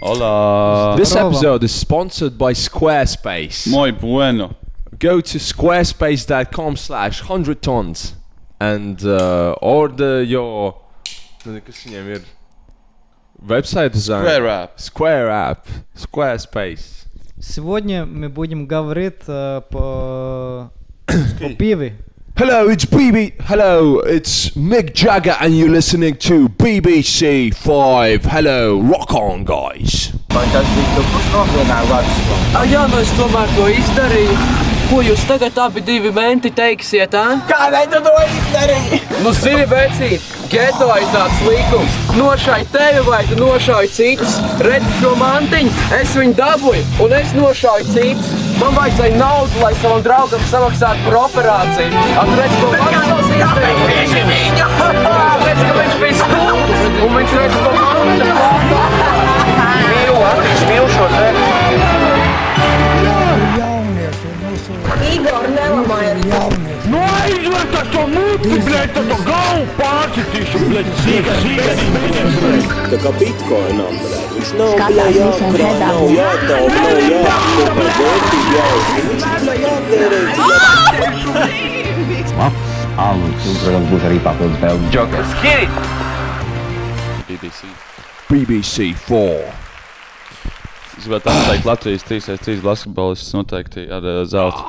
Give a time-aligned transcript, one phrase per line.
[0.00, 0.96] Hola!
[0.96, 1.30] This Здорово.
[1.30, 3.66] episode is sponsored by Squarespace.
[3.66, 4.54] Muy bueno!
[4.98, 8.14] Go to squarespace.com slash 100 tons
[8.60, 10.80] and uh, order your.
[11.44, 12.22] Nu, Kas viņiem ir?
[13.44, 14.22] Website design.
[14.24, 14.80] Square app.
[14.80, 15.66] Square app.
[15.94, 17.06] Squarespace.
[17.40, 20.70] Сегодня мы будем говорить э, по,
[21.06, 21.96] по пиве.
[22.39, 23.33] Hello, it's BB.
[23.41, 28.23] Hello, it's Mick Jagger, and you're listening to BBC Five.
[28.23, 30.13] Hello, rock on, guys.
[30.31, 32.37] Vai tas bija tu, nogalināja Vācu?
[32.55, 34.39] Ah, jā, es tomēr to izdarīju.
[34.87, 37.41] Ko jūs tagad abi divi menti teiksiet, ā?
[37.51, 39.01] Kādēļ tu to izdarīji?
[39.25, 41.97] Nu, zini, vecīt, geto ir tāds līkums.
[42.15, 44.39] Nošauj tevi vai tu nošauj citus.
[44.63, 48.48] Redzi šo mantiņu, es viņu dabūju un es nošauju citus.
[48.59, 52.01] Man vajadzēja naudu, lai savam draugam samaksātu par operāciju.
[52.23, 54.67] Atredz, ko Maksals izdarīja.
[54.79, 58.09] Tāpēc, ka viņš bija stulbs un viņš redz, ko Maksals
[59.89, 61.41] Mīlu, Latvijas mīlu šo zemi.
[65.09, 65.43] Igor,
[71.59, 72.65] nelamājies!
[72.89, 74.27] Tā kā bitkoinam, blēd.
[74.35, 75.89] Viņš nav Skatās jā, visiem jākrāt, redzam.
[75.89, 79.03] nav jātaup, nav jāapkopā vērtību jāuzsver.
[79.09, 80.21] Viņš tikai jātērē.
[82.99, 85.29] Alus, protams, būs arī papildus vēl Džokers.
[85.37, 85.67] Skiri!
[87.29, 87.59] BBC.
[88.29, 88.75] BBC
[89.05, 89.41] Four.
[90.99, 94.61] Es gribētu apsveikt Latvijas 3x3 basketbolistus noteikti ar uh, zeltu.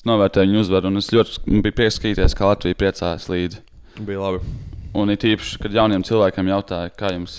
[0.00, 3.58] Es novērtēju viņu uzvaru, un es ļoti man bija prieks skatīties, kā Latvija priecājās līdzi.
[4.08, 4.38] Bija labi.
[4.96, 7.34] Un it īpaši, kad jauniem cilvēkiem jautāja, kā jums,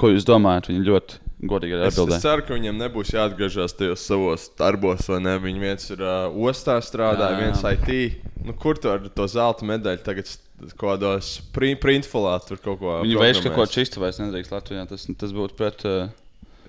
[0.00, 1.18] ko jūs domājat, viņi ļoti
[1.52, 2.22] godīgi arī Es, es atbildēja.
[2.24, 5.34] ceru, ka viņiem nebūs jāatgriežas tajos savos darbos, vai ne?
[5.42, 8.24] Viņi viens ir uh, ostā strādājis, viens IT.
[8.48, 10.32] Nu, kur tu ar to zelta medaļu tagad
[10.80, 14.86] kādos print, printfulā tur kaut ko Viņi veids kaut ko čistu vairs nedrīkst Latvijā.
[14.88, 15.84] Tas, tas būtu pret.
[15.84, 16.08] Uh,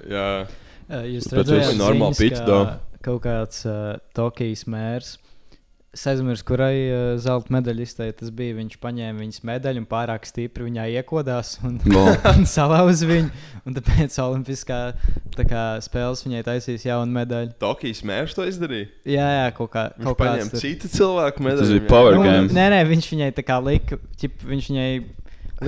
[0.04, 0.28] Jā,
[1.16, 2.60] Jūs Bet redzējāt, tas ir normāli pits, ka
[3.08, 5.16] kaut kāds uh, Tokijas mērs.
[5.90, 8.20] Es aizmirsu, kurai uh, zelta medaļu izteica.
[8.20, 8.54] Tas bija.
[8.60, 12.04] Viņš paņēma viņas medaļu un pārāk stipri viņā iekodās un, Bo.
[12.36, 13.32] un salauza viņu.
[13.66, 14.78] Un tāpēc Olimpiskā
[15.34, 17.56] tā kā, spēles viņai taisīs jaunu medaļu.
[17.64, 18.92] Tokijas mērs to izdarīja.
[19.10, 19.88] Jā, jā, kaut kā.
[19.98, 21.66] Viņš Kaut paņēma tur- citu cilvēku medaļu.
[21.66, 22.54] Tas bija power Nu, game.
[22.54, 24.90] nē, nē, viņš viņai tā kā lika, ķip, viņš viņai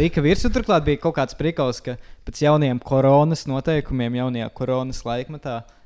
[0.05, 0.53] lika virsū.
[0.53, 1.97] Turklāt bija kaut kāds prikals, ka
[2.29, 5.63] pēc jaunajiem koronas noteikumiem, jaunajā koronas laikmetā.
[5.65, 5.77] Uh,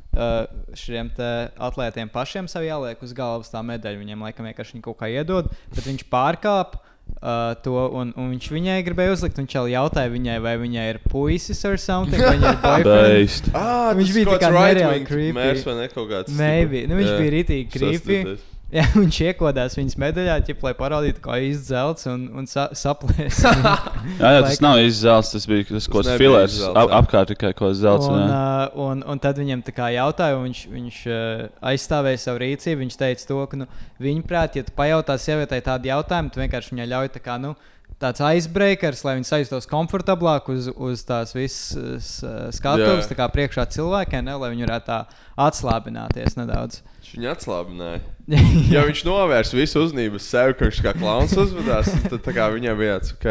[0.77, 1.29] šiem te
[1.67, 4.01] atlētiem pašiem sev jāliek uz galvas tā medaļa.
[4.01, 8.49] Viņam laikam vienkārši viņa kaut kā iedod, bet viņš pārkāpa uh, to, un, un viņš
[8.55, 9.37] viņai gribēja uzlikt.
[9.41, 13.53] Viņš jau jautāja viņai, vai viņai ir puisis or something, vai viņai ir boyfriend.
[13.53, 15.37] Ah, Viņš bija kaut tā kā kāds nereāli right-wing creepy.
[15.39, 16.35] Mērs vai ne kaut kāds.
[16.39, 16.85] Maybe.
[16.89, 17.21] Nu, viņš Jā.
[17.21, 17.95] bija rītīgi creepy.
[17.99, 18.51] Sastiprinājis.
[18.77, 23.37] Jā, viņš iekodās viņas medaļā, ķip, lai parādītu, kā izdzēlts un, un sa saplēs.
[23.45, 25.31] Jā, jā, tas nav izzelts.
[25.35, 25.87] Tas bija tas
[26.19, 26.57] filers.
[26.57, 28.09] izzelts, Ap, apkārt tikai kaut kāds zelts.
[28.11, 32.41] un, uh, un, un tad viņam tā kā jautāja, un viņš, viņš uh, aizstāvēja savu
[32.43, 32.81] rīcību.
[32.83, 33.69] Viņš teica, to, ka, nu,
[34.03, 37.53] viņa prāt, ja tu pajautā sievietei tādu jautājumu, tu vienkārši viņai ļauj tā kā, nu,
[38.01, 42.17] tāds icebreakers, lai viņa sajustos komfortablāk uz, uz tās visas
[42.57, 43.11] skatuves, Jā.
[43.13, 44.99] tā kā priekšā cilvēkiem, ne, lai viņi varētu tā
[45.47, 46.81] atslābināties nedaudz.
[47.15, 48.03] Viņu atslābināja.
[48.73, 52.95] Ja viņš novērs visu uzmanību uz sevi, ka viņš kā klauns uzvedās, tad viņam bija
[52.97, 53.27] tāds, ok,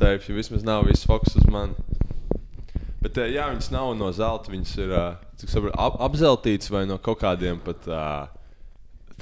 [0.00, 1.78] safe, jo vismaz nav viss fokus uz mani.
[3.04, 6.86] Bet, eh, jā, viņas nav no zelta, viņas ir eh, cik saprotu, ap, apzeltītas vai
[6.88, 8.33] no kaut kādiem pat, eh,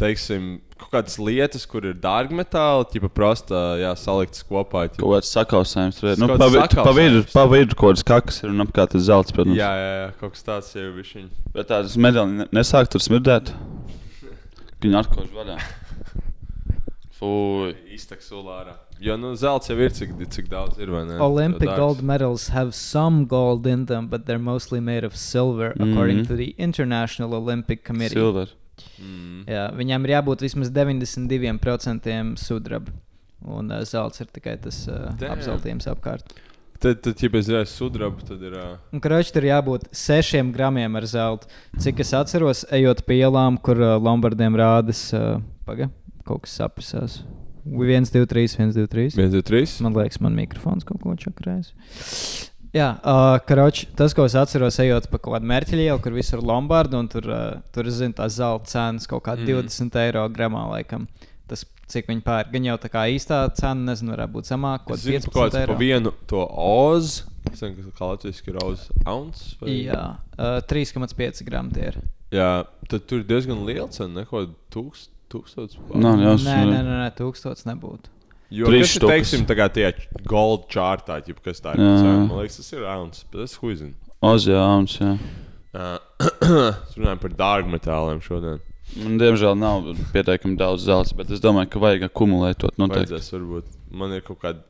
[0.02, 0.46] teiksim,
[0.82, 4.88] kaut kādas lietas, kur ir dārgi metāli, tipa prosta, jā, saliktas kopā.
[4.90, 6.16] ķipa- Kaut kāds sakausējums ir.
[6.18, 7.32] Nu, Kaut pa, kāds vi- pa vidu, sakausējums.
[7.32, 9.56] pa vidu kaut kāds kakas ir un apkārt ir zelts, protams.
[9.56, 11.30] Jā, jā, jā, kaut kas tāds jau bija viņa.
[11.54, 13.54] Bet tādas medaļas ne- nesāk tur smirdēt.
[14.82, 15.56] Viņi atkož vaļā.
[17.22, 17.74] Fui.
[17.94, 18.72] Izteks ulārā.
[19.02, 21.18] Jo, nu, zelts jau ir, cik, cik daudz ir, vai ne?
[21.22, 26.22] Olympic gold medals have some gold in them, but they're mostly made of silver, according
[26.22, 26.26] Mhm.
[26.28, 28.14] to the International Olympic Committee.
[28.14, 28.48] Silver.
[28.98, 29.42] Mm.
[29.50, 32.94] Jā, viņam ir jābūt vismaz 92% sudraba.
[33.42, 35.34] Un uh, zelts ir tikai tas uh, Damn.
[35.34, 36.34] apzeltījums apkārt.
[36.82, 38.54] Tad, tad ja bez zēles sudraba, tad ir.
[38.58, 41.50] Uh, Un kroķis tur jābūt 6 gramiem ar zeltu.
[41.82, 45.36] Cik es atceros, ejot pie ielām, kur uh, Lombardiem rādas, uh,
[45.66, 45.90] paga,
[46.26, 47.22] kaut kas saprast.
[47.62, 49.14] 1, 2, 3, 1, 2, 3.
[49.14, 49.76] 1, 2, 3.
[49.86, 51.70] Man liekas, man mikrofons kaut ko čakarēs.
[52.72, 56.40] Jā, uh, karoči, tas, ko es atceros, ejot pa kaut kādu mērķi ielu, kur visur
[56.40, 59.44] ir lombardi, un tur, uh, tur es zinu, tās zelta cenas kaut kā Mhm.
[59.68, 61.06] 20 eiro gramā laikam.
[61.48, 65.04] Tas, cik viņi pērk, gan jau tā kā īstā cena, nezinu, varētu būt zemāka, Es
[65.04, 65.76] kāda zinu, pa kaut 15 kāds pa eiro.
[65.78, 67.22] vienu to ozu.
[67.52, 69.56] Es zinu, ka kā latviešu ir oz ounce.
[69.60, 72.00] vai- Jā, uh, 3,5 gramu tie ir.
[72.32, 75.76] Jā, tad tur ir diezgan liela cena, neko tūkst, tūkstots.
[75.76, 78.08] Jau Nē, nē, nē, nē, tūkstots nebūtu.
[78.52, 79.86] Jo, kas ir, teiksim, tā kā tie
[80.28, 81.80] gold čārtā, ķip, kas tā ir.
[81.80, 82.16] Jā.
[82.26, 83.94] Man liekas, tas ir rauns, bet es huizinu.
[84.22, 85.14] Ozjā, Auns, jā.
[85.72, 88.60] Mēs runājam par dārgu metāliem šodien.
[89.00, 93.14] Man, diemžēl, nav pietiekami daudz zelta, bet es domāju, ka vajag akumulēt to noteikti.
[93.14, 93.72] Vajadzēs, varbūt.
[93.96, 94.60] Man ir kaut kāda.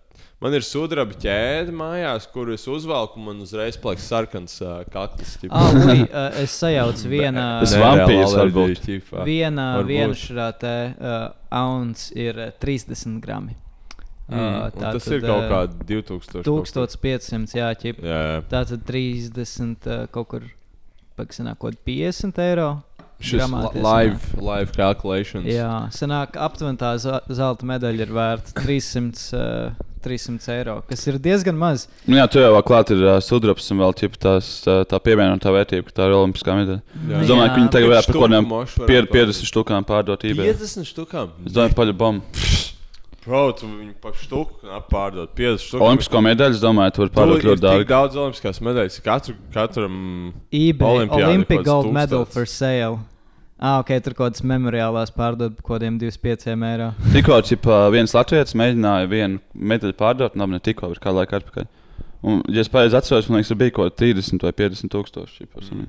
[0.43, 5.37] Man ir sudraba ķēde mājās, kur es uzvelku, un man uzreiz paliks sarkans uh, kakls.
[5.47, 7.11] Ah, ui, uh, es sajaucu.
[7.11, 9.21] Tas vampīrs alerģija, varbūt.
[9.27, 11.29] Viena, viena šāda te uh,
[11.63, 13.59] ounce ir uh, 30 grami.
[14.31, 16.43] Mm, Uh, un tas ir kaut kāds 2000.
[16.45, 16.87] kaut kur.
[16.87, 17.99] 1500, jā, ķip.
[18.07, 18.39] Jā, jā.
[18.49, 20.47] Tā tad 30 uh, kaut kur
[21.19, 22.71] paksanāk, kaut 50 eiro.
[23.23, 23.45] Šis
[23.79, 25.47] live, live calculations.
[25.47, 31.21] Jā, sanāk, aptuveni tā za- zelta medaļa ir vērta 300, uh, 300 eiro, kas ir
[31.23, 31.85] diezgan maz.
[32.09, 35.87] Nu, jā, tur jau klāt ir uh, sudrabs un vēl tās, tā, tā pievienotā vērtība,
[35.87, 36.81] ka tā ir olimpiskā medaļa.
[37.13, 37.21] Jā.
[37.23, 38.25] Es domāju, ka viņi tagad varētu par kaut
[38.99, 40.51] varētu 50 štukām pārdot eBay.
[40.57, 41.31] 50 štukām.
[41.47, 42.27] Es domāju, paļu bombu.
[43.23, 45.85] Bro, tu viņu pa štuku pārdod 50 štuku.
[45.87, 47.87] Olimpisko medaļu, domāju, tu vari pārdot ļoti dārgi.
[47.93, 48.99] Daudz olimpiskās medaļas.
[49.05, 49.95] Katru, katram
[50.51, 52.99] eBay Olympic Gold Medal for sale.
[53.63, 56.89] Ah, ok, tur kaut kādas memoriālās pārdod kaut kādiem 25 eiro.
[57.15, 57.39] Tikko
[57.95, 61.69] viens latviečs mēģināja vienu medaļu pārdot, un ne tikko, bet kā laika atpakaļ.
[62.27, 65.47] Un, ja es pareizi atceros, man liekas, tur bija kaut kādi 30 vai 50 tūkstoši.
[65.47, 65.87] mm.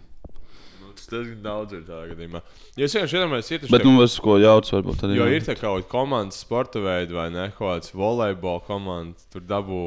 [1.14, 2.42] Tas diezgan daudz ir tādā gadījumā.
[2.74, 5.38] Jo es vienkārši iedomājos, ir Bet, nu, es ko jaucu, varbūt tad Jo jā.
[5.38, 7.50] ir tā kā kaut kāda komandas sporta veida, vai ne?
[7.58, 9.84] Kaut kāds volejbola komanda, tur dabū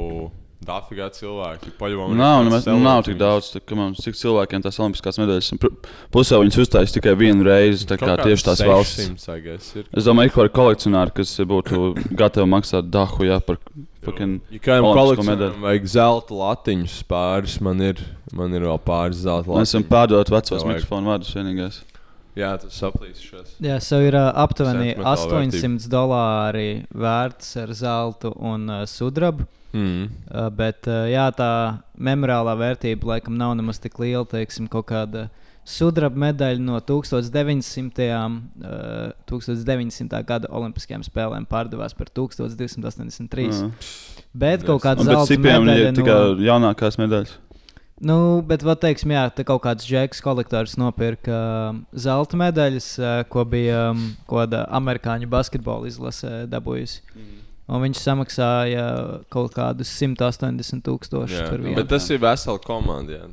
[0.66, 1.72] dafigā cilvēki.
[1.78, 5.50] Paļāvām, Nav, nemaz, nav tik daudz, tā, mums cik cilvēkiem tās olimpiskās medaļas.
[6.14, 9.10] Pusē viņas uzstājas tikai vienu reizi, tā kā tieši tās valsts.
[9.26, 9.84] valsts.
[9.92, 13.60] Es domāju, ka ir kolekcionāri, kas būtu gatavi maksāt dahu jā, par
[14.06, 18.00] fucking Ja kādam olimpisko kolekcionāram vajag zelta latiņus pāris, man ir,
[18.36, 20.80] man ir vēl pāris zelta Mēs esam pārdot vecos vajag.
[20.80, 21.82] mikrofonu vārdus vienīgais.
[22.36, 23.54] Jā, tas saplīsušas.
[23.64, 29.46] Jā, sev ir uh, aptuveni Sentimentāla 800 dolāri vērts ar zeltu un uh, sudrabu.
[29.72, 30.10] Mm.
[30.28, 31.48] Uh, bet uh, jā, tā
[31.96, 34.26] memoriālā vērtība laikam nav nemaz tik liela.
[34.28, 35.30] Teiksim, kaut kāda
[35.66, 38.10] sudraba medaļa no 1900.
[38.62, 40.20] Uh, 1900.
[40.26, 43.48] gada Olimpiskajām spēlēm pārdevās par 1283.
[43.50, 43.72] Jā.
[44.36, 47.34] Bet kaut kāda zelta medaļa ir tikai jaunākās medaļas?
[47.96, 51.32] Nu, bet, vad teiksim, jā, te kaut kāds džeks, kolektors nopirka
[51.70, 57.00] um, zelta medaļas, uh, ko bija um, kaut kāda amerikāņu basketbola izlase dabūjusi.
[57.14, 57.45] Mhm.
[57.68, 58.82] Un viņš samaksāja
[59.28, 61.74] kaut kādus 180 tūkstošus par vienu.
[61.74, 63.12] bet tas ir vesela komanda.
[63.18, 63.26] Jā.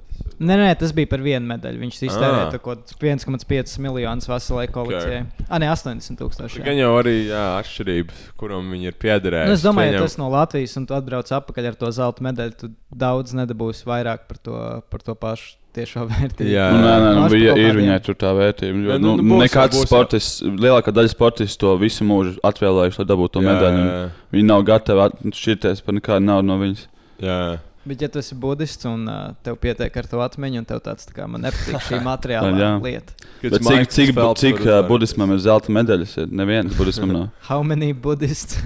[0.43, 1.77] Nē, nē, tas bija par vienu medaļu.
[1.83, 2.51] Viņš iztērēja Ah.
[2.51, 5.21] tā kaut kāds 1,5 miljonus veselai kolekcijai.
[5.21, 5.45] Okay.
[5.49, 6.63] Ah, nē, 80 tūkstoši.
[6.65, 9.47] Gan jau arī jā, atšķirība, kuram viņi ir piederējuši.
[9.47, 12.21] Nu, es domāju, Pieņem- ja tas no Latvijas un tu atbrauc atpakaļ ar to zelta
[12.25, 16.49] medaļu, tu daudz nedabūsi vairāk par to, par to pašu tiešo vērtību.
[16.53, 16.67] Jā.
[16.73, 18.83] Nu, nē, nē, nu, bija, ir viņai tur tā vērtība.
[18.91, 19.89] Jo, nu, nu, nu, būs ne jau, kāds būs jau.
[19.91, 23.77] sportists, lielākā daļa sportistu to visu mūžu atvēlējuši, lai dabūtu to Jā, medaļu.
[23.81, 24.01] un jā,
[24.37, 26.85] Viņi nav gatavi at- šķirties par nekādu naudu no viņas.
[27.21, 27.39] jā.
[27.83, 31.03] Bet, ja tu esi budists un uh, tev pietiek ar to atmiņu, un tev tāds
[31.03, 33.11] tā kā man nepatīk šī materiāla lieta.
[33.43, 36.13] Bet cik, cik, cik uh, budismam ir zelta medaļas?
[36.31, 37.25] Neviens budismam nav.
[37.49, 38.59] How many budists?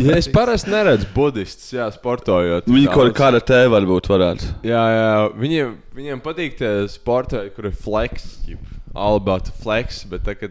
[0.00, 2.66] Ja es parasti neredzu budistus, jā, sportojot.
[2.70, 4.50] Viņi kaut kādā te varbūt varētu.
[4.66, 5.08] Jā, jā,
[5.38, 8.26] viņiem, viņiem patīk tie sporta kur ir flex.
[8.46, 10.50] ķip, All about the flex, bet tā kā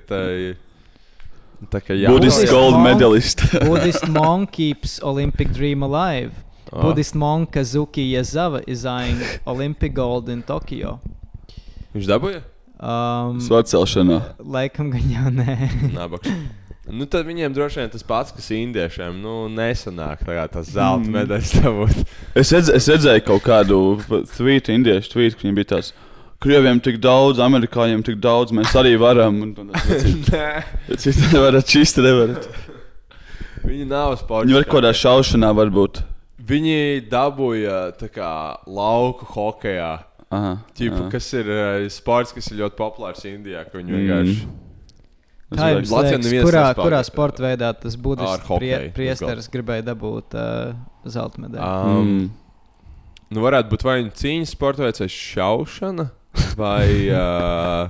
[1.68, 3.44] tā kā jā, Budists Budist gold medalist.
[3.66, 6.32] Buddhist monk keeps Olympic dream alive.
[6.72, 6.82] Ah.
[6.84, 11.00] Buddhist monk Kazuki Yazava is eyeing Olympic gold in Tokyo.
[11.96, 12.42] Viņš dabūja?
[12.80, 14.20] Um, Svarcelšanā.
[14.40, 15.56] laikam gan jau nē.
[15.98, 16.32] Nabaga.
[16.90, 19.18] Nu, tad viņiem droši vien tas pats, kas indiešiem.
[19.22, 21.12] Nu, nesanāk tā kā tas zelta Mm.
[21.20, 22.00] medaļas dabūt.
[22.40, 23.80] Es, redz, es redzēju kaut kādu
[24.38, 25.92] tvītu, indiešu tvītu, ka viņiem bija tāds.
[26.40, 29.42] Krieviem tik daudz, amerikāņiem tik daudz, mēs arī varam.
[30.32, 30.46] Nē,
[30.96, 32.48] Cik tā nevarat,
[33.66, 34.48] viņi nav sports.
[34.48, 36.00] Viņi var kaut kādā šaušanā varbūt.
[36.50, 36.76] Viņi
[37.12, 38.30] dabūja tā kā
[38.66, 39.92] lauku hokeja.
[40.30, 41.10] Aha, Ķipa, jā.
[41.14, 44.00] kas ir uh, sports, kas ir ļoti populārs Indijā, ka viņi Mm.
[44.04, 44.50] vienkārši.
[45.50, 47.96] Kā jums Latvijā liekas, neviens kurā, kurā sporta veidā tas
[48.46, 50.76] hokeju, prie, priesteris gribēja dabūt uh,
[51.10, 51.64] zelta medaļu?
[51.66, 52.30] Um, Mm.
[53.30, 56.06] Nu, varētu būt vai nu cīņas sporta veids, vai šaušana,
[56.58, 57.90] vai uh,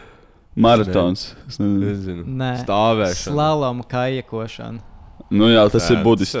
[0.66, 1.24] Maratons.
[1.46, 2.22] Es nezinu.
[2.26, 3.22] Nē, stāvēšana.
[3.22, 4.78] slalom, kajakošana.
[5.30, 6.38] Nu jā, tas Jā, ir budists.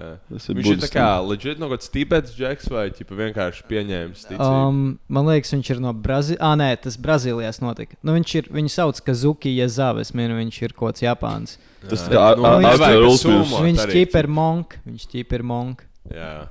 [0.00, 0.90] Viņš ir tā budistam.
[0.96, 4.22] kā leģit no kāds tibets džeks vai ķipa, vienkārši pieņēmis.
[4.40, 6.40] Um, man liekas, viņš ir no Brazīlijas.
[6.40, 7.96] Ah, nē, tas Brazīlijās notika.
[8.02, 10.00] Nu, viņš ir, viņu sauc Kazuki Yazava.
[10.00, 11.56] Es minu, viņš ir kaut kāds Japāns.
[11.88, 13.46] Tas tā kā Nu, ar- viņš- ar- nevajag ar bez Ulsmils.
[13.50, 13.62] sumo.
[13.66, 14.78] Viņš ķīpa ir monk.
[14.88, 15.84] Viņš ķīpa ir monk.
[16.10, 16.48] Jā.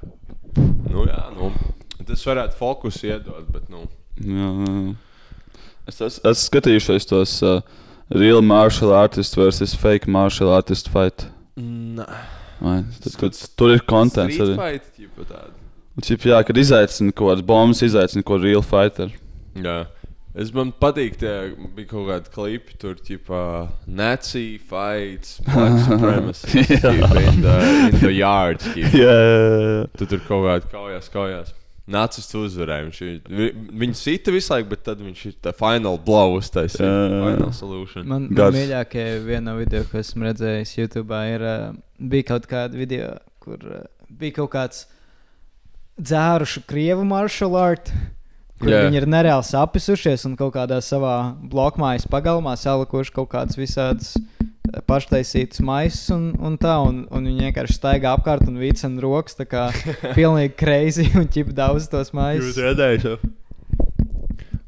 [0.89, 1.51] Nu, jā, nu.
[2.05, 3.83] Tas varētu fokusu iedot, bet, nu.
[4.21, 4.95] Jā, jā.
[5.87, 7.61] Es es- esmu skatījušies tos uh,
[8.09, 11.27] real martial artist versus fake martial artist fight.
[11.57, 12.05] Nē.
[12.59, 14.57] Vai, tad, tur, tur ir kontents Street arī.
[14.59, 14.83] fight.
[15.95, 19.13] Un, Cip, jā, kad izaicina kaut kādas bombas, izaicina kaut kādu real fighter.
[19.59, 19.85] Jā.
[20.39, 21.31] Es man patīk, tie
[21.75, 23.39] bija kaut kādi klipi, tur bija
[23.87, 27.55] Nazi fights, Black Supremacy in, the,
[27.89, 28.61] in the yard.
[28.77, 29.87] jā, jā.
[29.97, 31.55] Tu tur kaut kādā kaujās, kaujās.
[31.89, 32.85] Nācis uzvarēja.
[32.87, 32.99] Viņš,
[33.33, 33.51] vi-
[33.83, 37.23] viņu sita visu laiku, bet tad viņš ir tā final blow jā, jā.
[37.25, 38.05] Final solution.
[38.07, 43.17] Man, man mīļākie viena video, ko esmu redzējis YouTube, ir uh, bija kaut kāda video,
[43.41, 44.85] kur uh, bija kaut kāds
[45.99, 47.91] dzērušu krievu martial art.
[48.59, 48.85] Kur yeah.
[48.85, 54.17] viņi ir nereāli sapisušies un kaut kādā savā blokmājas pagalmā salikuši kaut kādas visādas
[54.89, 56.75] paštaisītas maisas un, un tā.
[56.85, 59.37] Un, un viņi vienkārši staigā apkārt un vicina rokas.
[59.39, 59.67] Tā kā
[60.17, 62.57] pilnīgi crazy un ķip daudz tos maisus.
[62.59, 63.17] redzējuši?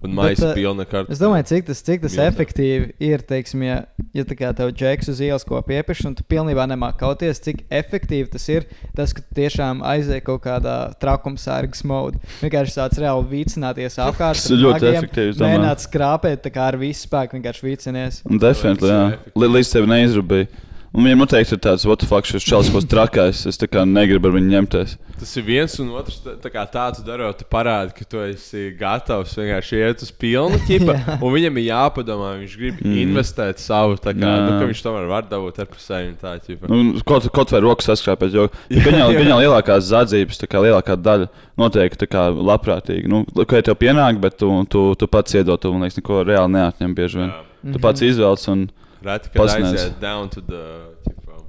[0.02, 1.14] Un maisa uh, pilna kārta.
[1.14, 2.32] Es domāju, cik tas, cik tas Miltā.
[2.32, 3.22] efektīvi ir.
[3.30, 3.84] Teiksim, ja,
[4.16, 7.64] ja tā kā tev džeks uz ielas ko piepieši, un tu pilnībā nemāki kauties, cik
[7.72, 8.68] efektīvi tas ir.
[8.98, 12.22] Tas, ka tu tiešām aizēji kaut kādā trakumsārgas modā.
[12.42, 14.42] Vienkārši sāc reāli vicināties apkārt.
[14.42, 15.38] Tas ir ļoti efektīvi.
[15.42, 18.22] Mēģināt skrāpēt ar visu spēku, vienkārši vicinies.
[18.28, 19.48] Un definitīvi, jā.
[19.48, 20.52] Līdz tev neizrubīja.
[20.92, 23.46] Un viņam noteikti ir tāds, what the fuck, šis čels, kas trakais.
[23.48, 24.98] Es tā kā negribu ar viņu ņemties.
[25.22, 26.18] Tas ir viens un otrs.
[26.20, 30.10] Tā, tā kā tā tu darot, tu parādi, ka tu esi gatavs vienkārši iet uz
[30.12, 30.98] pilnu ķipa.
[31.24, 32.98] un viņam ir jāpadomā, viņš grib mm.
[33.06, 34.42] investēt savu, tā kā Jā.
[34.44, 36.68] nu, ka viņš tomēr var dabūt ar pusēm tā ķipa.
[36.74, 38.50] Nu, kaut, kaut vai rokas saskrāpēt, jo
[38.90, 41.32] viņa viņa lielākās zadzības, tā kā lielākā daļa
[41.62, 43.08] noteikti tā kā labprātīgi.
[43.08, 46.58] Nu, ka tev pienāk, bet tu, tu, tu pats iedod, tu man liekas, neko reāli
[46.58, 47.34] neatņem bieži vien.
[47.72, 48.68] Tu pats izvēlies un
[49.06, 49.72] Reti, kad pasniedz.
[49.74, 50.64] aiziet down to the
[51.08, 51.40] ķipa,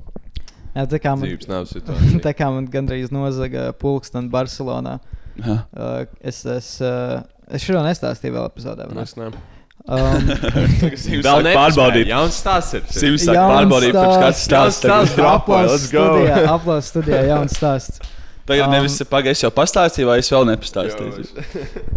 [0.72, 2.20] Jā, tā kā man, dzīves nav situācija.
[2.24, 4.98] tā kā man gandrīz nozaga pulksteni Barcelonā.
[5.36, 5.58] Jā.
[5.72, 7.20] Uh, es, es, uh,
[7.52, 8.86] es šo nestāstīju vēl epizodē.
[8.88, 9.04] vai ne?
[9.04, 9.42] Es neesmu.
[9.82, 10.28] Um,
[11.26, 12.06] Vēl pārbaudīt.
[12.12, 12.82] Jauns stāsts ir.
[12.94, 14.80] Sims sāk Jauns pārbaudīt, pirms kāds stāsts.
[14.84, 15.14] stāsts.
[15.16, 15.16] Tagad.
[15.18, 16.04] Dropoja, Aplausos let's go.
[16.08, 18.02] studijā, aplausos studijā, jauns stāsts.
[18.48, 21.26] Tagad Um, nevis pagaidi, jau pastāstīju, vai es vēl nepastāstīju.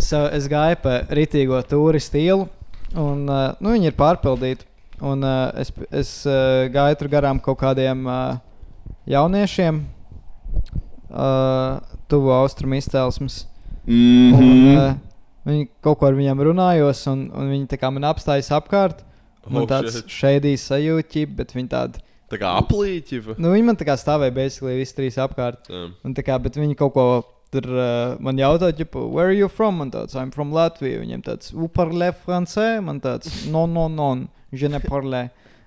[0.01, 2.47] So, es gāju pa rītīgo turistu ielu,
[2.93, 4.65] un uh, nu, viņi ir pārpildīti.
[5.01, 8.37] Un, uh, es es uh, gāju tur garām kaut kādiem uh,
[9.09, 9.81] jauniešiem,
[11.09, 13.45] uh, tuvu austrumu izcelsmes.
[13.85, 14.77] Mm Un, -hmm.
[14.77, 14.95] uh,
[15.45, 19.03] viņi kaut ko ar viņiem runājos, un, un viņi tā kā man apstājas apkārt.
[19.49, 21.99] Man Oh, tāds šeidīs sajūta, bet viņi tādi.
[22.31, 23.37] Tā kā aplīķi.
[23.37, 25.69] Nu, viņi man tā kā stāvēja basically visi trīs apkārt.
[26.03, 27.23] Un tā kā, bet viņi kaut ko
[27.53, 29.77] tur uh, man jautāja, ģipa, where are you from?
[29.77, 30.99] Man tāds, I'm from Latvija.
[31.03, 32.81] Viņiem tāds, vous parlez français?
[32.83, 34.27] Man tāds, non, non, non,
[34.63, 35.23] je ne parle.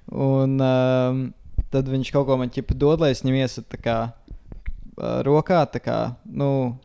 [0.08, 1.22] Un um,
[1.70, 5.60] tad viņš kaut ko man ķipa dod, lai es viņam iesatu tā kā uh, rokā,
[5.68, 6.76] tā kā, nu,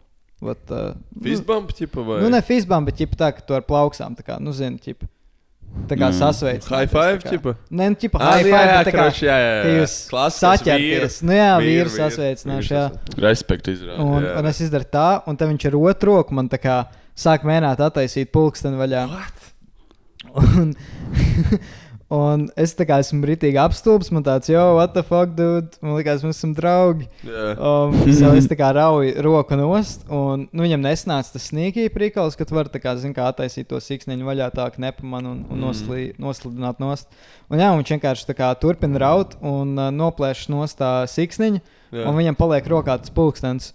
[0.44, 0.92] vat, uh,
[1.24, 2.20] Fistbump, ķipa, vai?
[2.26, 5.08] Nu, ne fizbām, bet ķipa tā, ka tu ar plauksām, tā kā, nu, zini, ķipa.
[5.90, 6.14] Tā kā Mm.
[6.20, 6.66] sasveic.
[6.70, 7.56] High five, ķipa?
[7.74, 9.72] Nē, nu, ķipa, Ah, high jā, five, jā, bet tā kā, kroč, jā, jā, jā.
[9.80, 9.94] jūs
[10.36, 11.16] saķerties.
[11.26, 12.84] Nu, jā, Vīru, sasveicināšu, jā.
[13.24, 14.04] Respekt izrādīt.
[14.04, 14.36] Un, Jā.
[14.38, 16.76] un es izdaru tā, un tad viņš ar otru roku man tā kā
[17.18, 19.08] sāk mēģināt attaisīt pulksteni vaļā.
[20.36, 20.76] Un,
[22.14, 25.96] un es tā kā esmu rītīgi apstulbs, man tāds, jo, what the fuck, dude, man
[25.98, 27.08] liekas, mēs esam draugi.
[27.26, 27.46] Jā.
[27.58, 32.38] Um, so es tā kā rauju roku nost, un nu, viņam nesnāca tas sīkīgi prikals,
[32.38, 35.42] ka tu vari tā kā, zin, kā attaisīt to siksniņu vaļā, tā ka nepamanā un,
[35.50, 37.10] un noslī, noslidināt nost.
[37.50, 41.64] Un jā, un viņš vienkārši tā kā turpina raut un uh, noplēš nost tā siksniņu,
[41.94, 42.06] Jā.
[42.10, 43.74] un viņam paliek rokā tas pulkstenis.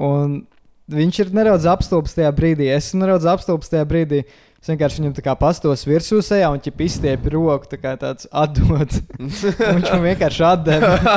[0.00, 0.42] Un
[0.90, 4.24] viņš ir nedaudz apstulbs tajā brīdī, es esmu nedaudz apstulbs tajā brīdī.
[4.60, 8.26] Es vienkārši viņam tā kā pastos virsū sejā un ķip izstiepju roku, tā kā tāds
[8.28, 8.92] atdod.
[9.20, 11.14] Viņš man vienkārši atdeva.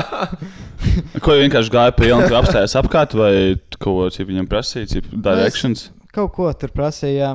[1.24, 5.90] Ko jau vienkārši gāja pa ielu apstājās apkārt, vai ko citu viņam prasīja, citu directions?
[6.16, 7.34] Kaut ko tur prasīja.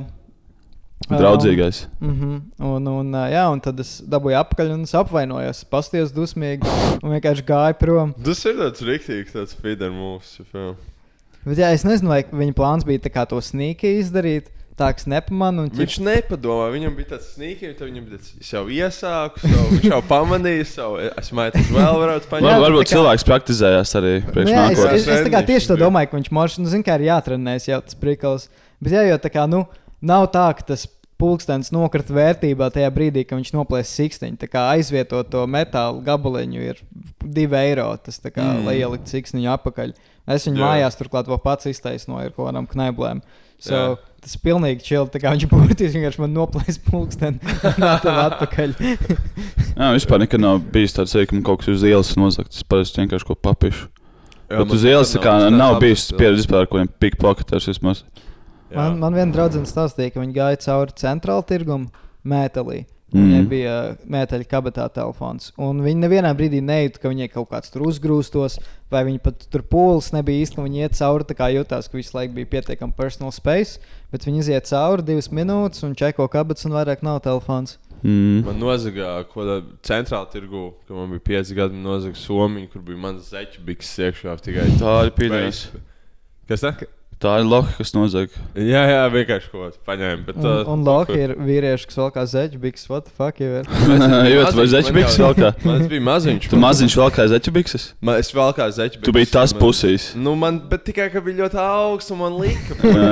[1.09, 1.85] Draudzīgais.
[2.01, 2.41] Um, mm -hmm.
[2.73, 5.65] un, un, uh, jā, un tad es dabūju apakaļ un es apvainojos.
[5.65, 6.69] Pasties dusmīgi
[7.03, 8.15] un vienkārši gāju prom.
[8.25, 10.75] Tas ir tāds rīktīgs, tāds feeder ķipa.
[11.45, 14.51] Bet jā, es nezinu, vai viņa plāns bija tā kā to sīkīgi izdarīt.
[14.79, 15.65] Tā kā es nepamanu.
[15.67, 19.65] Un, Viņš nepadomā, viņam bija tāds sīkums, tad viņam bija tāds, es jau iesāku, savu,
[19.75, 22.63] viņš jau pamanīja, savu, es māju, vēl varētu Var, paņemt.
[22.65, 25.73] varbūt tā kā- cilvēks praktizējās arī Nu, priekš jā, es, es, es tā kā tieši
[25.73, 28.49] to domāju, ka viņš mošs, nu, zina, kā ir jātrenēs jau tas prikals.
[28.79, 29.65] Bet jā, jo tā kā, nu,
[30.01, 30.87] nav tā, ka tas
[31.19, 34.39] pulkstenis nokrita vērtībā tajā brīdī, kad viņš noplēs siksniņu.
[34.39, 36.83] Tā kā aizvietot to metālu gabaliņu ir
[37.25, 38.69] 2 eiro, tas tā kā, mm.
[38.69, 39.97] lai ielikt siksniņu apakaļ.
[40.29, 40.69] Es viņu Jā.
[40.69, 43.25] mājās turklāt vēl pats iztaisnoju ar kaut kādām knaiblēm.
[43.59, 44.08] So, Jā.
[44.25, 45.21] Tas ir pilnīgi čili.
[45.25, 47.39] Viņš būtiski vienkārši man noplēs pulksteni
[47.71, 48.75] un tā atpakaļ.
[49.79, 52.61] Jā, vispār nekad nav bijis tāds, ka man kaut kas uz ielas nozagts.
[52.61, 53.89] Es parasti vienkārši ko papišu.
[54.49, 58.05] Jā, Bet man uz ielas nav nav tāds bijis pieredze vispār kaut kādiem pickpocketiem vismaz.
[58.69, 58.77] Jā.
[58.77, 61.89] Man, man viena draudzene stāstīja, ka viņi gāja cauri centrāla tirgumu
[62.29, 62.83] mētelī.
[63.09, 63.23] Mm.
[63.25, 65.49] Viņai bija uh, mēteļa kabatā telefons.
[65.65, 68.59] Un viņi nevienā brīdī nejūta, ka viņai kaut kāds tur uzgrūstos,
[68.93, 70.61] vai viņa pat tur pūlis nebija īsti.
[70.61, 73.81] Viņa iet cauri, tā kā jutās, ka visu laiku bija pietiekami personal space.
[74.13, 77.79] Bet viņi iziet cauri divas minūtes un čeko kabatas, un vairāk nav telefons.
[78.03, 78.45] Mm.
[78.47, 79.57] Man nozaga kaut kādā
[79.89, 84.05] centrālā tirgu, kad man bija 5 gadi, man nozaga Somija, kur bija mans zeķu bikses
[84.05, 84.37] iekšā.
[84.45, 85.65] Tikai Tā ir pīdēs.
[86.49, 86.77] Kas tā?
[87.19, 88.31] Tā ir loha, kas nozaga.
[88.55, 90.21] Jā, jā, vienkārši kaut ko paņēma.
[90.29, 92.85] Bet, Un, uh, un Loki ir vīrieši, kas vēl kā zeķu biks.
[92.87, 93.41] What the fuck?
[93.43, 93.65] Jo,
[94.53, 95.51] tu vai zeķu bikses vēl kā?
[95.65, 96.47] Man tas bija maziņš.
[96.53, 97.87] Tu maziņš vēl kā zeķu bikses?
[98.07, 99.03] Man, es vēl kā zeķu.
[99.03, 100.13] Tu biji tas pusīs.
[100.15, 102.79] Nu, man, bet tikai, ka bija ļoti augsts un man lika.
[102.87, 103.11] Jā.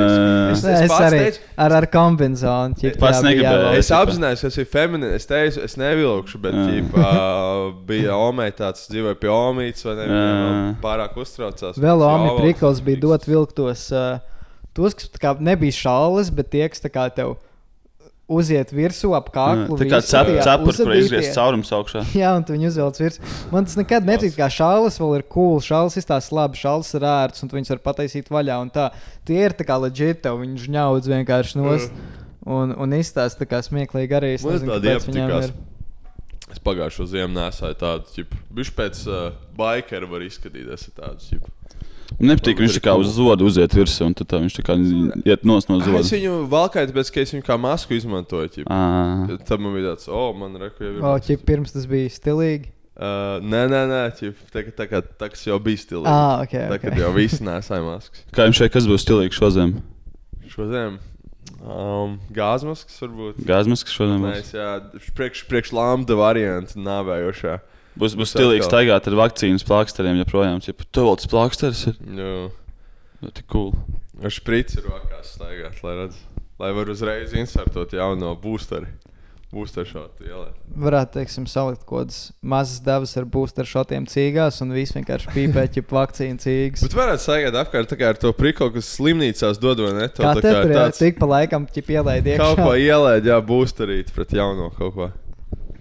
[0.52, 2.78] es, es, es arī teicu, ar, ar kombināciju.
[2.84, 3.80] ķip, Pats jā, jāvelk.
[3.80, 5.18] Es apzinājos, ka tas ir feminīns.
[5.18, 6.68] Es teicu, es nevilkšu, bet Jā.
[6.76, 7.10] ģipā,
[7.90, 10.06] bija Omei tāds dzīvoja pie Omītas, vai ne?
[10.06, 10.56] Jā.
[10.86, 11.82] pārāk uztraucās.
[11.82, 12.40] Vēl jāvelk.
[12.44, 13.88] Prikls bija dot vilktos.
[13.96, 14.36] Uh,
[14.76, 17.36] tos, kas kā nebija šāles, bet tie, kas kā tev
[18.26, 19.78] uziet virsū ap kaklu.
[19.78, 22.02] Tā kā visu, cep, tie cepurs, kur izgriezt caurums augšā.
[22.20, 23.34] Jā, un tu viņu uzvelc virsū.
[23.52, 25.60] Man tas nekad nepatīk, kā šāles vēl ir cool.
[25.62, 28.58] Šāles izstāsta labi, šāles ir ērts, un tu viņus var pataisīt vaļā.
[28.64, 28.88] Un tā,
[29.28, 32.02] tie ir tā kā leģit, tev viņi žņaudz vienkārši nost.
[32.46, 34.34] Un, un izstāsta tā kā smieklīgi arī.
[34.36, 35.50] Es nezinu, kāpēc iepatikās.
[35.50, 36.52] ir.
[36.54, 39.24] Es pagājušo ziemu nesāju tādu, viņš pēc uh,
[39.58, 41.50] bikera var izskatīties tādu, tipo.
[42.20, 44.76] Man nepatīk, ka viņš tā kā uz zodu uziet virsū, un tad viņš tā kā
[45.26, 46.02] iet nos no Es zoda.
[46.14, 48.64] viņu valkāju, bet es viņu kā masku izmantoju.
[48.64, 51.00] Tad man bija tāds, o, oh, man reku jau ir.
[51.02, 52.70] O, maskas." ķip, pirms tas bija stilīgi.
[52.96, 56.08] Uh, nē, nē, nē, ķip, tā, kā- tā, kā tas jau bija stilīgi.
[56.08, 58.22] Ah, ok, Tā kā jau viss nesāja maskas.
[58.32, 59.74] Kā jums šeit, kas būs stilīgs šodien?
[60.48, 60.96] Šodien
[61.60, 63.42] um, gāzmaskas varbūt.
[63.44, 64.46] Gāzmas, kas šodien Nē, būs?
[64.46, 67.58] es, jā, priekš, priekš lambda variantu nāvējošā.
[67.58, 68.84] Būs, būs Būs stilīgs atkal.
[68.84, 70.60] staigāt ar vakcīnas plāksteriem joprojām.
[70.66, 71.28] Ja tu vēl tas
[71.88, 72.50] ir, Jā.
[73.24, 73.72] tad ir cool.
[74.22, 76.20] Ar šprici rokās staigāt, lai redz.
[76.58, 78.86] Lai var uzreiz insertot jauno boosteri.
[80.76, 85.78] Varētu, teiksim, salikt kaut kādas mazas devas ar booster šotiem cīgās, un viss vienkārši pīpēt,
[85.78, 86.82] ja vakcīna cīgas.
[86.82, 90.08] Bet varētu staigāt apkārt tā kā ar to prikolu, kas slimnīcās dod vai ne?
[90.10, 92.82] Kā tā kā tur tāds tik pa laikam ielaid Kaut ko iekšā?
[92.90, 95.08] ielēt, jā, boosterīt pret jauno kaut ko.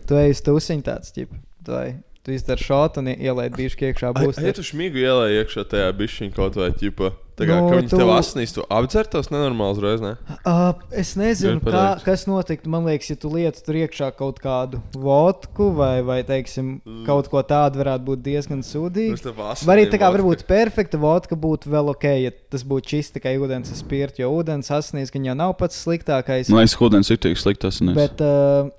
[0.06, 1.34] Tu ej uz tusiņu tāds, ķip.
[1.66, 4.48] Ej, tu izdari šotu un ielaid bišķi iekšā booster.
[4.50, 7.14] Ja tu šmigu ielēji iekšā tajā bišķiņā kaut vai ķipa.
[7.36, 10.14] Tā kā Nu, nu, viņi tu- tev asnīs, tu apdzertos nenormāls reiz, ne?
[10.48, 12.70] Uh, es nezinu, kā, kas notiktu.
[12.72, 17.44] Man liekas, ja tu lietas tur iekšā kaut kādu vodku vai, vai teiksim, kaut ko
[17.44, 19.20] tādu, varētu būt diezgan sūdīgi.
[19.68, 23.36] Vai arī tā kā varbūt perfekta vodka būtu vēl ok, ja tas būtu šis tikai
[23.36, 26.48] ūdens ar spirtu, jo ūdens asinīs, ka jau nav pats sliktākais.
[26.48, 27.84] Man liekas, ka ūdens ir tik slikts.
[28.00, 28.72] Bet, uh,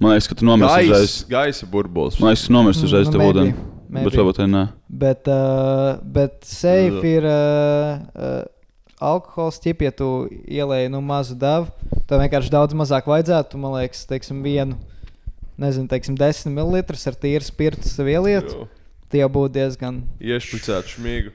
[0.00, 1.16] Man liekas, ka tu nomirsti uzreiz.
[1.20, 2.16] Gaisa, gaisa burbulis.
[2.20, 3.66] Man liekas, ka tu nomirsti uzreiz Nu, tev maybe, ūdeni.
[3.90, 4.62] Bet varbūt arī nē.
[5.02, 8.38] bet, uh, bet safe ir uh, uh,
[9.00, 10.08] alkohols, ķip, ja tu
[10.46, 11.68] ielēji nu, mazu devu.
[12.08, 13.52] Tev vienkārši daudz mazāk vajadzētu.
[13.52, 14.78] tu, Man liekas, teiksim, vienu,
[15.60, 18.54] nezinu, teiksim, 10 ml ar tīru spirtu sev ieliet.
[19.10, 20.04] Tie būtu diezgan.
[20.22, 21.34] Iešpricēt šmigu.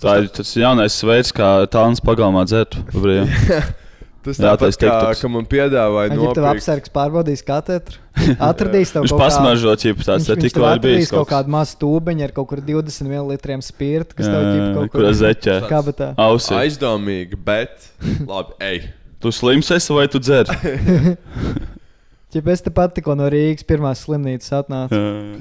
[0.00, 2.76] Tā ir tas jaunais veids, kā tālens pagalmā dzert.
[4.26, 5.20] Tas Jā, tāpat tas kā, TikToks.
[5.22, 8.00] ka man piedāvāja Ja tev apsargs pārbaudīs katru,
[8.50, 9.20] atradīs tev kaut kādu-
[9.84, 11.36] čipu, tāds Viņš, tikko tev ir bijis kaut kaut kas.
[11.36, 15.12] kādu mazu tūbeņu ar kaut kur 20 ml spirta, kas tev Jā, ķip kaut kurā
[15.22, 15.56] zeķē.
[15.74, 16.10] kabatā.
[16.26, 16.58] Ausī.
[16.64, 17.90] Aizdomīgi, bet
[18.26, 18.82] labi, ej.
[19.22, 20.50] Tu slims esi vai tu dzer?
[22.36, 24.98] Ja es te pat tikko no Rīgas pirmās slimnīcas atnācu.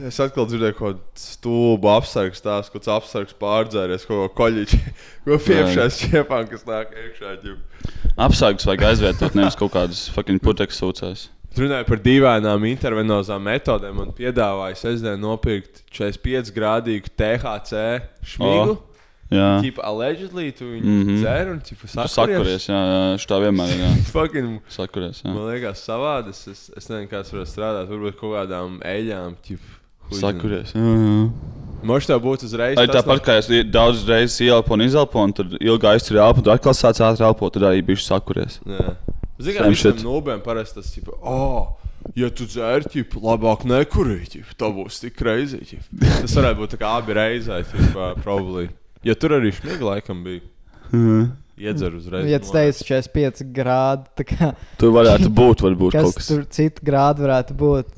[0.07, 4.79] Es atkal dzirdēju, ko stulbu apsargs tās, ko apsargs pārdzēries, ko koļiķi,
[5.25, 7.33] ko piepšās čiepām, kas nāk iekšā.
[7.43, 8.04] ģip.
[8.15, 11.23] Apsargus vajag aizvietot, nevis kaut kādus fucking putekļus sūcējus.
[11.55, 17.85] Runāju par dīvainām intervenozām metodēm un piedāvāju sestdien nopirkt 45 grādīgu THC
[18.33, 18.75] šmigu.
[18.75, 18.95] O,
[19.33, 21.05] Jā, Tipo, allegedly, tu viņu mm.
[21.05, 21.15] -hmm.
[21.17, 22.67] dzer un tu sakuries.
[22.69, 23.79] Jā, jā, šitā vienmēr ir.
[23.81, 23.89] Jā.
[24.15, 25.23] Fucking, Sakuries.
[25.23, 25.33] Jā.
[25.33, 26.29] man liekas, savādi.
[26.29, 27.89] Es, es, nezinu, kāds var strādāt.
[27.89, 29.39] Varbūt kaut kādām eļļām.
[29.41, 29.74] Tipo,
[30.13, 30.73] Sakuries.
[30.75, 31.27] Jā, jā.
[31.85, 32.77] Možda tev būtu uzreiz.
[32.79, 36.55] Tas, tāpat kā es daudz reizes ieelpu un izelpu, un tad ilgi aizturēju elpu, tad
[36.57, 38.59] atkal sāc ātri elpot, tad arī bijuši sakuries.
[38.65, 40.05] Ziniet, kā Same visiem shit.
[40.05, 41.11] nobēm parasti tas ir.
[41.21, 41.75] Oh,
[42.17, 44.39] ja tu dzer, tad labāk nekurīt.
[44.57, 45.61] Tā būs tik reizē.
[45.99, 47.61] Tas varētu būt abi reizē.
[48.23, 48.69] Probably.
[49.05, 50.41] Ja tur arī šmiga laikam bija.
[51.55, 52.25] Iedzer uzreiz.
[52.27, 56.83] Ja tas teica 45 grādi, kā, Tur varētu būt, varbūt kas kaut kas tur citu
[56.83, 57.93] grādu varētu būt?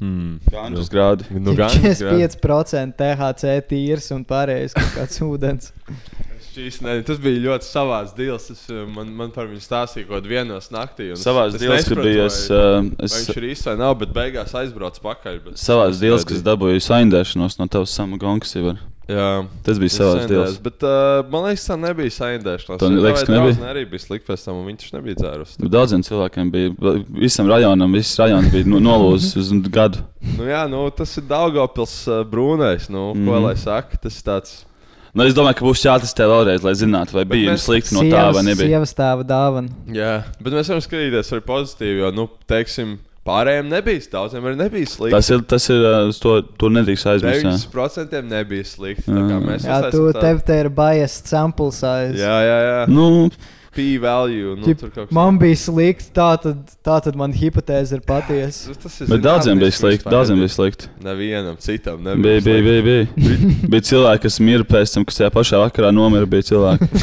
[0.00, 0.38] Hmm.
[0.50, 1.26] Ganžas grādi.
[1.34, 1.94] Nu, gan, gan.
[1.96, 5.72] 45% THC tīrs un pārējais kaut kāds ūdens.
[6.50, 8.48] Šīs, ne, tas bija ļoti savāds deals.
[8.50, 11.12] Es, uh, man, man par viņu stāstīja kaut kādā vienos naktī.
[11.12, 11.22] es
[11.62, 14.54] deals, ka bija es, vai- uh, vai es- Viņš ir īsts vai nav, bet beigās
[14.58, 15.44] aizbrauc pakaļ.
[15.44, 18.80] Bet Savās dīls, kas dabūja saindēšanos no tavas samagonkas, jau var.
[19.10, 20.58] Jā, Tas bija savās dīls.
[20.62, 22.78] Bet uh, man liekas, tā nebija saindēšanās.
[22.78, 23.56] Tev liekas, ka nebija?
[23.72, 25.54] Arī bija slikti pēc tam, un viņš nebija dzērus.
[25.58, 26.74] Daudziem cilvēkiem bija,
[27.18, 30.02] visam rajonam, viss rajons bija nolūzis uz gadu.
[30.36, 31.96] Nu, jā, nu, tas ir Daugopils
[32.30, 32.86] brūnais.
[32.90, 33.26] Nu, mm.
[33.26, 33.42] Ko Mhm.
[33.48, 34.64] lai saka, tas ir tāds.
[35.14, 38.32] Nu, es domāju, ka būs jāatestē vēlreiz, lai zinātu, vai bija mēs- slikti no tā
[38.34, 38.68] vai nebija.
[38.68, 39.68] Sievas tēva dāvana.
[39.90, 44.86] Jā, bet mēs varam skatīties arī pozitīvi, jo, nu, teiksim, pārējiem nebija, daudziem arī nebija
[44.86, 45.10] slikti.
[45.10, 47.44] Tas ir, tas ir, uz to, to nedrīkst aizmirst.
[47.44, 47.56] jā.
[47.74, 49.10] 9% nebija slikti.
[49.10, 52.14] Kā mēs Jā, tu tā- tev te ir biased sample size.
[52.16, 52.88] Jā, jā, jā.
[52.88, 53.28] Nu,
[53.74, 54.56] P-value.
[54.58, 58.74] Nu, Ķip, man bija slikti, tā tad, tā tad man hipotēze ir patiesa.
[58.82, 60.10] Tas ir Bet daudziem bija slikti.
[60.10, 60.88] Daudziem bija slikti.
[61.06, 62.40] Nevienam citam Bija, nebija.
[62.40, 62.82] bija, bija.
[62.82, 63.06] bija.
[63.14, 63.54] bija.
[63.74, 66.26] bija cilvēki, kas mira pēc tam, kas tajā pašā vakarā nomira.
[66.26, 66.90] Bija cilvēki.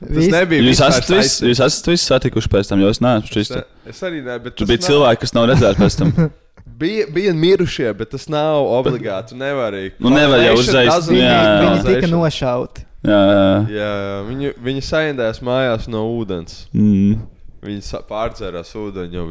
[0.00, 1.42] Tas nebija Jūs esat saistīts.
[1.44, 3.50] jūs esat visi satikuši pēc tam, jo es neesmu šis.
[3.52, 6.12] Es- Es arī ne, bet Tur bija nav- cilvēki, kas nav redzēti pēc tam.
[6.80, 9.34] Bija, bija mirušie, bet tas nav obligāti.
[9.34, 9.90] Tu nevari.
[10.00, 11.34] Nu, nevar jau uzreiz, jā.
[11.60, 12.84] Viņi tika nošauti.
[13.06, 13.52] Jā, jā.
[13.72, 14.16] Jā, jā.
[14.28, 16.66] Viņi, viņi saindējās mājās no ūdens.
[16.76, 17.22] Mm.
[17.64, 19.26] Viņi pārdzērās ūdeni, jau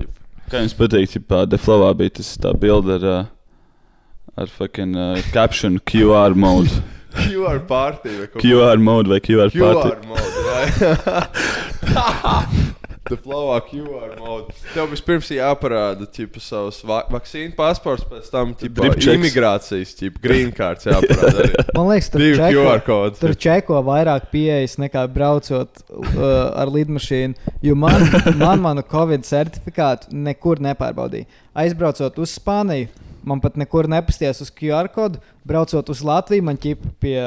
[0.00, 0.12] ķip.
[0.50, 3.26] Kā jums patīk, ja Deflavā bija tas tā bilde ar,
[4.36, 6.70] ar fucking uh, caption QR mode.
[7.16, 10.08] QR pārtī vai kaut QR mode vai QR QR party.
[10.12, 10.36] mode.
[11.96, 12.62] jā.
[13.08, 14.50] The flow of QR mode.
[14.74, 19.06] Tev vispirms jāparāda ķipa, savus va vakcīnu pasports, pēc tam checks.
[19.12, 21.66] imigrācijas, ķipa, green cards jāparāda.
[21.76, 23.20] Man liekas, tur čeko, QR kodi.
[23.22, 26.26] tur čeko vairāk pieejas nekā braucot uh,
[26.58, 27.54] ar lidmašīnu.
[27.62, 28.08] Jo man,
[28.42, 31.30] man manu Covid certifikātu nekur nepārbaudīja.
[31.62, 32.90] Aizbraucot uz Spāniju,
[33.22, 35.22] man pat nekur nepastījās uz QR kodu.
[35.46, 37.20] Braucot uz Latviju, man ķipa pie,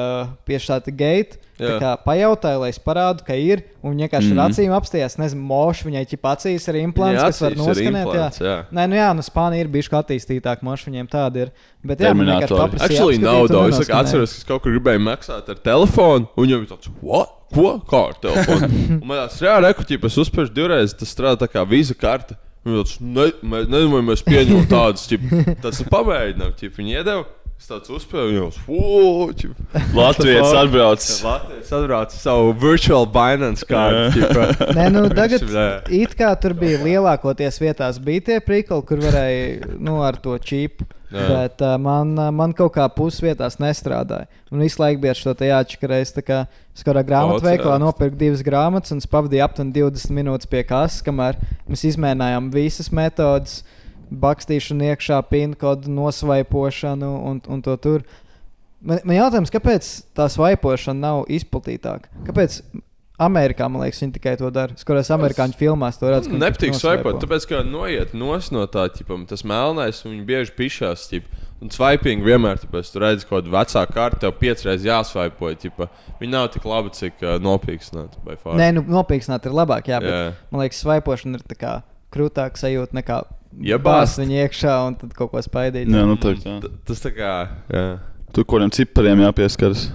[0.44, 1.40] pie šāda gate.
[1.60, 1.92] Jā.
[2.06, 3.64] pajautāja, lai es parādu, ka ir.
[3.84, 4.40] Un viņa vienkārši mm Mhm.
[4.40, 5.18] ar acīm apstājās.
[5.20, 8.06] Nezinu, mošu viņai ķipa acīs ir implants, Viņai kas var ir noskanēt.
[8.06, 8.56] implants, jā.
[8.72, 11.52] Nē, nu jā, nu Spānija ir bijusi attīstītāka, mošu viņiem tāda ir.
[11.84, 13.80] Bet jā, man vienkārši paprasīja Actually, nav daudz.
[13.80, 17.30] Es atceros, ka es kaut kur gribēju maksāt ar telefonu, un jau bija tāds, what?
[17.54, 17.80] Ko?
[17.90, 18.70] Kā ar telefonu?
[19.08, 22.36] Man tāds, jā, rekuķi, es uzspēju divreiz, tas strādā tā kā vīza karte.
[22.66, 25.56] Un viņš tāds, ne, mēs, vai mēs pieņemam tādas, ķip, nu,
[25.90, 27.24] pamēģinām, ķip, viņi iedeva.
[27.60, 29.50] Es tāds jau tāds-
[29.98, 31.08] Latvijas atbrauc.
[31.28, 34.22] Latvijas atbrauc savu virtual Binance kārtu.
[34.78, 35.44] Nē, nu, tagad
[35.92, 40.88] it kā tur bija lielākoties vietās, bija tie prikoli, kur varēja nu, ar to čipu.
[41.10, 41.26] Jā.
[41.26, 44.30] Bet uh, man, uh, man kaut kā pusvietās nestrādāja.
[44.54, 46.14] Un visu laiku bija šo jāatšķirēs.
[46.16, 51.84] Es kādā grāmatveikalā nopirku divas grāmatas un pavadīju aptuveni 20 minūtes pie kases, kamēr mēs
[51.92, 53.64] izmēģinājām visas metodes,
[54.10, 58.06] bakstīšanu iekšā, pinkodu nosvaipošanu un, un to tur.
[58.80, 62.12] Man, man jautājums, kāpēc tā svaipošana nav izplatītāka?
[62.28, 62.62] Kāpēc
[63.20, 64.72] Amerikā, man liekas, viņi tikai to dara?
[64.72, 66.32] Es skatos, amerikāņu filmās to redzu.
[66.32, 71.04] viņi Nepatīk svaipot, tāpēc, ka noiet no tā, ķipam, tas melnais, un viņi bieži pišās.
[71.12, 71.28] Ķip,
[71.60, 75.52] un swiping vienmēr, tāpēc, tu redzi kaut kādu vecāku kārtu, tev piecreiz jāsvaipo.
[75.60, 75.90] Ķipa.
[76.22, 78.24] Viņi nav tik labi, cik uh, nopīksnāti.
[78.56, 80.26] Nē, nu, nopīkstināt ir labāk, jā, bet Jā.
[80.54, 81.76] man liekas, svaipošana ir tā kā
[82.14, 83.20] krūtāka sajūta nekā
[83.82, 85.90] bāzt viņu iekšā un tad kaut ko spaidīt.
[85.90, 86.42] Jā, nu tā ir.
[86.64, 87.32] T- Tas tā kā.
[87.74, 87.86] Jā.
[88.34, 89.88] Tur kādiem cipariem jāpieskaras.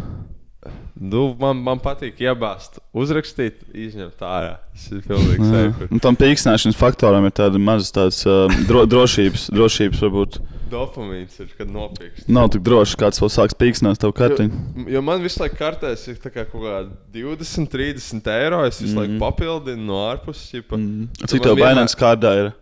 [0.94, 4.52] Nu, man, man patīk iebāzt, uzrakstīt, izņemt ārā.
[4.74, 5.88] Tas ir pilnīgi.
[5.90, 10.38] Un tam pīkstināšanas faktoram ir tāda maza tāds, uh, dro, drošības, drošības, varbūt
[10.70, 12.28] Dopamīns ir, kad nopīkst.
[12.30, 14.62] nav tik droši, kāds vēl sāks pīkstināt tavu kartiņu.
[14.78, 18.64] Jo, jo man visu laiku kartēs ir kā kaut kāda 20, 30 eiro.
[18.66, 19.18] Es visu mm -hmm.
[19.18, 20.62] laiku papildinu no ārpuses.
[20.62, 21.08] Mm.
[21.18, 22.52] Tu Cik tev vienmēr- bainants kārdā ir?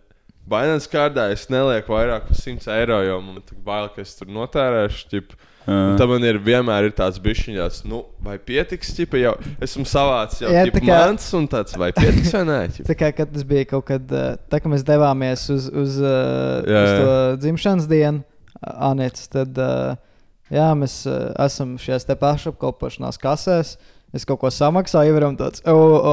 [0.43, 4.27] Binance kārdā es nelieku vairāk par 100 eiro, jo man ir bail, ka es tur
[4.27, 5.07] notērēšu.
[5.11, 5.35] Ķip.
[5.63, 5.97] Un Jā.
[6.01, 10.49] Tad man ir vienmēr ir tāds bišķiņš, nu, vai pietiks, ķipa, jau esmu savāds jau
[10.51, 12.57] Jā, kā- mans, un tāds, vai pietiks vai nē.
[12.83, 16.67] Tā kā kad tas bija kaut kad, uh, tā kā mēs devāmies uz, uz, uh,
[16.67, 16.97] Jā, uz jā.
[16.99, 17.13] to
[17.45, 18.23] dzimšanas dienu,
[18.59, 19.95] uh, Anets, tad uh,
[20.51, 23.77] jā, mēs uh, esam šajās te pašapkalpošanās kasēs.
[24.13, 26.11] Es kaut ko samaksāju, jau varam tāds, o, o,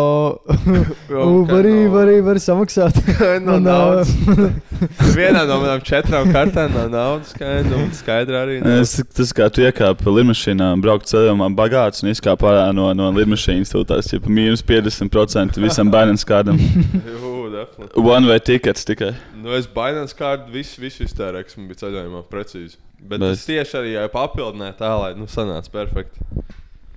[1.20, 2.96] o, kā var arī, var var samaksāt.
[3.44, 4.08] no Un, naudas.
[4.24, 4.46] uh,
[5.18, 8.54] Vienā no manām četrām kartēm nav naudas, skaidra, un skaidra arī.
[8.64, 8.78] nav.
[8.86, 13.74] Es, tas kā tu iekāpi lidmašīnā, braukt ceļojumā bagāts un izkāpi ārā no, no lidmašīnas.
[13.74, 15.92] Tur tas ir mīnus 50% visam.
[15.92, 18.00] Jū, definitely.
[18.00, 19.12] One way tickets tikai.
[19.42, 22.80] Nu, es baidījos kārtu visu, visu iztērēju, kas man bija ceļojumā precīzi.
[23.00, 26.24] Bet, Bet- es tieši arī jau papildināju tā, lai nu, sanāca perfekti.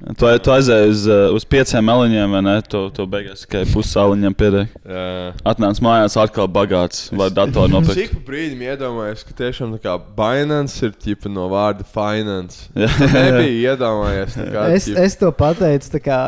[0.03, 2.53] Tu, tu aizēji uz, uh, uz pieciem meliņiem, vai ne?
[2.67, 4.67] Tu, tu beigās tikai pussāliņiem piedēji.
[4.83, 5.05] Jā.
[5.47, 7.95] Atnāc mājās, atkal bagāts, vai datoru nopirkt.
[8.01, 12.65] Cik brīdim iedomājies, ka tiešām tā kā Binance ir ķipa no vārda finance?
[12.83, 12.89] Jā.
[13.15, 14.35] Nebija iedomājies.
[14.41, 16.19] nekā, Es, ķipa- es to pateicu, tā kā,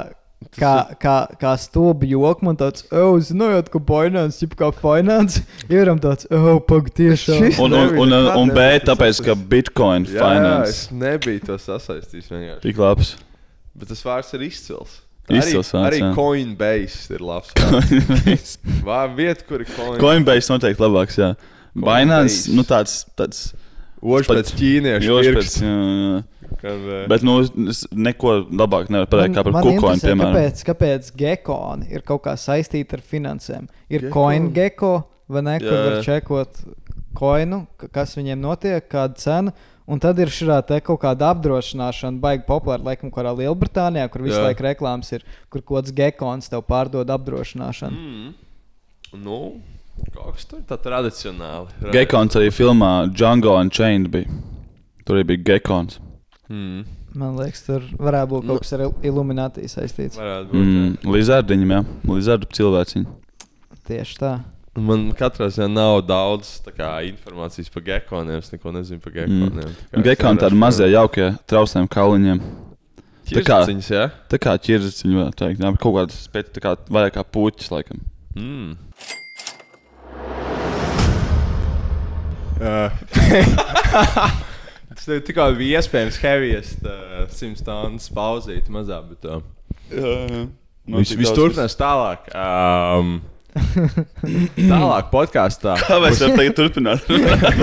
[0.56, 2.48] kā, kā, kā stūbi joku.
[2.48, 5.44] Man tāds, oh, zinājāt, ka finance, jau kā finance,
[5.76, 7.44] ir tāds, oh, pag, tiešām.
[7.60, 11.60] Un, un, un, un, un B, tāpēc, ka Bitcoin Jā, jā, finance es nebiju to
[11.60, 12.64] sasaistījis vienkārši.
[12.70, 13.18] tik labs.
[13.76, 15.02] Bet tas vārds ir izcils.
[15.26, 16.12] Izcils arī, vārds, arī jā.
[16.16, 17.52] Coinbase ir labs.
[17.60, 18.58] Coinbase.
[18.86, 20.02] Vā, vieta, kur ir Coinbase.
[20.04, 21.32] Coinbase noteikti labāks, jā.
[21.76, 23.50] Binance, nu tāds, tāds.
[24.06, 25.62] Ožs pēc ķīniešu pirksts.
[25.66, 26.24] jā, jā.
[26.62, 27.40] Kad, eh, Bet, nu,
[27.72, 30.36] es neko labāk nevaru pateikt, kā par man interesē, piemēram.
[30.36, 33.66] kāpēc, kāpēc gekoni ir kaut kā saistīti ar finansēm.
[33.90, 34.14] Ir Gekoni?
[34.14, 34.92] coin geko,
[35.28, 36.62] vai ne, kur var čekot
[37.18, 39.54] koinu, ka- kas viņiem notiek, kāda cena.
[39.86, 40.48] Un tad ir šī
[40.82, 44.48] kaut kāda apdrošināšana, baigi populāra, laikam, kurā Lielbritānijā, kur visu Jā.
[44.48, 47.94] laiku reklāmas ir, kur kaut kāds gekons tev pārdod apdrošināšanu.
[47.94, 48.34] Mm.
[49.22, 49.40] Nu,
[50.16, 51.70] kas tur tā tradicionāli.
[51.94, 54.42] Gekons arī filmā Django Unchained bija.
[55.06, 56.00] Tur arī bija Gekons.
[56.50, 56.82] Mm.
[57.16, 60.18] Man liekas, tur varētu būt kaut kas ar Illuminati saistīts.
[60.20, 60.66] Varētu būt.
[60.66, 61.84] Mm, Lizardiņam, jā.
[62.10, 63.14] Lizardu cilvēciņu.
[63.88, 64.34] Tieši tā.
[64.76, 68.42] Man katrā ziņā nav daudz tā kā, informācijas par gekoniem.
[68.44, 69.70] Es neko nezinu par gekoniem.
[69.72, 70.04] Mm.
[70.04, 72.42] Gekoni tādi mazie, jaukie, trausliem kauliņiem.
[73.30, 74.10] Tā kā, jā?
[74.30, 75.64] tā kā ķirzaciņi, var teikt.
[75.64, 78.04] Jā, bet kaut kādas pēc tā kā vairāk kā puķis, laikam.
[78.36, 78.76] Mm.
[82.60, 82.92] Uh,
[84.96, 89.40] Tas tev tikai bija iespējams heaviest uh, 100 stundas pauzīt mazā, bet uh,
[89.92, 90.44] jā.
[90.92, 92.30] viņš, viņš turpinās tālāk.
[92.36, 93.18] Um,
[94.72, 95.78] tālāk podkāstā.
[95.80, 97.08] Kā mēs varam tagad turpināt?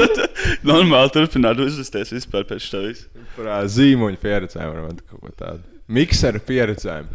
[0.70, 3.26] Normāli turpināt uzvesties vispār pēc tā visa.
[3.37, 5.62] Par zīmoņu pieredzēm varam kaut ko tādu.
[5.92, 7.09] Mikseru pieredzēm.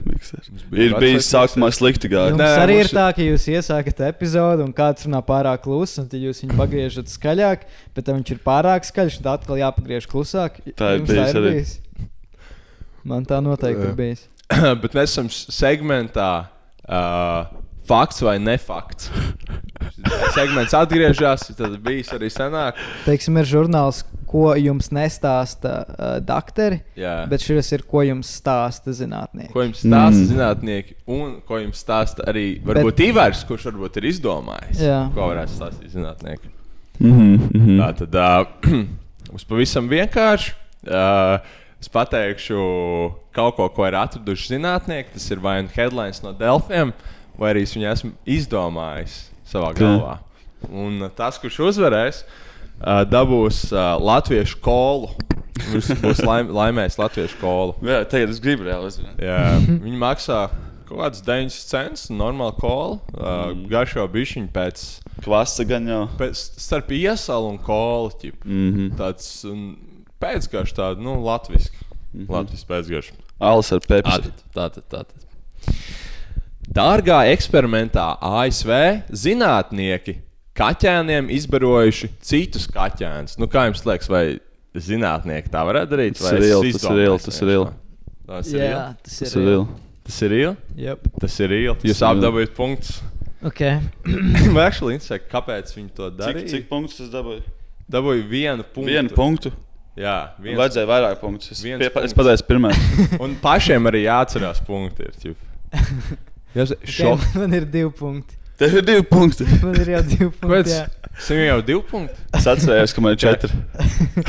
[0.75, 2.35] Ir bijis sākumā slikti gājis.
[2.35, 6.01] Jums Nē, arī ir mums- tā, ka jūs iesākat epizodu un kāds runā pārāk klusi,
[6.03, 10.09] un tad jūs viņu pagriežat skaļāk, bet tad viņš ir pārāk skaļš, tad atkal jāpagriež
[10.11, 10.59] klusāk.
[10.77, 11.53] Tā ir bijis arī.
[11.55, 11.77] bijis?
[13.07, 14.27] Man tā noteikti ir bijis.
[14.83, 16.29] bet mēs esam segmentā
[16.85, 17.47] uh,
[17.87, 19.09] fakts vai nefakts.
[20.35, 22.77] Segments atgriežas, tad bijis arī senāk.
[23.05, 26.81] Teiksim, ir žurnāls, ko jums nestāsta uh, doktori,
[27.31, 29.51] bet šis ir, ko jums stāsta zinātnieki.
[29.53, 30.21] Ko jums stāsta Mm.
[30.21, 30.29] mm.
[30.33, 34.81] zinātnieki, un ko jums stāsta arī varbūt Bet- Ivars, kurš varbūt ir izdomājis.
[34.83, 34.99] Jā.
[35.15, 36.51] Ko varētu stāstīt zinātnieki.
[36.99, 37.73] Mhm, mhm.
[37.79, 38.81] Tā tad uh,
[39.31, 40.53] mums pavisam vienkārši.
[40.87, 41.37] Uh,
[41.81, 42.57] es pateikšu
[43.37, 45.13] kaut ko, ko ir atraduši zinātnieki.
[45.15, 46.91] Tas ir vai nu headlines no Delfiem,
[47.39, 50.17] vai arī es viņu esmu izdomājis savā galvā.
[50.69, 52.23] Un uh, tas, kurš uzvarēs,
[52.81, 55.11] uh, dabūs uh, latviešu kolu.
[55.57, 57.75] Viņš būs laim, laimējis latviešu kolu.
[57.85, 59.21] Jā, tagad es gribu reāli uzzināt.
[59.67, 60.47] Viņi maksā
[60.87, 62.99] kaut kādas 9 centus, normāli kolu.
[63.13, 63.65] Uh, Mm.
[63.71, 64.83] Garšo bišķiņu pēc,
[65.25, 66.03] Kvasa gan jau.
[66.19, 68.11] pēc starp iesalu un kolu.
[68.21, 68.45] ķip.
[68.45, 68.89] Mhm.
[68.99, 69.75] Tāds um,
[70.21, 71.71] pēcgarš, tāda nu, latviešu.
[72.13, 72.25] Mm.
[72.25, 72.29] -hmm.
[72.33, 73.11] Latvijas pēcgarš.
[73.39, 74.31] Alis ar pepsi.
[74.55, 75.27] Tātad, tātad.
[76.67, 78.71] Dārgā eksperimentā ASV
[79.15, 80.17] zinātnieki
[80.57, 83.37] kaķēniem izbarojuši citus kaķēnus.
[83.39, 84.23] Nu, kā jums liekas, vai
[84.75, 86.17] zinātnieki tā varētu darīt?
[86.19, 87.67] Tas vai ir es real, tas ir real, tas ir real.
[87.67, 87.83] vienkārši?
[88.27, 88.95] Tas ir real.
[89.03, 89.45] tas ir.
[89.47, 89.67] real.
[90.07, 90.57] Tas ir real.
[90.79, 91.07] Yep.
[91.21, 91.77] Tas ir real.
[91.87, 92.99] Jūs apdabūjāt punktus.
[93.47, 93.79] Okay.
[94.53, 96.51] Man actually interesē, kāpēc viņi to Cik, darīja.
[96.55, 97.43] cik punktus tas dabūja?
[97.91, 98.91] Dabūju vienu punktu.
[98.91, 99.51] Vienu punktu.
[99.97, 100.57] Jā, viens.
[100.59, 101.51] Vajadzēja vairāk punktus.
[101.55, 102.11] Es, pie, punkts.
[102.11, 102.81] es pateicu pirmais.
[103.23, 105.09] Un pašiem arī jāatcerās punkti.
[105.27, 105.37] Ir.
[106.55, 107.15] Jā, šo...
[107.17, 108.35] Okay, man ir divi punkti.
[108.57, 109.45] Tev ir divi punkti.
[109.61, 110.71] Man ir jau divi punkti.
[110.73, 110.87] Jā.
[111.21, 112.15] Sim jau divi punkti.
[112.37, 113.49] Es atcerējos, ka man ir četri.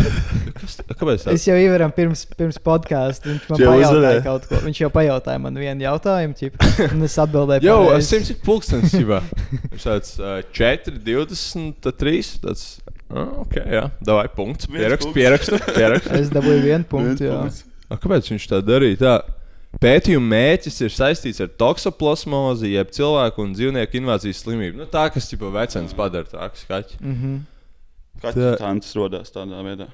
[0.98, 1.22] Kāpēc?
[1.24, 1.32] tā?
[1.32, 3.30] Es jau ievaram pirms, pirms podkāstu.
[3.32, 4.22] Viņš man Jau pajautāja uzzināja?
[4.26, 4.60] kaut ko.
[4.66, 6.58] Viņš jau pajautāja man vienu jautājumu, ķip,
[6.90, 7.64] un es atbildēju.
[7.68, 8.04] Jo, pareizi.
[8.04, 9.20] es simts pulkstenis jau.
[9.72, 12.34] Viņš tāds uh, 4, 23.
[12.44, 12.66] Tāds,
[13.08, 13.84] ah, ok, jā.
[14.04, 14.68] Davai punkts.
[14.72, 15.60] Pierakstu, pierakstu.
[15.72, 16.14] pierakstu.
[16.20, 17.28] Es dabūju vienu punktu.
[17.30, 17.40] jā.
[17.88, 19.00] A, kāpēc viņš tā darīja?
[19.06, 19.16] Tā?
[19.76, 24.80] Pētījuma mērķis ir saistīts ar toksoplasmozi, jeb cilvēku un dzīvnieku invāzijas slimību.
[24.80, 26.98] Nu, tā, kas jau vecens padara tādu skaļu.
[27.04, 27.34] Mhm.
[28.22, 29.86] Katrs tāds rodās tādā veidā.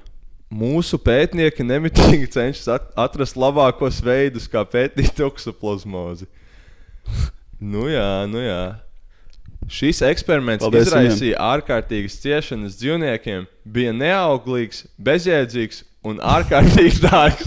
[0.55, 6.29] Mūsu pētnieki nemitīgi cenšas at atrast labākos veidus, kā pētīt toksoplasmozi.
[7.59, 8.63] Nu jā, nu jā.
[9.71, 17.45] Šis eksperiments Paldies izraisīja ārkārtīgas ciešanas dzīvniekiem, bija neauglīgs, bezjēdzīgs un ārkārtīgi dārgs.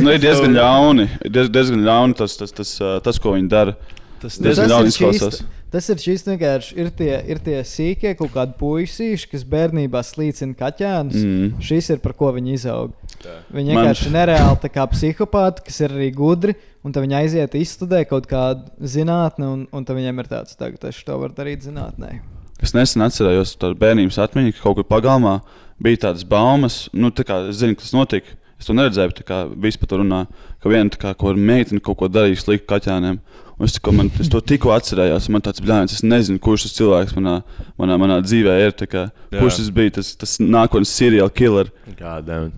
[0.00, 1.08] Nu, ir diezgan ļauni.
[1.26, 3.76] Diez, diezgan ļauni tas, tas, tas, tas, ko viņi dara.
[4.22, 5.44] Tas diezgan Tas ir šīs-.
[5.74, 6.76] Tas ir šis vienkārši.
[6.78, 11.16] Ir tie, ir tie sīkie kaut kādi puisīši, kas bērnībā slīcina kaķēnus.
[11.18, 11.48] Mm.
[11.66, 12.92] Šis ir par ko viņi izaug.
[13.24, 16.54] Viņi Man- vienkārši ir nereāli tā kā psihopāti, kas ir arī gudri.
[16.84, 20.84] Un tad viņi aiziet, izstudē kaut kādu zinātni, un, un tad viņiem ir tāds, tagad
[20.90, 22.20] es to varu darīt zinātnē.
[22.62, 25.38] Es nesen atcerējos tādu bērnības atmiņu, ka kaut kur pagalmā
[25.82, 26.88] bija tādas baumas.
[26.92, 28.36] Nu, tā kā es zinu, kas notika.
[28.60, 30.20] Es to neredzēju, bet tā kā visi par to runā,
[30.62, 33.18] ka viena tā kā kaut kāda meitene kaut ko darīja sliktu kaķēniem.
[33.54, 36.76] Un es, man, es to tikko atcerējos, un man tāds blēņas, es nezinu, kurš tas
[36.78, 37.34] cilvēks manā,
[37.78, 38.72] manā, manā dzīvē ir.
[38.78, 41.70] tā Kā, kurš tas bija tas, tas nākotnes seriāla killer?
[41.98, 42.52] Kādam?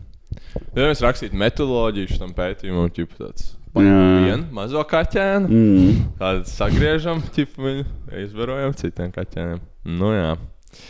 [0.77, 5.97] Ja mēs rakstītu metodoloģiju šim pētījumam, tad tāds vienu mazo kaķēnu, Mm.
[6.21, 7.85] tādu sagriežam, tipu viņu
[8.25, 9.61] izvarojam citiem kaķēniem.
[9.85, 10.37] Nu jā.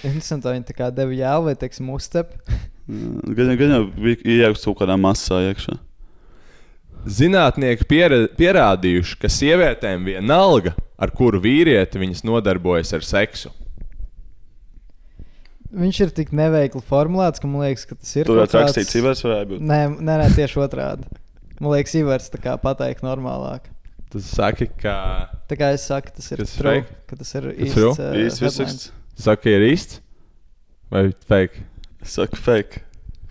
[0.07, 2.33] Interesanti, vai viņi deva jēlu vai, teiksim, uztep.
[2.87, 5.75] Gan, gan jau bija iekšā kaut kādā masā iekšā.
[7.07, 13.53] Zinātnieki piera, pierādījuši, ka sievietēm vienalga, ar kuru vīrieti viņas nodarbojas ar seksu.
[15.77, 18.27] Viņš ir tik neveikli formulēts, ka man liekas, ka tas ir.
[18.29, 19.65] Tur kaut ir rakstīts, Ivars varētu būt.
[19.67, 21.09] Nē, nē, nē, tieši otrādi.
[21.61, 23.67] Man liekas, Ivars tā kā pateikt normālāk.
[24.13, 24.95] Tu saki, ka
[25.51, 27.99] Tā kā es saku, tas ir Tas true, tas ir Tas īsts.
[27.99, 30.01] uh, Īsts saki, ir īsts
[30.93, 31.65] vai fake?
[32.07, 32.83] Saka, fake.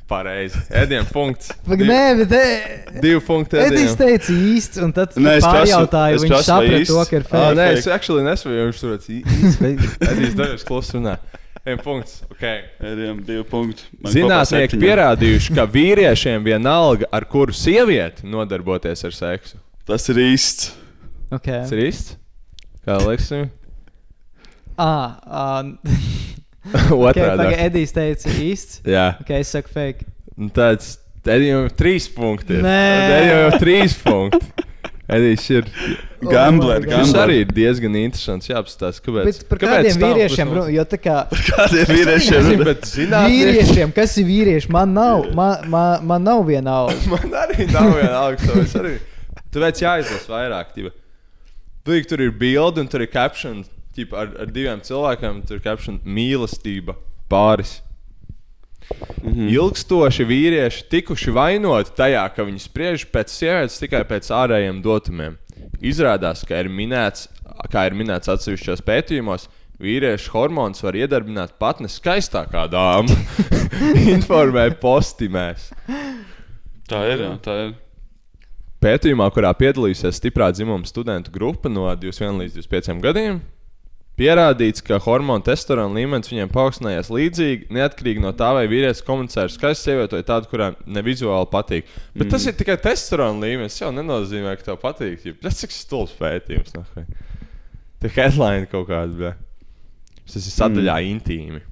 [0.06, 0.60] Pareizi.
[0.70, 1.50] Ēdien punkts.
[1.66, 3.58] Div- nē, bet e, Divu punktu.
[3.58, 7.32] Edijs teica īsts, un tad Nē, es es viņš prasu, saprata to, ka ir Ah,
[7.32, 7.56] fake.
[7.58, 7.80] nē, fake.
[7.80, 9.72] es actually nesaprotu, viņš tur īsti.
[10.12, 11.16] Edijs devies klusu runā.
[11.66, 12.20] Ejam punkts.
[12.30, 12.60] Okay.
[13.26, 13.88] Divi punkti.
[13.98, 19.58] Man kopā Zinātnieki pierādījuši, ka vīriešiem vienalga, ar kuru sievieti nodarboties ar seksu.
[19.90, 20.70] Tas ir īsts.
[21.34, 21.64] Okay.
[21.66, 22.14] Tas ir īsts.
[22.86, 23.32] Kā liekas?
[24.78, 25.64] Ah, ah,
[26.76, 27.38] okay, Otrādi.
[27.40, 28.80] pagaid, Edijs teica īsts.
[28.90, 30.08] Jā, Ok, es saku fake.
[30.56, 32.58] Tāds Edijam jau ir trīs punkti.
[32.62, 32.80] Nē.
[33.10, 34.66] Edijam jau ir trīs punkti.
[35.16, 35.68] Edijs ir.
[36.26, 37.22] Gambler, Oh gambler.
[37.28, 38.50] arī ir diezgan interesants.
[38.50, 39.28] Jāapstāsta, kāpēc.
[39.30, 40.72] Bet par kāpēc kādiem vīriešiem, runa?
[40.74, 41.18] jo tā kā
[41.52, 42.48] Kādiem vīriešiem?
[42.90, 43.36] Zinātnieki.
[43.36, 46.98] vīriešiem, kas ir vīrieši, man nav, man, man, man nav viena alga.
[47.14, 48.58] Man arī nav viena augsta.
[48.64, 48.96] es Arī...
[49.54, 50.74] Tāpēc jāizlasa vairāk.
[50.74, 50.94] Tība.
[51.86, 53.62] Tur, tur ir bilde un tur ir caption.
[53.96, 56.98] Tīpa, ar, ar diviem cilvēkiem tur ir caption mīlestība
[57.32, 57.80] pāris.
[59.24, 59.50] Mm -hmm.
[59.50, 65.38] Ilgstoši vīrieši tikuši vainoti tajā, ka viņi spriež pēc sievietes tikai pēc ārējiem dotumiem.
[65.82, 67.28] Izrādās, ka ir minēts,
[67.72, 69.48] kā ir minēts atsevišķos pētījumos,
[69.82, 73.18] vīriešu hormonus var iedarbināt pat ne skaistākā dāma.
[74.16, 75.72] Informē postimēs.
[76.88, 77.26] Tā ir.
[77.26, 77.74] Jā, tā ir.
[78.86, 83.40] Pētījumā, kurā piedalīsies stiprā dzimuma studentu grupa no 21 līdz 25 gadiem,
[84.20, 89.54] pierādīts, ka hormonu testosterona līmenis viņiem paaugstinājās līdzīgi, neatkarīgi no tā, vai vīrietis komunicē ar
[89.54, 91.90] skaistu sievieti vai tādu, kurām ne vizuāli patīk.
[92.16, 92.32] Bet mm.
[92.34, 93.76] tas ir tikai testosterona līmenis.
[93.76, 95.24] Tas jau nenozīmē, ka tev patīk.
[95.44, 96.76] Tas ir stulbs pētījums.
[96.78, 97.08] nahuj.
[98.04, 99.12] Tā headline kaut kāda.
[99.20, 99.34] bļa.
[100.26, 101.16] Tas ir sadaļā mm.
[101.16, 101.64] intīmi.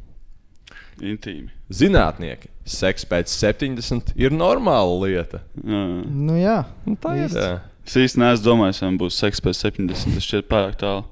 [1.04, 1.50] Intīmi.
[1.74, 5.42] Zinātnieki, seks pēc 70 ir normāla lieta.
[5.58, 5.84] Jā.
[6.06, 7.30] Nu jā, Un tā ir.
[7.30, 7.40] Īsti.
[7.42, 7.62] jā.
[7.84, 10.14] Es īsti neesmu domājis, vai būs seks pēc 70.
[10.16, 11.04] Tas šķiet pārāk tālu.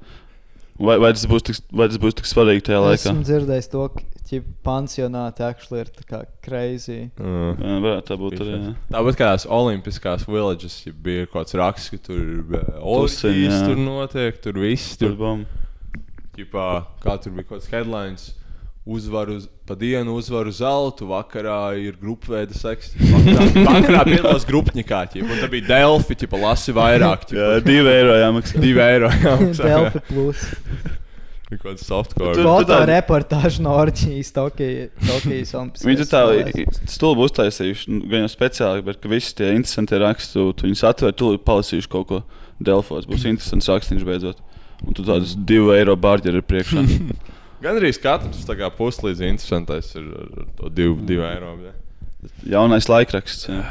[0.81, 3.11] Vai, vai, tas būs tik, vai tas būs tik svarīgi tajā laikā?
[3.11, 7.09] esmu dzirdējis to, ka pansionāti actually ir tā kā crazy.
[7.19, 7.55] Mm.
[7.59, 8.59] Jā, varētu tā būt arī.
[8.93, 13.63] Tāpat kā tās Olimpiskās villages, ja bija kaut kāds raksts, ka tur ir orģijas, jā.
[13.67, 15.17] tur notiek, tur viss tur
[16.37, 16.67] ģipā,
[17.03, 18.29] kā tur bija kaut kāds headlines.
[18.91, 22.93] Uzvaru uz, pa dienu uzvaru zeltu, vakarā ir grupveida seks.
[22.99, 27.27] Vakarā, vakarā piedalās grupņikā, un tā bija Delfi, ķipa, lasi vairāk.
[27.31, 28.63] Jā, Ķipa, divi eiro jāmaksā.
[28.65, 29.11] divi eiro.
[29.23, 29.69] jāmaksā.
[29.69, 30.43] Delphi plus.
[31.51, 32.33] Bija kāds softcore.
[32.37, 36.21] Tu- Foto tā- reportāžu no Orķijas, Tokijas Olimpiskajās Viņi tur tā
[36.93, 40.85] stulbi uztaisījuši, nu, gan jau speciāli, bet ka visi tie interesanti raksti, tu, tu viņus
[40.87, 42.21] atver, tu palasīšu kaut ko
[42.63, 43.03] Delfos.
[43.09, 44.39] Būs interesants rakstīns beidzot.
[44.81, 46.85] Un tu tādus divu eiro bārģeri ir priekšā.
[47.61, 48.45] Gan arī katrs
[48.77, 51.55] puslīdz interesantais ir ar ar to divu, divu eiro.
[51.59, 51.73] bļa.
[52.49, 53.49] Jaunais laikraksts.
[53.49, 53.61] Jā.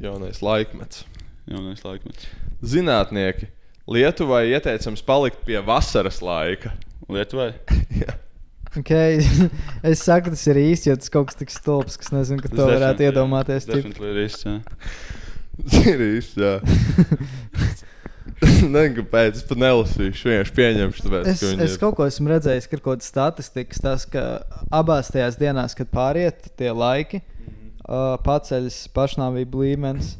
[0.00, 1.04] Jaunais laikmets.
[1.48, 2.28] Jaunais laikmets.
[2.64, 3.48] Zinātnieki
[3.86, 6.74] Lietuvai ieteicams palikt pie vasaras laika.
[7.08, 7.52] Lietuvai?
[8.76, 9.22] Okay.
[9.88, 12.66] es saku, tas ir īsti, jo tas kaut kas tik stulbs, kas nezinu, ka to
[12.68, 13.64] varētu iedomāties.
[13.64, 14.58] Tas ir jā.
[15.62, 16.50] Tas ir īsti.
[18.44, 19.40] Nezinu, kāpēc.
[19.40, 20.28] Es pat nelasīšu.
[20.28, 21.06] Vienkārši pieņemšu.
[21.06, 24.04] Tāpēc, Es, ka viņi es kaut ko esmu redzējis, ka ir kaut kāda statistika, tas,
[24.12, 24.24] ka
[24.74, 30.14] abās tajās dienās, kad pāriet tie laiki, uh, paceļas pašnāvību līmenis.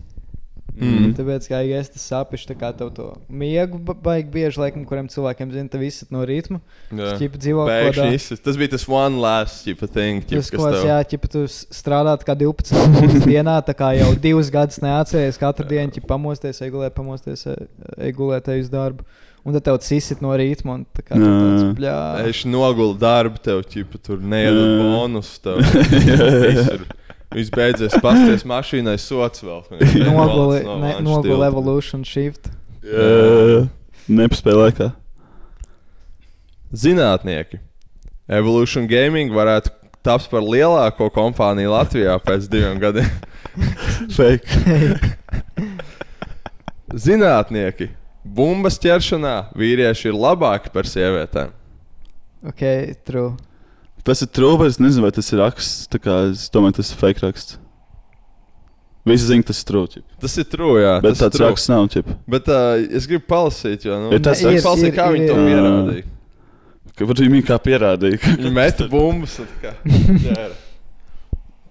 [0.77, 1.15] Mm.
[1.17, 5.07] Tāpēc, kā es tas saprotu, tā kā tev to miegu ba- baigi bieži, laikam, kuriem
[5.09, 6.61] cilvēkiem zina, tas viss no ritma.
[6.93, 7.15] Jā.
[7.17, 8.09] Čipa dzīvo kādā.
[8.45, 10.21] Tas bija tas one last ķipa thing.
[10.21, 13.73] ķipa, Tas, kas ko tev- jā, ķipa, tu strādā tā kā 12 stundas dienā, tā
[13.75, 18.49] kā jau divus gadus neatceries katru dienu, ja pamosties, ej gulēt, pamosties, ej- ej gulēt,
[18.53, 19.05] ej uz darbu.
[19.47, 20.75] un tad tev cisit no rītma.
[20.75, 21.97] un tā kā tu tāds, bļā.
[22.29, 25.39] Es nogulu darbu, tev ķipa, tur neiedod bonus.
[25.39, 25.62] Tev
[27.37, 29.63] viss beidzies, pasties mašīnai sots vēl.
[30.09, 31.51] Noguli, No ne, vanšu noguli tilta.
[31.53, 32.51] Evolution Shift.
[32.87, 33.67] Jā,
[34.09, 34.91] Nepaspēja laikā.
[36.77, 37.61] Zinātnieki.
[38.27, 39.71] Evolution Gaming varētu
[40.07, 43.11] tapt par lielāko kompāniju Latvijā pēc diviem gadiem.
[44.17, 45.15] Fake.
[47.07, 47.91] Zinātnieki.
[48.27, 51.53] Bumbas ķeršanā vīrieši ir labāki par sievietēm.
[52.47, 52.63] Ok,
[53.07, 53.35] true.
[54.07, 54.77] Tas ir trūkums.
[54.77, 55.87] Es nezinu, vai tas ir raksts.
[56.02, 57.57] kā Es domāju, tas ir fake raksts.
[59.07, 60.04] Visi zina, tas ir trūkums.
[60.23, 60.96] Tas ir true, jā.
[61.02, 61.48] Bet tas ir tāds true.
[61.50, 61.88] raksts nav.
[61.94, 62.13] Ķip.
[62.31, 64.61] Bet uh, es gribu palasīt, jo nu, Ir tas Ir,
[64.94, 66.13] kā ir, viņi to pierādīja.
[66.96, 68.21] Varbūt viņi kā pierādīja.
[68.40, 69.37] Viņi meta bumbas.
[69.61, 69.75] kā.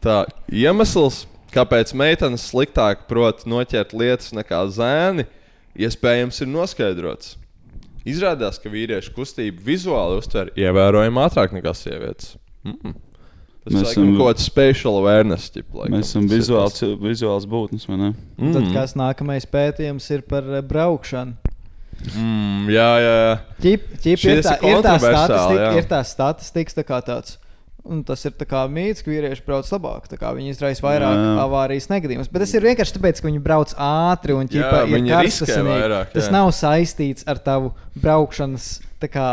[0.06, 0.20] Tā
[0.54, 1.24] iemesls,
[1.56, 5.26] kāpēc meitenes sliktāk prot noķert lietas nekā zēni,
[5.82, 7.34] iespējams, ir noskaidrots.
[8.06, 12.36] Izrādās, ka vīriešu kustību vizuāli uztver ievērojami ātrāk nekā sievietes.
[12.66, 12.94] Mm.
[13.66, 15.50] Tas Mēs ir esam- kaut kāds special awareness.
[15.50, 17.00] Ķip, laikam, Mēs esam vizuāli, tas.
[17.02, 18.10] vizuāls būtnes, vai ne?
[18.38, 18.54] Mm.
[18.54, 21.34] Tad kas nākamais pētījums ir par eh, braukšanu?
[22.14, 23.34] Mm, jā, jā, jā.
[23.64, 25.70] Ķip, ķip, Šis ir, tā, ir ir, tā statistika, jā.
[25.80, 27.38] ir tā statistikas tā kā tāds.
[27.86, 28.34] Un tas ir
[28.74, 30.08] mīts, ka vīrieši brauc labāk.
[30.10, 31.34] Viņi izraisa vairāk Jā.
[31.44, 32.32] avārijas negadījumus.
[32.34, 35.84] Bet tas ir vienkārši tāpēc, ka viņi brauc ātri un Jā, ķipa, ir riskē karstasinīgi.
[35.84, 36.34] vairāk, Tas jā.
[36.34, 38.70] nav saistīts ar tavu braukšanas
[39.14, 39.30] kā,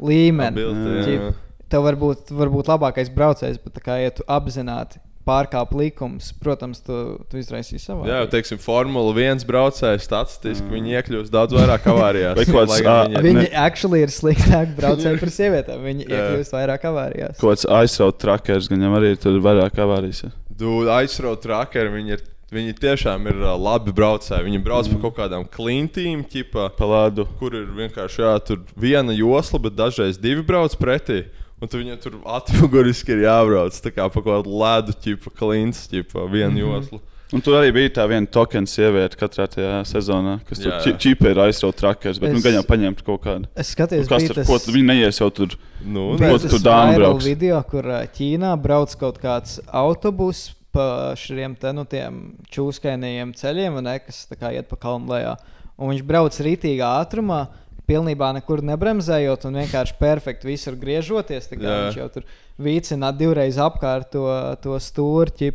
[0.00, 0.64] līmeni.
[0.64, 1.04] Jā.
[1.04, 2.32] Ķip, Tev var būt,
[2.72, 4.98] labākais braucējs, bet kā, ja tu apzināti
[5.28, 6.94] pārkāp likumus, protams, tu,
[7.30, 8.06] tu izraisīsi savā.
[8.08, 12.40] Jā, jau teiksim, Formula 1 braucēji statistiski viņi iekļūst daudz vairāk avārijās.
[12.54, 15.84] Kāds, viņi ir- Viņi Ne- actually ir sliktāk braucēji par sievietēm.
[15.86, 17.38] Viņi iekļūst vairāk avārijās.
[17.42, 20.24] Kāds aizsraut trakers, gan jau arī tur ir vairāk avārijas.
[20.24, 20.32] ja.
[20.60, 24.44] Dude, aizsraut trakeri, viņi, ir, viņi tiešām ir uh, labi braucēji.
[24.48, 24.96] Viņi brauc mm.
[24.96, 27.24] pa kaut kādām klintīm, ķipa, Pa lādu.
[27.38, 31.22] kur ir vienkārši jā, tur viena josla, bet dažreiz divi brauc pretī.
[31.60, 33.76] Un tu viņam tur atmuguriski ir jābrauc.
[33.84, 36.74] Tā kā pa kaut kādu ledu, ķipa, klints, ķipa, vienu mm -hmm.
[36.74, 37.00] joslu.
[37.30, 40.94] Un tur arī bija tā viena tokena sieviete katrā tajā sezonā, kas tur Jā, jā.
[40.98, 42.32] čipē ir aizsraut trakers, bet es...
[42.32, 43.46] nu, Es- gan jau paņemt kaut kādu.
[43.54, 45.54] Es Nu, skatījos, kas bija tur, tas, ko tu viņi neies jau tur?
[45.84, 47.24] Nu, bija tas brauks?
[47.24, 47.84] video, kur
[48.16, 52.18] Ķīnā brauc kaut kāds autobus pa šiem te nu tiem
[52.50, 55.36] čūskainajiem ceļiem, vai ne, kas tā kā iet pa kalnu lejā.
[55.78, 57.44] Un viņš brauc rītīgā ātrumā,
[57.90, 61.50] pilnībā nekur nebremzējot un vienkārši perfekti visur griežoties.
[61.50, 62.28] Viņš jau tur
[62.60, 64.28] vicina divreiz apkārt to,
[64.62, 65.52] to stūrķi.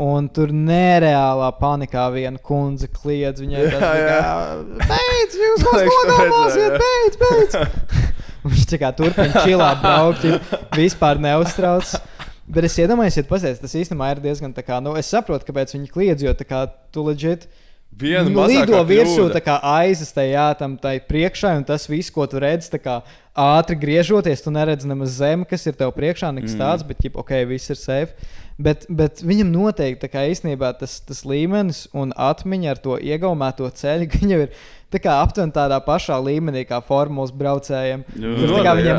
[0.00, 3.88] Un tur nereālā panikā viena kundze kliedz viņai, kā,
[4.86, 6.68] beidz, jūs mums jā.
[6.78, 7.56] beidz, beidz!
[8.46, 10.22] Viņš tā kā turpina čilāt, braukt,
[10.78, 11.90] vispār neuztrauc.
[12.50, 15.90] Bet es iedomājos, ja tas īstenībā ir diezgan tā kā, nu, es saprotu, kāpēc viņi
[15.90, 16.64] kliedz, jo tā kā
[16.94, 17.50] tu leģit.
[17.90, 22.24] Viena nu, lido virsū, tā kā aizas tajā tam tai priekšā, un tas viss, ko
[22.30, 23.00] tu redzi, kā
[23.34, 26.62] ātri griežoties, tu neredzi nemaz zemi, kas ir tev priekšā, nekas mm.
[26.62, 28.30] tāds, bet, ģip, ok, viss ir safe.
[28.60, 34.08] Bet, bet viņam noteikti kā īstenībā tas, tas līmenis un atmiņa ar to iegaumēto ceļu,
[34.12, 34.62] ka viņam ir
[34.94, 38.06] tā aptuveni tādā pašā līmenī kā formulas braucējiem.
[38.14, 38.36] Jā.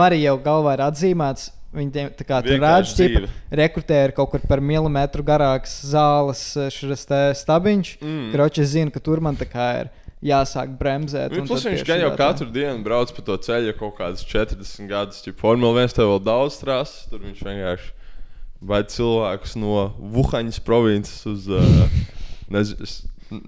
[0.09, 1.49] arī jau galvā ir atzīmēts.
[1.71, 3.27] Viņi tā kā tur redz, ka dzīve.
[3.55, 7.91] rekrutē ir kaut kur par milimetru garāks zāles eh, stabiņš.
[8.01, 8.25] Mm.
[8.33, 9.91] Kroķis zina, ka tur man tā kā ir
[10.21, 11.37] jāsāk bremzēt.
[11.39, 14.91] Un Plus viņš gan jau katru dienu brauc pa to ceļu jau kaut kādas 40
[14.91, 15.23] gadus.
[15.25, 17.93] Ja Formula 1 tev vēl daudz strāsas, tur viņš vienkārši
[18.61, 21.47] vai cilvēkus no Vuhaņas provinces uz.
[21.49, 21.87] Uh,
[22.53, 22.97] nez, es,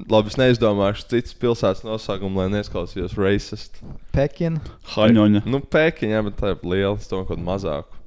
[0.09, 3.83] labi, es neizdomāšu citas pilsētas nosaukumu, lai neizklausījos racist.
[4.15, 4.63] Pekina.
[4.95, 5.43] Haņoņa.
[5.49, 8.02] Nu, Pēkiņā, bet tā ir liela, es domāju, kaut kādu mazāku.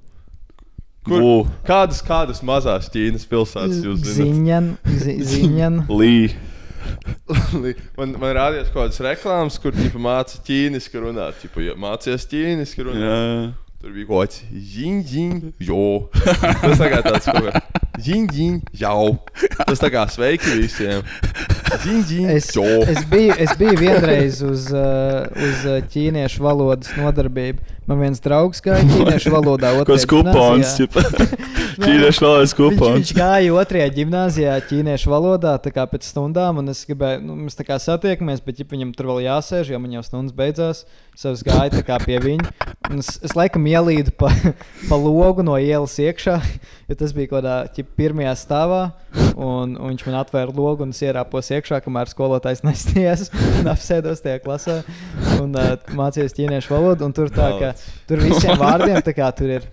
[1.07, 1.35] Kur, Bū.
[1.69, 4.17] kādas, kādas mazas Ķīnas pilsētas jūs zināt?
[4.19, 4.71] Ziņan,
[5.05, 5.77] zi, ziņan.
[5.95, 6.15] Lī.
[7.97, 11.39] man, man rādījās kaut kādas reklāmas, kur ģipa, māca ķīniski runāt.
[11.45, 13.07] Ģipa, ja mācies ķīniski runāt.
[13.07, 13.47] Jā.
[13.77, 14.43] Tur bija kaut kāds
[14.73, 15.83] zīņģiņš, jo.
[16.17, 19.03] Tas tā kā tāds kaut kāds zīņģiņš, jau.
[19.63, 21.05] Tas tā kā sveiki visiem.
[21.85, 22.65] Zīņģiņš, Es, jo.
[22.89, 27.75] es, biju, es biju vienreiz uz, uh, uz uh, ķīniešu valodas nodarbību.
[27.87, 29.71] Man viens draugs gāja ķīniešu valodā.
[29.87, 30.73] Kāds kupons.
[30.79, 31.05] ķipa.
[31.77, 32.95] Ķīniešu valodas Viņš, kupons.
[32.97, 37.59] viņš gāja otrajā gimnājā, ķīniešu valodā, tā kā pēc stundām, un es gribēju, nu, mēs
[37.59, 40.87] tā kā satiekamies, bet ja viņam tur vēl jāsēž, jo man jau stundas beidzās.
[41.17, 42.51] Es gāju tā kā pie viņa.
[42.99, 44.29] Es, es laikam ielīdu pa,
[44.91, 46.37] pa logu no ielas iekšā,
[46.91, 48.83] jo tas bija kaut kādā ķip, pirmajā stāvā.
[49.37, 53.31] Un, un viņš man atvēra logu un es ierāpos iekšā, kamēr skolotājs nesties
[53.61, 54.79] un apsēdos tajā klasē.
[55.41, 57.09] Un uh, mācījos ķīniešu valodu.
[57.09, 57.73] un Tur, tā, ka,
[58.09, 59.69] tur visiem vārdiem tā kā tur ir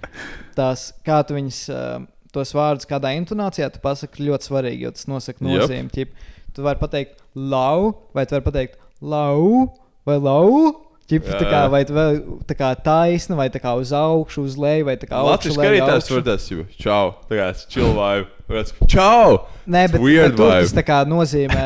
[0.58, 1.97] tās, kā tu viņus, uh,
[2.34, 5.91] tos vārdus, kādā intonācijā tu pasaki, ļoti svarīgi, jo tas nosaka nozīmi.
[5.93, 6.16] Ķip,
[6.56, 9.70] tu vari pateikt lau, vai tu vari pateikt lau
[10.08, 10.74] vai lau.
[11.12, 14.54] Ķip, tā kā, vai tu vēl tā kā taisna, vai tā kā uz augšu, uz
[14.58, 16.64] leju, vai tā kā Latvijas augšu, arī leju, tās var tas jau.
[16.80, 17.01] Čau.
[17.28, 18.30] Tā kā tas chill vibe.
[18.54, 19.36] Tāds, Čau!
[19.68, 20.78] Nē, bet, weird bet tas vibe.
[20.80, 21.66] tā kā nozīmē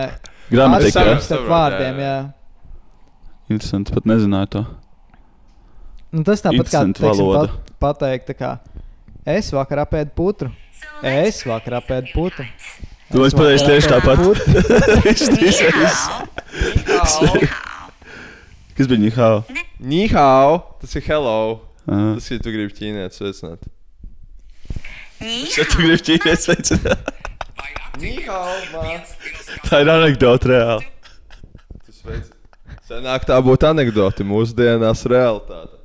[0.50, 1.06] Gramatika.
[1.22, 2.18] starp vārdiem, jā, jā.
[3.54, 4.64] Interesanti, pat nezināju to.
[6.16, 6.94] Nu, tas tāpat kā teiksim,
[7.36, 7.52] pat,
[7.84, 8.52] pateikt, kā
[9.28, 10.50] es vakar apēdu putru.
[11.04, 12.46] Es vakar apēdu putru.
[13.12, 14.18] Tu esi pateicis tieši tāpat.
[15.06, 15.72] Viņš tieši-
[18.78, 19.38] Kas bija Nihao?
[19.80, 20.58] Nihao!
[20.82, 21.38] Tas ir hello!
[21.88, 22.14] Aha.
[22.18, 23.64] Tas ir, tu gribi ķīnietis veicināt.
[25.24, 27.14] Šeit tu gribi ķīties veicināt.
[29.68, 30.86] Tā ir anekdote reāli.
[32.88, 35.77] Senāk tā būtu anekdote, mūsdienās realitāte.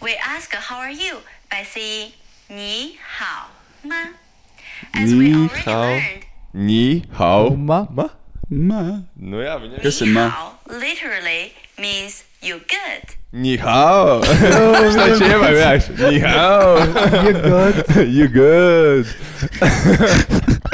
[0.00, 1.18] We ask how are you
[1.50, 2.12] by saying
[2.48, 3.50] 你好
[3.82, 3.94] 吗?
[4.94, 5.82] As we Ni already hao.
[5.82, 6.22] learned,
[6.54, 7.56] Nihao!
[7.56, 7.86] Ma?
[7.90, 8.08] Ma?
[8.50, 9.04] Mā.
[9.16, 10.28] Nu jā, viņa Kas ir ni mā?
[10.28, 13.14] hao literally means you good.
[13.32, 14.20] Nihao!
[14.20, 15.90] Tas taču ievai vienkārši.
[16.02, 16.76] Nihao!
[17.24, 17.76] You good?
[18.18, 19.06] You good!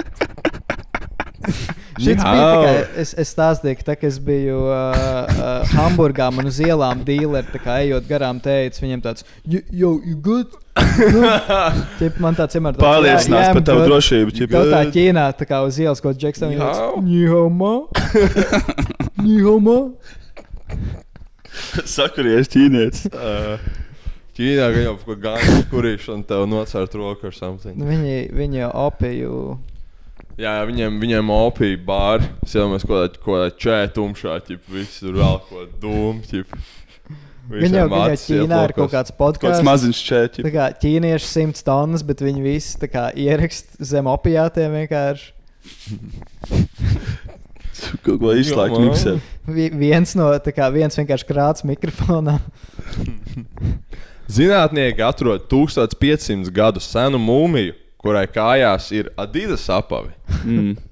[1.98, 2.74] Šis bija tā kā
[3.04, 4.96] es, es stāstīju, ka tā, es biju uh,
[5.30, 10.18] uh, Hamburgā, man uz ielām dīleri, tā kā ejot garām, teica viņam tāds, yo, you
[10.18, 10.56] good?
[11.14, 11.22] nu,
[12.00, 14.34] ķip, man tāds vienmēr tāds, Pārliecinās par tavu drošību.
[14.40, 14.56] ķip.
[14.56, 16.98] Tev tā Ķīnā, tā kā uz ielas, ko Džeks tam Nihao.
[17.06, 17.74] Nihoma.
[19.22, 19.78] Nihoma.
[21.86, 23.06] Sakuries ķīnietis.
[23.14, 23.62] Uh,
[24.34, 27.78] Ķīnā gan jau kaut kā gāja, kurš un tev nocērt roku ar something.
[27.78, 29.36] Nu, viņi, viņi jau opiju.
[30.34, 32.26] Jā, jā, viņiem, viņiem opija bāri.
[32.46, 36.46] Es jau mēs kaut kādā, kaut kādā čē tumšā, ķip, visi tur vēl ko dūmu.
[37.54, 39.66] Viņi jau, jau Ķīnā ir kaut kāds podkāsts.
[39.68, 40.46] maziņš čēķis.
[40.48, 45.28] Tā kā ķīnieši simts tonnas, bet viņi visi kā ierakst zem opijātiem vienkārši.
[48.04, 49.18] Kaut ko izslēgt miksē.
[49.50, 52.38] Vi, viens no, tā kā viens vienkārši krāts mikrofonā.
[54.32, 57.74] Zinātnieki atrod 1500 gadu senu mūmiju,
[58.04, 60.12] kurai kājās ir Adidas apavi.
[60.44, 60.76] Mm.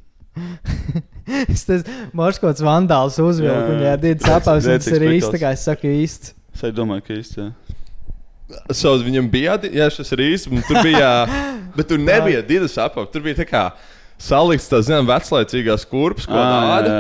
[1.31, 1.83] Es tas
[2.17, 6.27] marškots vandāls uzvilku, Jā, un apavs, un tas ir īsti, kā es saku īsti.
[6.57, 7.35] Es domāju, ka īsti.
[7.39, 7.47] jā.
[8.75, 11.09] So, viņam bija jā, šis ir īsts, un tur bija,
[11.77, 13.07] bet tur nebija Adidas apavi.
[13.13, 13.71] Tur bija tā kā
[14.21, 16.91] salikts tās, zinām, veclaicīgās kurpes, ko tāda.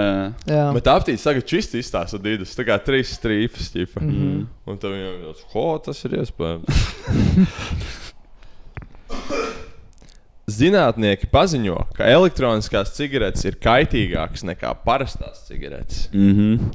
[0.77, 3.65] Bet aptīts tagad čisti izstāsta Adidas, tā kā trīs strīpas.
[3.75, 3.85] Mhm.
[3.99, 4.41] Mm -hmm.
[4.71, 6.71] Un tad viņam ir, ko tas ir iespējams?
[10.49, 16.07] Zinātnieki paziņo, ka elektroniskās cigaretes ir kaitīgākas nekā parastās cigaretes.
[16.13, 16.71] Mm -hmm.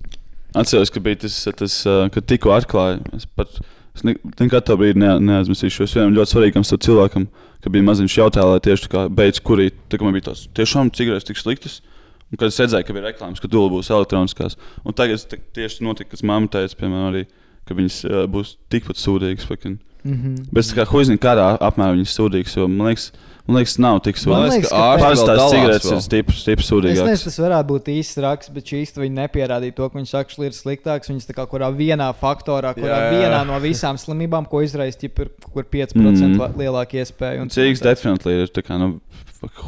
[0.57, 3.01] Atceros, ka bija tas, tas uh, kad tikko atklāja.
[3.17, 3.59] Es pat
[3.97, 5.85] es ne, nekad to brīdi ne, neaizmirsīšu.
[5.85, 7.27] Es vienam ļoti svarīgam cilvēkam,
[7.61, 9.75] ka bija maziņš jautājums, lai tieši tā kā beidz kurīt.
[9.89, 11.83] Tā kā man bija tās tiešām cigaretes tik sliktas.
[12.31, 14.57] Un kad es redzēju, ka bija reklāmas, ka tūlīt būs elektroniskās.
[14.85, 17.27] Un tagad tas tieši notika, kas mamma teica, piemēram, arī,
[17.67, 19.47] ka viņas uh, būs tikpat sūdīgas.
[19.47, 19.79] fucking.
[20.07, 20.35] Mhm.
[20.53, 23.13] Bet es tā kā huizinu, kādā apmērā viņas sūdīgas, jo man liekas,
[23.47, 24.53] man liekas nav tik Man sūdīgas.
[24.57, 27.25] liekas, ka Parastās dalās cigaretes ir stipri, stipri Es nezinu, sūdīgākas.
[27.25, 30.51] tas varētu būt īsts raksts, bet šīs viņi nepierādīja to, ka viņš saka, ka ir
[30.57, 31.11] sliktāks.
[31.13, 33.21] Viņas tā kā kurā vienā faktorā, kurā Jā, jā.
[33.23, 35.11] vienā no visām slimībām, ko izraisa, ir
[35.53, 36.39] kur 5% Mhm.
[36.41, 36.55] mm.
[36.59, 37.41] lielāka iespēja.
[37.43, 39.01] un- Cīgs definitīvi ir tā kā, nu,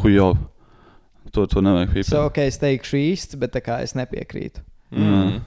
[0.03, 0.37] hujo.
[1.33, 2.09] To, to nevajag pīpēt.
[2.09, 4.61] So, ok, es teikšu īsts, bet tā kā es nepiekrītu.
[4.97, 5.43] Mm.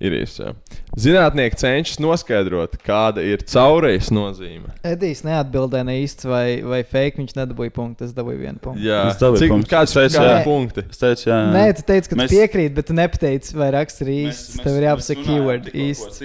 [0.00, 0.54] Ir jā.
[0.96, 4.70] Zinātnieki cenšas noskaidrot, kāda ir caurējas nozīme.
[4.86, 7.20] Edijs neatbildēja ne īsts vai, vai fake.
[7.20, 8.08] Viņš nedabūja punktu.
[8.08, 8.80] Es dabūju vienu punktu.
[8.86, 9.70] Jā, dabūju Cik, punktu.
[9.74, 10.40] kāds teicu, kādi jā.
[10.46, 10.86] punkti?
[10.88, 11.52] Es teicu, jā, jā.
[11.52, 12.32] Nē, tu teici, ka Mēs- mēs...
[12.32, 14.56] tu piekrīti, bet tu nepateici, vai raksts ir īsts.
[14.64, 16.24] Tev ir jāpasaka keyword īsts.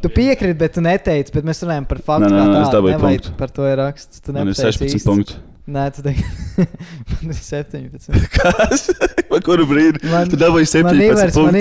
[0.00, 2.32] Tu piekrīti, bet tu neteici, bet mēs runājam par faktu.
[2.32, 3.36] Nē, nē, nē, es dabūju punktu.
[3.36, 4.24] Par to ir raksts.
[4.24, 5.08] Tu Man ir nepateici 16 īsts.
[5.12, 5.42] punkti.
[5.62, 6.24] Nē, tu teiksi,
[7.22, 8.08] man ir 17.
[8.34, 8.88] Kas?
[9.30, 10.00] Pa kuru brīdi?
[10.10, 11.54] Man- Tu dabūji 17 Man Ivars, man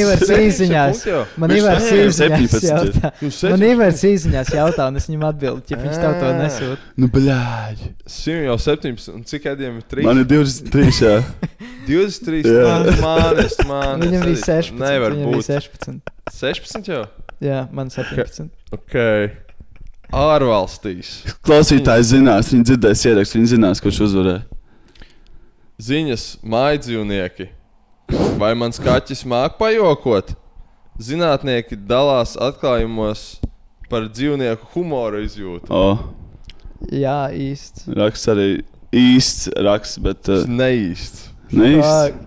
[1.06, 1.20] jau.
[1.44, 2.72] Man Ivars dabūja īziņās 17 ir.
[2.72, 3.12] jautā.
[3.22, 3.68] Man 17?
[3.76, 6.34] Ivars īziņās jautā, un es viņam atbildu, ja viņš tev to Ā.
[6.40, 6.88] nesūt.
[6.98, 7.92] Nu, blēģi.
[8.16, 10.08] Simt jau 17, un cik gadiem ir 3?
[10.10, 11.14] Man ir 23, jā.
[11.92, 12.74] 23, Jā.
[13.06, 14.08] manis, manis.
[14.08, 14.82] Viņam bija 16.
[14.82, 15.46] Nevar būt.
[15.46, 16.02] 16.
[16.42, 17.06] 16 jau?
[17.42, 18.50] Jā, man 17.
[18.74, 18.98] Ok.
[20.12, 21.22] Ārvalstīs.
[21.48, 24.42] Klausītājs zinās, viņi dzirdēs ierakstu, viņi zinās, kurš uzvarēja.
[25.82, 27.48] Ziņas mājdzīvnieki.
[28.42, 30.34] Vai mans kaķis māk pajokot?
[31.02, 33.40] Zinātnieki dalās atklājumos
[33.90, 35.72] par dzīvnieku humoru izjūtu.
[35.72, 35.96] O,
[36.92, 37.88] Jā, īsts.
[37.96, 38.50] raksts arī
[38.92, 41.30] īsts raksts, bet uh, neīsts.
[41.56, 42.20] neīsts.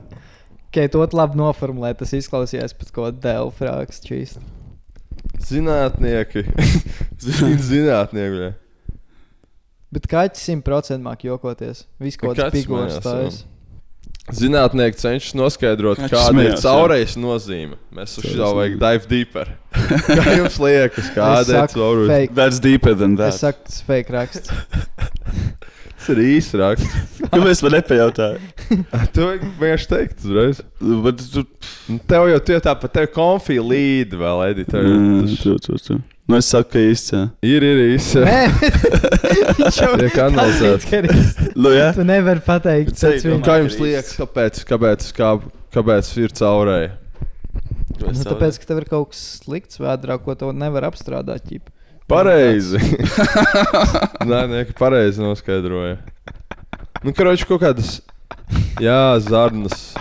[0.75, 4.41] Kā to labi noformulēt, tas izklausījās pēc kaut kāda delfa raksta.
[5.43, 6.45] Zinātnieki.
[7.69, 8.37] Zinātnieki.
[8.37, 8.53] bļa.
[9.95, 11.85] Bet kaķis 100% māk jokoties.
[12.03, 13.43] Viss kaut kāds Kaķis mājās, stājas.
[14.35, 16.63] Zinātnieki cenšas noskaidrot, Viņš kāda ir smējās, jā.
[16.65, 17.77] caurējas nozīme.
[17.95, 19.51] Mēs uz šo vajag dive deeper.
[20.09, 22.15] Kā jums liekas, kāda ir caurējas?
[22.15, 22.35] fake.
[22.39, 23.35] That's deeper than that.
[23.37, 24.49] Es saku, tas ir fake raksts.
[26.05, 26.97] Tas ir īsts raksts.
[27.33, 28.41] Kāpēc man nepajautāja?
[29.15, 30.59] Tu vienkārši teikt uzreiz.
[31.05, 31.45] Bet tu...
[32.11, 34.83] Tev jau tie tāpat, tev konfija līd vēl, Edita.
[34.85, 35.97] Mm, tu, tu, tu.
[36.29, 37.15] Nu, es saku, ka īsts.
[37.15, 37.23] jā.
[37.49, 38.19] Ir, ir īsts.
[38.21, 38.43] Nē,
[39.63, 40.05] viņš jau ir
[41.09, 41.49] īsti.
[41.57, 41.89] Nu, jā.
[41.97, 43.39] Tu nevari pateikt, tas domā.
[43.39, 43.45] viņa.
[43.49, 45.35] Kā jums liekas, kāpēc, kāpēc, kā,
[45.77, 46.93] kāpēc ir caurēja?
[48.03, 51.49] Nu, tāpēc, ka tev ir kaut kas slikts vēdrā, ko tu nevari apstrādāt.
[51.49, 51.73] Ķip.
[52.11, 52.81] Pareizi.
[54.31, 55.97] Nē, nē, ka pareizi noskaidroja.
[57.05, 57.99] Nu, karoči, kaut kādas,
[58.81, 59.93] jā, zarnas.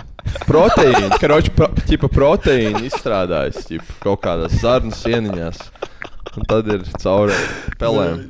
[0.48, 5.60] Proteīni, karoči, pro, ķipa proteīni izstrādājas, ķipa kaut kādās zarnas ieniņās.
[6.34, 7.36] Un tad ir cauri
[7.80, 8.24] pelēm.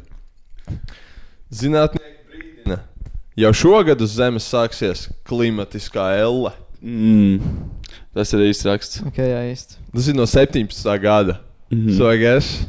[1.55, 2.81] Zinātnieki brīdina.
[3.39, 6.53] Jau šogad uz Zemes sāksies klimatiskā elle.
[6.83, 7.41] Mm.
[8.15, 9.03] Tas ir īsts raksts.
[9.09, 9.79] Ok, jā, īsti.
[9.95, 10.99] Tas ir no 17.
[11.03, 11.41] gada.
[11.71, 11.99] Mm -hmm.
[11.99, 12.67] So, I guess.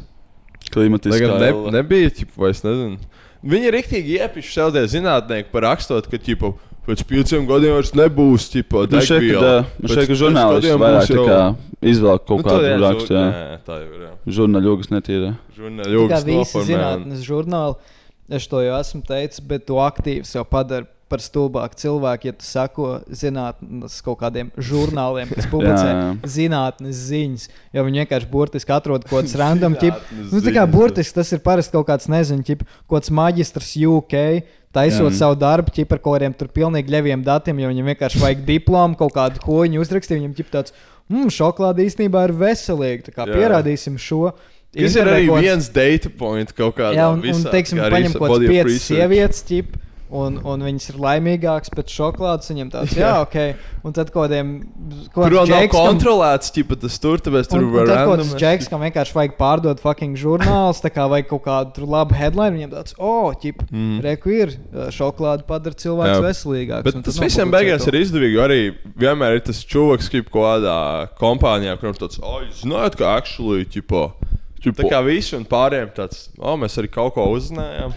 [0.76, 3.00] Klimatiskā Lai gan ne, nebija, ķipa, vai es nezinu.
[3.46, 6.52] Viņi ir rīktīgi iepiši sev tie zinātnieki par rakstot, ka, ķipa,
[6.86, 8.48] pēc pieciem gadiem vairs nebūs,
[8.92, 11.40] Nu, šeit, kad, ā, nu, šeit, kad žurnālisti vairāk tā kā
[11.92, 13.24] izvelk kaut Nu, kādu rakstu, jā.
[13.26, 14.12] Nē, tā jau ir, jā.
[14.38, 15.32] Žurnāļogas netīra.
[15.56, 16.66] Visi noformē.
[16.70, 17.94] zinātnes žurnāli,
[18.38, 22.42] es to jau esmu teicis, bet tu aktīvs jau padara par stulbāku cilvēku, ja tu
[22.46, 26.12] sako zinātnes kaut kādiem žurnāliem, kas publicē Jā, jā.
[26.36, 27.46] zinātnes ziņas.
[27.76, 30.00] Jo viņi vienkārši burtiski atrod kaut kādas random tipu.
[30.32, 34.16] Nu, tā kā burtiski tas ir parasti kaut kāds, nezinu, ķip, kaut kāds maģistrs UK.
[34.76, 35.14] Taisot Jā.
[35.22, 38.98] savu darbu, ķip ar kaut kādiem tur pilnīgi ļeviem datiem, jo viņam vienkārši vajag diplomu,
[38.98, 40.18] kaut kādu hoņu uzrakstīt.
[40.18, 40.74] Viņam ķip tāds,
[41.08, 43.06] mmm, šokolāde īstenībā ir veselīga.
[43.06, 43.38] Tā kā Jā.
[43.38, 44.34] pierādīsim šo.
[44.76, 48.50] Tas ir arī viens data point kaut kādā Jā, un, un teiksim, paņem kaut kādas
[48.50, 49.78] piecas sievietes, ķip,
[50.10, 52.50] un, un viņas ir laimīgākas pēc šokolādes.
[52.52, 53.22] Viņam tāds, jā, Jā.
[53.24, 53.86] ok.
[53.86, 54.52] Un tad kaut kādiem.
[55.14, 59.16] Vēl nav kontrolēts, ķipa, tas tur, tur un var tad kaut kāds džeks, kam vienkārši
[59.16, 62.54] vajag pārdot fucking žurnālus, tā kā vajag kaut kādu tur labu headline.
[62.58, 63.96] Viņam tāds, oh, ķip, mm.
[64.06, 64.54] reku ir,
[64.94, 66.86] šokolāde padara cilvēku veselīgāku.
[66.88, 68.40] Bet tas visiem beigās ir izdevīgi.
[68.42, 68.60] Arī
[68.98, 70.78] vienmēr ir tas čūlis, kas kaut kādā
[71.20, 74.08] kompānijā, kuram tāds, oh, zināt, ka actually, ķipa,
[74.62, 74.82] Ķipa.
[74.82, 77.94] tā kā visi un pārējiem tāds, oh, mēs arī kaut ko uzzinājām.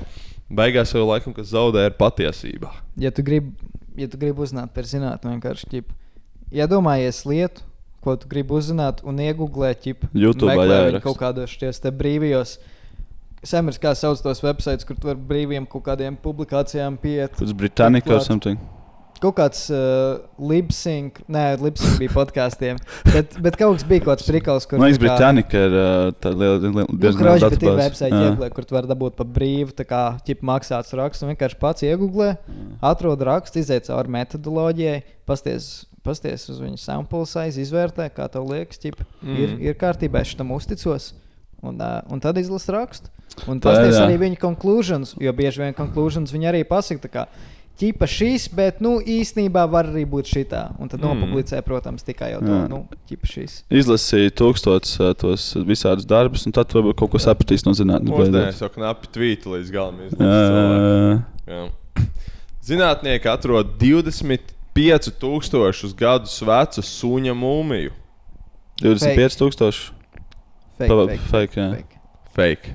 [0.49, 2.71] Beigās jau laikam, kas zaudē, ir patiesība.
[2.97, 3.53] Ja tu gribi
[3.99, 5.93] ja tu grib uzzināt par zinātnē, vienkārši ķip,
[6.55, 7.65] iedomājies lietu,
[8.03, 11.03] ko tu gribi uzzināt, un iegūlēt, ķip, YouTube jāieraksta.
[11.03, 12.57] kaut kādos šajos brīvajos.
[13.43, 17.37] Samers, kā sauc tos websites, kur tu vari brīviem kaut kādiem publikācijām pieiet.
[17.39, 18.27] Tas Britannica or Klāt.
[18.27, 18.59] something.
[19.19, 22.77] Kaut kāds uh, Libsync, nē, Libsync bija podkāstiem,
[23.09, 24.79] bet, bet kaut kas bija kaut kāds prikals, kur.
[24.79, 27.57] Man liekas, tā kā- Britannica ir uh, tāda liela, liela, Nu, diezgan liela bet ir
[27.57, 27.83] datubāze.
[27.83, 31.25] website, ieglē, kur tu vari dabūt par brīvu, tā kā ķip maksāts raksts.
[31.25, 32.29] Un vienkārši pats iegūlē,
[32.93, 35.69] atrod rakstu, iziet cauri metodoloģijai, pasties,
[36.07, 39.35] pasties uz viņu sample size, izvērtē, kā tev liekas, ķip, mm.
[39.35, 41.11] ir, ir kārtībā, es tam uzticos.
[41.59, 43.11] Un, uh, un tad izlasa rakstu.
[43.51, 47.27] Un Tā ir, arī viņa conclusions, jo bieži vien conclusions viņa arī pasaka.
[47.79, 50.65] Ķipa šīs, bet nu, īstenībā var arī būt šī tā.
[50.83, 51.05] Un tad mm.
[51.07, 52.65] nopublicē, protams, tikai jau to, Jā.
[52.67, 53.53] nu, ķipa šīs.
[53.71, 58.11] Izlasīja tūkstotis uh, tos visādus darbus, un tad varbūt kaut ko sapratīs no zinātnes.
[58.11, 61.23] Mūsdienās jau knapi tvīti līdz galam Jā, izlasīt.
[61.53, 61.61] jā.
[62.69, 67.91] Zinātnieki atrod 25,000 gadus vecu suņa mūmiju.
[68.83, 69.95] 25,000.
[70.79, 71.67] Fake, Pava- fake, fake, jā.
[71.75, 71.95] fake.
[72.35, 72.67] Fake.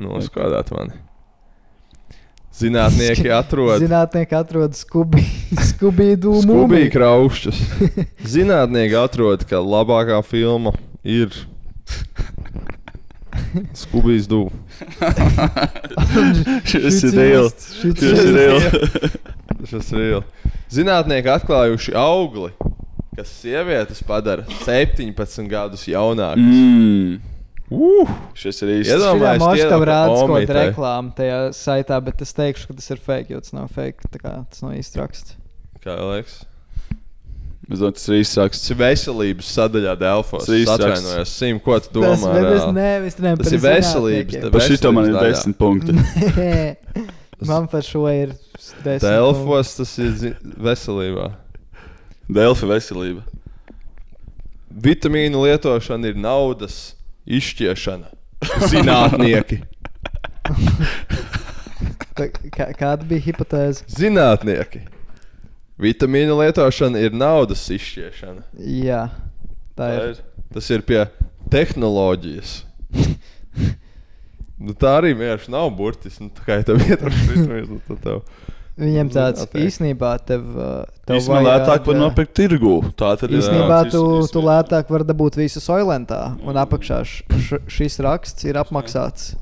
[0.00, 0.94] Noskādāt mani.
[2.60, 4.76] Zinātnieki atrod Zinātnieki atrod
[5.70, 6.80] skubīdu skubīgi mūmu.
[6.94, 7.60] kraušķus.
[8.34, 11.32] Zinātnieki atrod, ka labākā filma ir
[13.74, 14.50] Skubijas dūmu.
[16.68, 17.70] Šis ir reāls.
[17.80, 19.16] Šis Šis ir reāls.
[19.70, 20.52] Tas ir reāli.
[20.70, 22.52] Zinātnieki atklājuši augli,
[23.16, 26.38] kas sievietes padara 17 gadus jaunākas.
[26.44, 27.18] Mm.
[27.70, 28.90] Uh, Šis ir īsts.
[28.96, 30.46] Iedomā- Jā, Domāju, Mošs šķiet, tev pa rāda kaut omītei.
[30.50, 34.08] kādu reklāmu tajā saitā, bet es teikšu, ka tas ir fake, jo tas nav fake.
[34.10, 35.36] Tā kā tas nav īsti raksts.
[35.84, 36.44] kā liekas?
[37.70, 38.62] Es domāju, tas ir īsts raksts.
[38.66, 40.42] Tas ir veselības sadaļā Delfos.
[40.44, 42.16] Tas ir Es īsts atvainojos, Sim, ko tu domā?
[42.18, 44.50] Tas, es nevis Tas par ir veselības.
[44.50, 45.94] Par šito man ir desmit punkti.
[47.46, 48.34] Man par šo ir
[48.84, 49.00] desmit.
[49.06, 51.30] Delfos tas ir veselībā.
[52.28, 53.22] Delfi veselība.
[54.70, 56.94] Vitamīnu lietošana ir naudas
[57.26, 58.12] izšķiešana.
[58.70, 59.60] Zinātnieki.
[62.16, 63.86] Tā Kā, kāda bija hipotēze?
[63.88, 64.82] Zinātnieki.
[65.80, 68.44] Vitamīnu lietošana ir naudas izšķiešana.
[68.60, 69.06] Jā,
[69.78, 70.18] tā ir.
[70.52, 71.04] Tas ir pie
[71.52, 72.56] tehnoloģijas.
[74.64, 76.26] nu, tā arī vienkārši nav burtiski.
[76.26, 78.20] Nu, tā kā ja tev ietrūkst vitamīns, tad tev
[78.78, 79.66] Viņam tāds Noteikti.
[79.66, 82.76] īstenībā tev, uh, tev Īstenībā lētāk var nopirkt tirgu.
[82.96, 83.40] Tā tad ir.
[83.42, 88.44] Īstenībā jā, tu, vis- tu lētāk vari dabūt visu soilentā, un apakšā š, šis raksts
[88.48, 89.34] ir apmaksāts.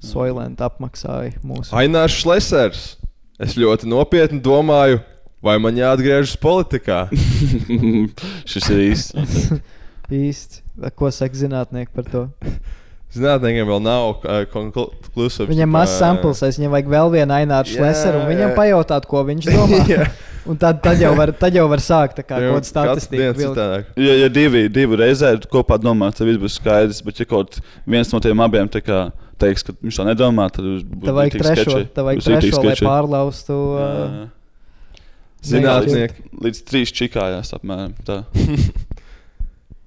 [0.00, 1.72] Soilenta apmaksāja mūsu.
[1.74, 2.96] Ainārs Šlesers.
[3.42, 5.00] Es ļoti nopietni domāju,
[5.42, 7.08] vai man jāatgriežas politikā.
[8.50, 9.52] Šis ir īsts.
[10.22, 10.62] Īsti.
[10.96, 12.22] Ko saka zinātnieki par to?
[13.16, 15.48] Zinātniekiem vēl nav uh, konkluzīvs.
[15.48, 18.56] Viņam maz samples, viņam vajag vēl vienu aināru Jā, šleseru, un viņam jā.
[18.58, 20.08] pajautāt, ko viņš domā.
[20.48, 22.68] Un tad, tad, jau var, tad jau var sākt tā kā kaut
[23.36, 23.56] vilkt.
[23.58, 23.90] citādāk.
[24.00, 27.02] Ja, ja divi, divi reizē kopā domā, tad viss būs skaidrs.
[27.04, 29.02] Bet, ja kaut viens no tiem abiem kā
[29.40, 31.78] teiks, ka viņš tā nedomā, tad būs ritīgi trešo,
[32.08, 33.58] vajag trešo lai pārlaustu.
[33.76, 34.18] Uh.
[35.48, 37.94] Zinātnieki, Līdz trīs čikājās apmēram.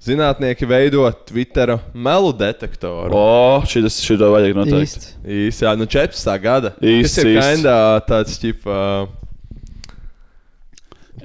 [0.02, 3.14] Zinātnieki veido Twitter melu detektoru.
[3.14, 5.12] O, šis šito vajag noteikti.
[5.22, 5.62] īsti.
[5.68, 6.32] Jā, nu 14.
[6.42, 6.72] gada.
[6.82, 7.76] Īsts, Tas ir kindā
[8.08, 9.06] tāds, ķip, uh,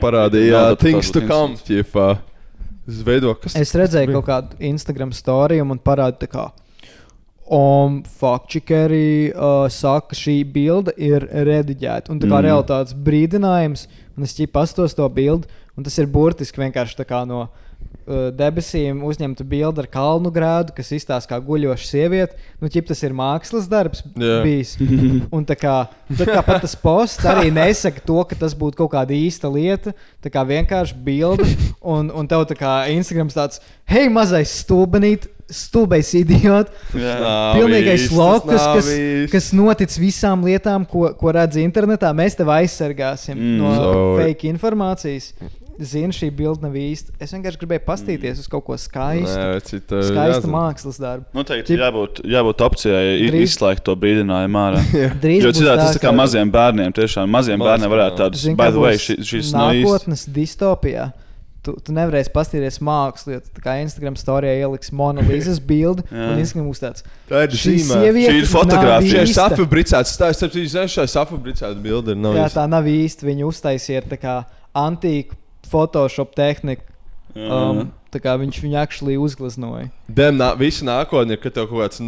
[0.02, 2.20] parādīja Jā, things to tāds come, ķip, uh,
[2.84, 6.50] es veido, kas Es redzēju kaut kādu Instagram storiju, un man parāda, tā kā.
[7.56, 12.12] Un faktiski uh, saka, ka šī bilde ir rediģēta.
[12.12, 12.42] Un tā kā Mm.
[12.42, 12.48] mm.
[12.50, 15.48] realitātes brīdinājums, un es ķipa pastos to bildi,
[15.78, 17.62] un tas ir burtiski vienkārši tā kā no uh,
[18.38, 22.36] debesīm uzņemta bilde ar kalnu grādu, kas izstāsta kā guļoša sieviete.
[22.62, 24.40] Nu, ķip, tas ir mākslas darbs Jā.
[24.46, 24.76] bijis.
[25.36, 25.76] Un tā kā,
[26.14, 29.94] tā kā pat tas posts arī nesaka to, ka tas būtu kaut kāda īsta lieta.
[30.22, 31.48] Tā kā vienkārši bilde,
[31.82, 33.58] un, un tev tā kā Instagrams tāds,
[33.90, 36.70] hei, mazais stulbenīt, stulbais idiots.
[36.94, 38.88] Pilnīgais lokus, kas,
[39.34, 42.10] kas notic visām lietām, ko, ko redz internetā.
[42.16, 43.52] Mēs tevi aizsargāsim Mm.
[43.52, 43.60] mm.
[43.60, 44.32] no Sorry.
[44.32, 45.32] fake informācijas.
[45.80, 47.12] Zinu, šī bilde nav īsta.
[47.20, 49.28] Es vienkārši gribēju paskatīties uz kaut ko skaistu.
[49.28, 50.52] Nē, cita, Skaistu jāzina.
[50.54, 51.26] mākslas darbu.
[51.36, 54.80] Noteikti Ķip- jābūt, jābūt opcijai Drīz- izslēgt to brīdinājumu ārā.
[55.44, 58.22] Jo citādi tas tā, kā maziem bērniem, tiešām maziem Mazs, bērniem varētu jā.
[58.24, 59.84] tādus, Zini, by the way, šis, šis nav īsts.
[59.84, 61.12] nākotnes distopijā.
[61.66, 66.04] Tu, tu nevarēsi paskatīties mākslu, jo tā kā Instagram storijā ieliks monolīzes bildi.
[66.14, 68.30] Un Instagram būs tāds Tā ir šī sieviete.
[68.30, 68.44] Šī ir.
[68.46, 69.32] Šī
[70.38, 73.26] citu, zinu, šai safabricēta bilde ir nav Jā, tā nav īsta.
[73.26, 74.36] Viņa uztaisīja ar tā kā
[74.78, 75.34] antīku
[75.70, 76.82] Photoshop tehniku.
[77.36, 79.90] Um, tā kā viņš viņu actually uzgleznoja.
[80.08, 82.00] Dem, nā, visi nākotnē ir, kad tev kaut kāds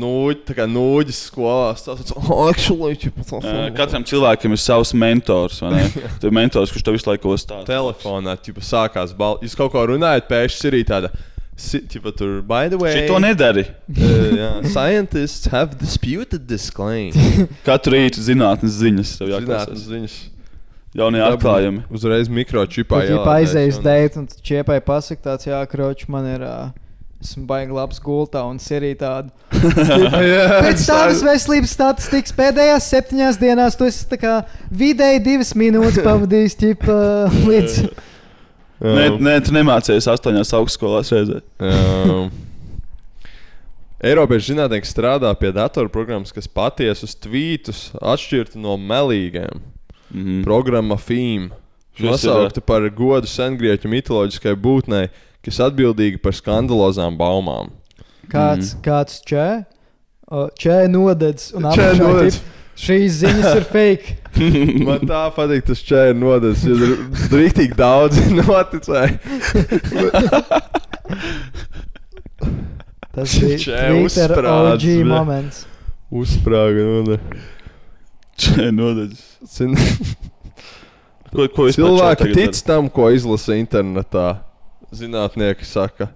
[0.72, 5.60] nūģis, skolā stāsta, oh, actually, Jā, Katram cilvēkam ir savs mentors.
[5.60, 5.82] vai ne?
[6.22, 7.66] Tu ir mentors, kurš tev visu laiku stāsta.
[7.68, 9.44] telefonā, ķipa, sākās balss.
[9.44, 11.12] Jūs kaut ko runājat, pēkšņi ir tāda.
[11.58, 13.66] Si, ķipa, tur, by the way, Šito nedari.
[13.98, 17.12] uh, jā, scientists have disputed this claim.
[17.68, 19.16] Katru rītu zinātnes ziņas.
[19.20, 20.18] tev Zinātnes ziņas.
[20.98, 21.84] Jaunie atklājumi.
[21.94, 23.04] Uzreiz mikročipā.
[23.06, 26.44] Viņa aizēja uz dēļu, un čiepai pasakā, tāds, jā, kroč, man ir.
[26.44, 26.76] Uh,
[27.18, 29.32] Esmu baigi labs gultā, un arī tāda.
[30.68, 34.34] Pēc tādas veselības statistikas pēdējās septiņās dienās tu esi tā kā
[34.70, 36.98] vidēji divas minūtes pavadījis ķipa,
[37.50, 37.80] līdz.
[38.78, 41.40] Nē, nē, tu nemācījies astoņās augstskolās reizē.
[43.98, 49.58] Eiropiešu zinātnieki strādā pie datorprogrammas, kas patiesus tvītus atšķirtu no melīgiem.
[50.10, 50.42] Mhm.
[50.46, 51.50] Programma ir,
[52.00, 55.08] nosaukta par godu sengrieķu mitoloģiskai būtnei,
[55.44, 57.72] kas atbildīga par skandalozām baumām.
[58.28, 58.84] Kāds, mm.
[58.84, 59.48] kāds čē?
[60.60, 61.52] Čē nodedz.
[61.56, 62.40] Un tip,
[62.78, 64.16] Šīs ziņas ir fake.
[64.86, 66.64] Man tā patīk, tas čēri nodeļas.
[66.70, 66.78] Ir
[67.32, 69.18] rīktīgi daudz noticēji.
[73.18, 73.58] Tas bija
[73.90, 75.64] Twitter OG moments.
[76.14, 77.40] Uzsprāga nodeļa.
[78.38, 79.24] Čē, nodeļas.
[79.50, 79.76] Zin-
[81.28, 84.38] Ko, ko Cilvēki tic tam, ko izlasa internetā.
[84.96, 86.06] Zinātnieki saka,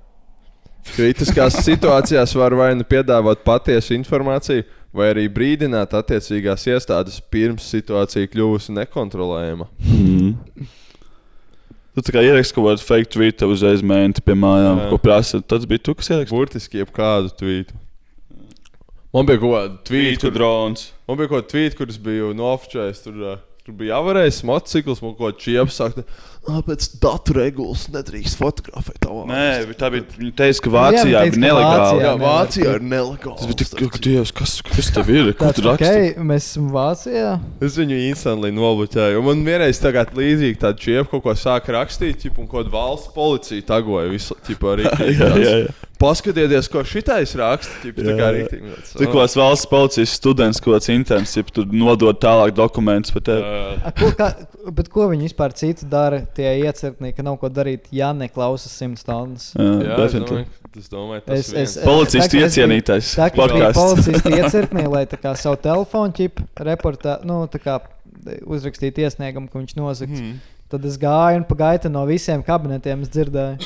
[0.94, 4.64] kritiskās situācijās var vai nu piedāvāt patiesu informāciju,
[4.96, 9.68] vai arī brīdināt attiecīgās iestādes pirms situācija kļuvusi nekontrolējama.
[9.84, 10.32] Mm.
[11.92, 14.88] Tu kā ieraksti kaut kādu fake tweet, tev uzreiz mēnti pie mājām, Jā.
[14.88, 15.42] ko prasa.
[15.44, 16.32] Tas bija tu, kas ieraksti.
[16.32, 17.76] Burtiski jebkādu tvītu.
[19.12, 20.86] Man bija kaut kāda tvīta, drons.
[21.08, 23.02] Man bija kaut kāda tvīta, kuras biju nofočējis.
[23.04, 23.34] Tur, ā,
[23.66, 28.96] tur bija jāvarējas motocikls, man kaut kāda čiepa saka, ka pēc datu regulas nedrīkst fotografēt.
[29.04, 30.06] tavu Nē, valsti." bet tā bija.
[30.18, 31.82] Viņa teica, ka Jā, Vācijā viņa teica, ka nelegāli.
[31.82, 32.14] Vācijā Jā.
[32.22, 33.36] Vācijā ir nelegāli.
[33.38, 35.30] Tas bija tik, Dievs, kas, kas tev ir?
[35.38, 35.86] Ko Tāds, tu raksti?
[35.86, 37.30] okay, mēs esam Vācijā.
[37.62, 39.22] Es viņu instantly nobloķēju.
[39.22, 42.74] Un Man vienreiz tagad līdzīgi tāda čiepa kaut ko sāka rakstīt, ķip, un kaut kāda
[42.74, 44.90] valsts policija tagoja visu, ķip, arī.
[45.22, 45.72] Jā, jā, jā.
[46.02, 47.92] Paskatieties, ko šitais raksta, Jā,
[49.06, 49.12] jā.
[49.14, 53.52] kāds valsts policijas students, kaut kāds interns, ja tur nodod tālāk dokumentus par tevi.
[54.00, 54.28] Ko, kā,
[54.74, 56.18] bet ko viņi vispār citu dara?
[56.34, 59.50] Tie iecirkņi, ka nav ko darīt, ja neklausās simts stundas.
[59.58, 59.96] Jā,
[61.26, 61.74] tas es- viens.
[61.84, 67.18] Policists tā iecienītais Tā kā bija policists iecirknī, lai tā kā savu telefonu čipu reportā,
[67.24, 67.78] nu, tā kā
[68.46, 70.20] uzrakstīt iesniegumu, ka viņš nozagts.
[70.20, 70.40] Mhm.
[70.72, 73.02] Tad es gāju un pagaidu no visiem kabinetiem.
[73.04, 73.58] Es dzirdēju,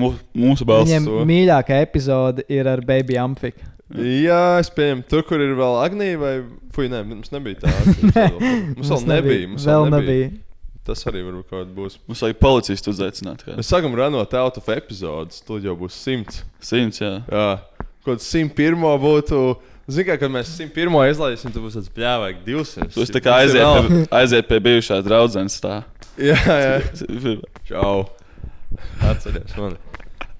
[0.00, 0.88] mū- mūsu balss.
[0.88, 1.24] viņiem to.
[1.28, 3.60] mīļākā epizode ir ar Baby Amfiku.
[3.94, 6.42] Jā, es pieņemu, tur, kur ir vēl Agnija, vai
[6.74, 7.92] Fui, nē, mums nebija tāda.
[8.74, 9.48] Mums vēl nebija.
[9.52, 10.30] Mums Vēl nebija.
[10.84, 11.94] Tas arī varbūt kaut kāds būs.
[12.08, 13.44] Mums vajag policistu uzaicināt.
[13.46, 13.54] kā.
[13.56, 16.42] Mēs sākam runāt out of epizodes, tad jau būs simts.
[16.60, 17.14] Simts, jā.
[17.30, 17.46] Jā,
[18.04, 19.40] kaut simt pirmo būtu.
[19.88, 22.90] Zini, kā, kad mēs simt pirmo izlaidīsim, tad būs tāds pļāvāk 200.
[22.92, 25.56] Tu esi tā kā aiziet pie, aiziet pie bijušās draudzenes.
[25.64, 25.82] Tā.
[26.20, 26.76] Jā, jā.
[27.68, 28.06] Čau.
[29.04, 29.80] Atceries mani.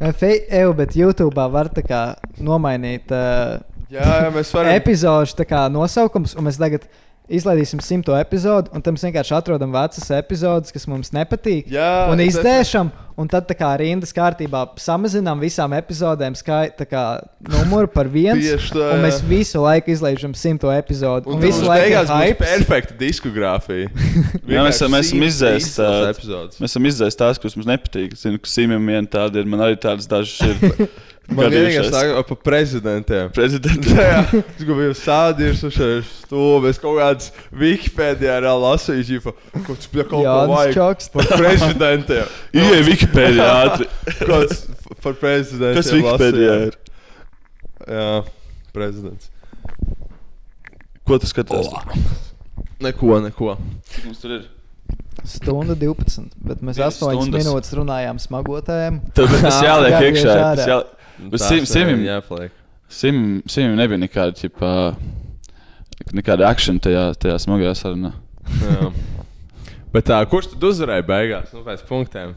[0.01, 2.01] Eju, bet YouTube var tā kā
[2.42, 4.72] nomainīt uh, Jā, jā, mēs varam.
[4.74, 6.88] epizodu nosaukums, un mēs tagad
[7.29, 11.70] izlaidīsim simto epizodu, un tam vienkārši atrodam vecas epizodes, kas mums nepatīk.
[11.72, 16.85] Jā, un izdēšam, un tad tā kā rindas kārtībā samazinām visām epizodēm skaitu,
[17.49, 18.37] numuru par vienu.
[18.43, 21.31] Tieši tā, Un mēs visu laiku izlaižam simto epizodu.
[21.31, 23.89] Un Un, visu laiku beigās ir perfekta diskogrāfija.
[24.55, 26.61] Jā, mēs, mēs esam izdzēst tās tā- epizodes.
[26.61, 28.18] Mēs esam izdzēst tās, kas mums nepatīk.
[28.20, 29.49] Zinu, ka simiem vien tāda ir.
[29.49, 30.89] Man arī tādas dažas ir.
[31.33, 33.31] Man vienīgais saka par prezidentiem.
[33.33, 33.97] Prezidentiem.
[33.97, 39.33] Jā, es gribēju sādīt, uz šīs stūves, kaut kādas Wikipēdijā reāli lasīju, ka
[39.64, 42.35] kaut kas pie kaut kā vajag par prezidentiem.
[42.61, 43.89] Ieej Wikipēdijā ātri.
[44.29, 44.64] Kaut kas
[45.01, 45.79] par prezidentiem.
[45.81, 46.81] Kas Wikipēdijā ir?
[47.89, 48.11] Jā,
[48.77, 49.31] prezidents.
[51.09, 51.72] Ko tu skaties?
[52.85, 53.57] Neko, neko.
[53.95, 54.45] Cik mums tur ir?
[55.25, 57.41] Stunda 12, bet mēs Divas 8 stundas.
[57.41, 59.01] minūtes runājām smagotēm.
[59.16, 60.37] Tev tas jāliek iekšā.
[61.19, 62.03] Bet sim, simim,
[62.91, 64.73] simim, simim nebija nekāda, ķipā,
[66.17, 68.12] nekāda akcenta tajā, tajā smagajā sarunā.
[69.95, 71.53] Bet tā, kurš tad uzvarēja beigās?
[71.55, 72.35] Nu, pēc punktiem.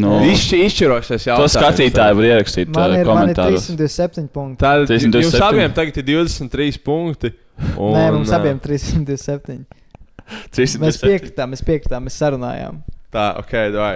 [0.00, 1.54] No, Izšķi, izšķirošais to jautājums.
[1.54, 3.68] skatītāji var ierakstīt Man uh, ir, man ir komentāros.
[3.68, 4.58] 327 punkti.
[4.64, 5.44] Tad jums 327.
[5.46, 7.30] abiem tagad ir 23 punkti.
[7.76, 9.62] Un, Nē, mums abiem 327.
[10.50, 10.80] 327.
[10.88, 12.80] Mēs piekritām, mēs piekritām, mēs sarunājām.
[13.14, 13.92] Tā, ok, vai.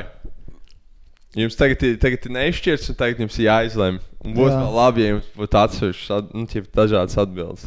[1.37, 3.99] Jums tagad, ir- tagad ir neizšķirts, un tagad jums ir jāizlemj.
[4.25, 4.61] Un būs Jā.
[4.63, 7.67] vēl labi, ja jums būtu atsevišķas, at, nu, tie dažādas atbildes.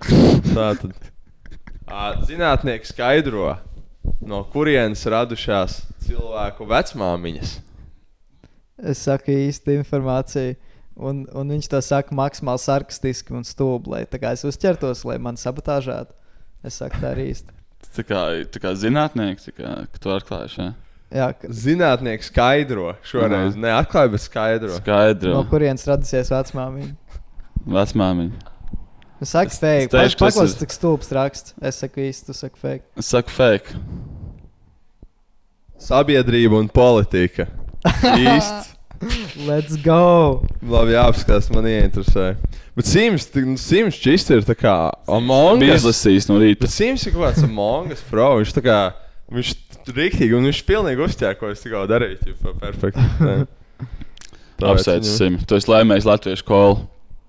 [0.54, 0.92] Tā tad.
[2.28, 3.56] Zinātnieki skaidro,
[4.22, 7.56] no kurienes radušās cilvēku vecmāmiņas.
[8.90, 10.54] Es saku īstu informāciju.
[11.00, 15.16] Un, un viņš to saka maksimāli sarkastiski un stūbi, lai tā kā es uzķertos, lai
[15.22, 16.12] man sabotāžētu.
[16.68, 17.54] Es saku tā arī īsti.
[17.96, 18.20] Tā kā,
[18.52, 20.60] tā kā zinātnieks, tā kā, ka tu atklājuši.
[20.60, 20.74] Ja?
[21.10, 23.56] Jā, ka, Zinātnieki skaidro šoreiz.
[23.56, 23.60] Aha.
[23.64, 24.70] Ne atklāja, bet skaidro.
[24.78, 25.32] Skaidro.
[25.34, 26.92] no kurienes radusies vecmāmiņa?
[27.66, 28.46] Vecmāmiņa.
[29.20, 29.90] Es saku, Es- fake.
[29.92, 31.52] tas Paklaus, ir- cik stulbs raksts.
[31.60, 32.84] Es saku īsti, tu saki fake.
[32.96, 33.74] Es saku fake.
[35.80, 37.46] Sabiedrība un politika.
[38.04, 38.76] Īsti.
[39.48, 40.42] Let's go!
[40.60, 42.34] Labi, jāapskatās, man ieinteresē.
[42.76, 44.74] Bet Sims, tik- Sims čist ir tā kā
[45.08, 45.86] Among Bija Us.
[45.86, 46.66] izlasījis no rīta.
[46.66, 48.26] Bet Sims ir kaut kāds Among Us pro.
[48.42, 48.76] Viņš tā kā,
[49.32, 49.54] viņš
[49.88, 51.02] rīktīgi, un viņš pilnīgi
[51.54, 52.18] es tikko darīju.
[52.26, 53.00] ķipa, Perfekti.
[55.08, 55.38] Simi.
[55.48, 56.82] Tu esi laimējis latviešu kolu.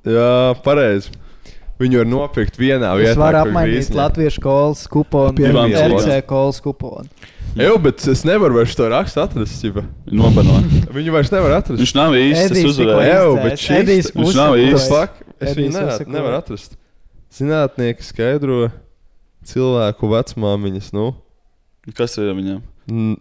[0.04, 1.14] Jā, pareizi.
[1.82, 3.18] Viņu var nopirkt vienā Es vietā.
[3.22, 5.32] varu kur apmainīt latviešu kolas kuponu,
[5.96, 6.26] RC cilām.
[6.30, 7.08] kolas kuponu.
[7.58, 9.58] Jā, bet es nevaru vairs to rakstu atrast.
[9.64, 9.86] ķipa.
[10.12, 10.60] Nobano.
[10.98, 11.80] Viņu vairs nevar atrast.
[11.82, 12.62] Viņš nav īsts.
[12.68, 12.78] Uzvarēja.
[12.78, 14.92] tikko Jā, bet šis- Edijs viņš nav īsts.
[14.92, 16.14] Fuck, es viņu uzsakoja.
[16.20, 16.78] nevaru atrast.
[17.32, 18.60] Zinātnieki skaidro
[19.48, 20.92] cilvēku vecmāmiņas.
[20.94, 21.14] Nu,
[21.98, 22.62] Kas ir viņam?
[22.92, 23.16] mm.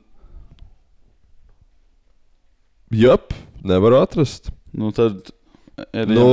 [2.90, 4.50] Jop, nevaru atrast.
[4.74, 5.30] Nu, tad.
[5.96, 6.24] Ir Nu,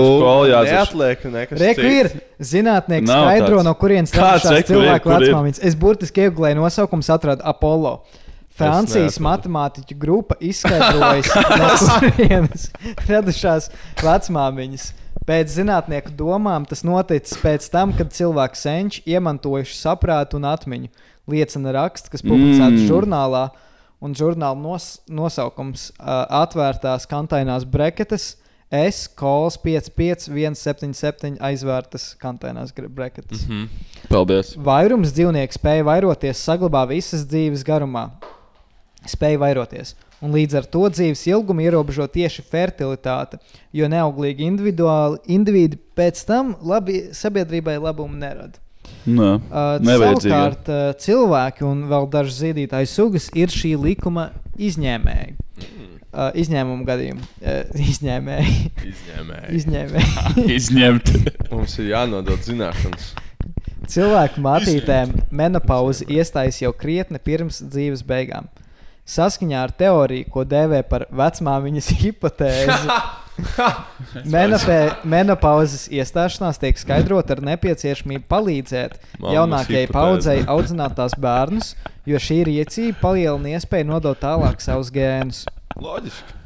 [0.67, 1.93] neatliek nekas Reku cits.
[1.95, 2.07] ir
[2.43, 3.63] zinātnieks, Nav skaidro, tāds.
[3.63, 5.23] no kurienes ir, cilvēku ir?
[5.23, 5.61] vecmāmiņas.
[5.69, 7.93] Es burtiski iegulēju nosaukums, atradu Apollo.
[8.57, 11.29] Francijas matemātiķu grupa izskaidrojas,
[11.61, 11.69] no
[12.01, 12.67] kurienes
[13.07, 13.69] radušās
[14.03, 14.89] vecmāmiņas.
[15.27, 20.89] Pēc zinātnieku domām tas noticis pēc tam, kad cilvēki senči iemantojuši saprātu un atmiņu.
[21.27, 22.87] Liecina raksts, kas publicēts Mm.
[22.87, 23.49] žurnālā,
[24.01, 28.35] un žurnāla nos, nosaukums uh,- atvērtās kantainās breketes.
[28.69, 33.47] S, kols 55177 aizvērtas kantainās breketes.
[33.47, 33.67] Mm -hmm.
[34.09, 34.55] Paldies.
[34.57, 38.09] Vairums dzīvnieku spēja vairoties, saglabā visas dzīves garumā.
[39.07, 39.95] Spēja vairoties.
[40.21, 43.37] Un līdz ar to dzīves ilgumu ierobežo tieši fertilitāte,
[43.71, 48.57] jo neauglīgi individuāli individi pēc tam labi, sabiedrībai labumu nerada.
[49.07, 54.29] Nē, Uh, savukārt, uh, cilvēki un vēl dažas zīdītāju sugas ir šī likuma
[54.59, 55.37] izņēmēji.
[56.17, 57.23] Uh, izņēmuma gadījumi.
[57.43, 58.57] Uh, izņēmēji.
[58.91, 59.55] Izņēmēji.
[59.59, 60.45] izņēmēji.
[60.57, 61.13] Izņemt.
[61.51, 63.11] Mums ir jānodod zināšanas.
[63.87, 68.49] Cilvēku matītēm menopauze iestājas jau krietni pirms dzīves beigām.
[69.07, 72.97] Saskaņā ar teoriju, ko dēvē par vecmāmiņas hipotēzi,
[75.07, 81.75] menopauzes iestāšanās tiek skaidrota ar nepieciešamību palīdzēt Mammas jaunākajai paudzei audzināt tās bērnus,
[82.07, 85.45] jo šī rīcība palielina iespēju nodot tālāk savus gēnus.
[85.77, 86.37] Loģiski.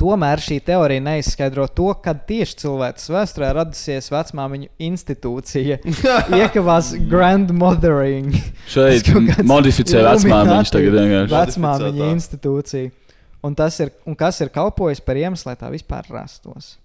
[0.00, 5.76] Tomēr šī teorija neizskaidro to, kad tieši cilvēks vēsturē radusies vecmāmiņu institūcija.
[6.40, 8.32] Iekavās grandmothering.
[8.72, 9.10] Šeit
[9.44, 11.34] modificē vecmāmiņus tagad vienkārši.
[11.34, 12.14] Vecmāmiņa Modificētā.
[12.16, 12.94] institūcija.
[13.42, 16.76] Un, ir, un kas ir kalpojis par iemeslu, lai tā vispār rastos?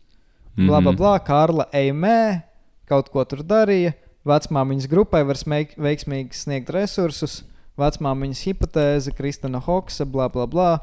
[0.55, 0.97] Bla, bla, Mhm.
[0.97, 2.43] bla, Kārla Eimē
[2.87, 3.93] kaut ko tur darīja.
[4.25, 7.43] Vecmāmiņas grupai var smeig, veiksmīgi sniegt resursus.
[7.77, 10.79] Vecmāmiņas hipotēze, Kristina Hoksa, bla, bla, bla.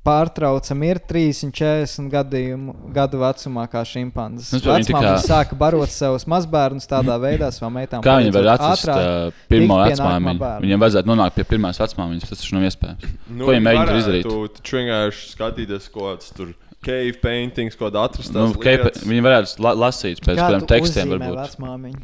[0.00, 4.48] Pārtrauca mirt 30, 40 gadījumu, gadu vecumā, kā šimpanzes.
[4.54, 8.00] Nu, tā kā- sāka barot savus mazbērnus tādā veidā, savām meitām.
[8.00, 10.40] Kā viņi var atrast ātrāk uh, pirmo vecmāmiņu?
[10.64, 12.30] Viņiem vajadzētu nonākt pie pirmās vecmāmiņas.
[12.32, 13.12] Tas taču nav iespējams.
[13.28, 14.32] Nu, Ko viņi mēģina izdarīt?
[14.56, 18.32] Taču vienkārši skatīties, ko tas tur cave paintings, ko atrast.
[18.32, 21.12] Nu, keipa, viņi varētu la lasīt pēc Kā kādiem tu tekstiem.
[21.12, 22.00] Varbūt.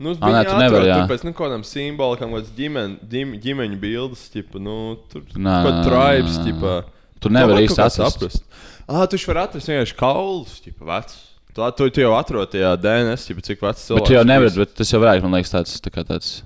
[0.00, 1.02] Nu, Ā, nē, tu nevari, jā.
[1.06, 5.82] Pēc nu, kādām simbolikām, kādas ģimen, ģim, ģimeņu bildes, tipa, nu, tur Nā, kaut nā,
[5.84, 6.46] tribes, nā, nā.
[6.48, 6.72] tipa.
[6.80, 8.46] Tu nevari To īsti atrast.
[8.88, 11.18] Ah, tu vari atrast vienkārši kaulus, tipa, vecs.
[11.50, 14.00] Tu, tu, tu jau atrodi tajā DNS, tipa, cik vecs cilvēks.
[14.00, 16.40] Bet tu jau nevari, bet tas jau varētu, man liekas, tāds, tā kā tāds,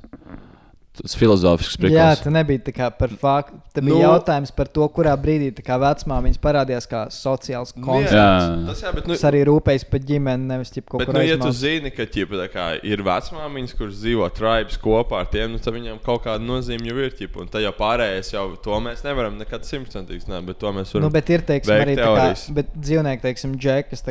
[0.94, 2.22] tāds filozofisks Jā, priekšstats.
[2.24, 3.56] tā nebija tā kā par faktu.
[3.74, 8.14] Tā bija Nu- nu, jautājums par to, kurā brīdī vecmāmiņas parādījās kā sociāls koncepts.
[8.14, 8.66] Jā.
[8.68, 11.20] Tas, jā, bet, nu, Tas arī rūpējas par ģimeni, nevis ķip, kaut Bet, kur nu,
[11.26, 15.58] ja tu zini, ka ķipa, kā, ir vecmāmiņas, kuras dzīvo tribes kopā ar tiem, nu,
[15.58, 17.10] tad viņiem kaut kāda nozīme jau ir.
[17.14, 20.94] Ķipa, un tad jau pārējais, jau to mēs nevaram nekad simtprocentīgi zināt, bet to mēs
[20.94, 21.06] varam.
[21.06, 22.50] Nu, bet ir teiksim, arī tā kā, teorijas.
[22.54, 24.02] bet dzīvnieki, teiksim, džekas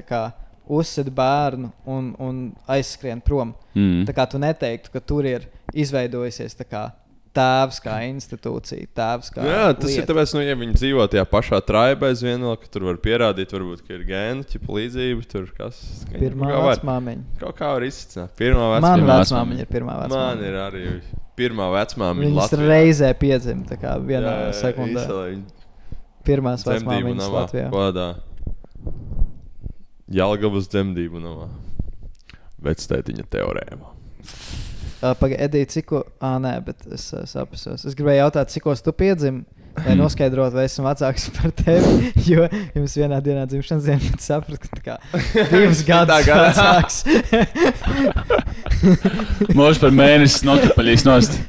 [0.69, 2.41] uzsēd bērnu un, un
[2.71, 3.53] aizskrien prom.
[3.75, 4.03] Mm.
[4.07, 6.83] Tā kā tu neteiktu, ka tur ir izveidojusies tā kā
[7.33, 9.41] tēvs kā institūcija, tēvs kā.
[9.41, 10.11] Jā, tas ir lieta.
[10.11, 13.81] tāpēc, nu, ja viņi dzīvo tajā pašā traibā, aizvien vēl, ka tur var pierādīt, varbūt,
[13.87, 15.25] ka ir gēnu ķipa līdzība.
[15.31, 15.79] Tur kas
[16.11, 17.23] ka Pirmā vecmāmiņa.
[17.41, 18.35] Kaut kā var izsākt.
[18.37, 19.17] Pirmā Man vecmāmiņa.
[19.23, 20.51] vecmāmiņa ir pirmā Man vecmāmiņa.
[20.51, 20.83] ir arī
[21.41, 22.27] pirmā vecmāmiņa.
[22.29, 22.69] Viņas Latvijā.
[22.69, 25.01] reizē piedzima tā kā vienā Jā, jā, sekundē.
[25.01, 25.61] izcēlīja viņu
[26.23, 27.33] Pirmās vecmāmiņas.
[27.33, 27.65] Latvijā.
[27.73, 28.07] Kādā
[30.11, 31.47] Jālgavas dzemdību namā.
[32.63, 33.91] Vectētiņa teorēma.
[35.19, 35.91] Pagaidiet, Edita, cik.
[36.23, 37.75] Ah, nē, bet es uh, saprotu.
[37.75, 39.43] Es gribēju jautāt, cik tu piedzimi.
[39.73, 42.11] Lai noskaidrotu, vai esmu vecāks par tevi.
[42.29, 42.45] Jo
[42.75, 44.95] jums vienā dienā dzimšanas dienā bet sapratu, ka tā kā
[45.49, 46.51] divus gadus gadā.
[46.53, 46.97] vecāks.
[49.57, 51.39] Mūžs par mēnesi nokapaļīs nost.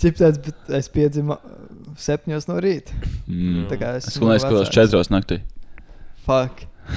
[0.00, 1.38] Cip tāds, bet es piedzimu
[2.00, 2.98] septiņos no rīta.
[3.28, 3.68] Mm.
[3.70, 4.18] Tā kā es Es
[4.48, 5.40] tas četros naktī.
[6.26, 6.66] Fuck.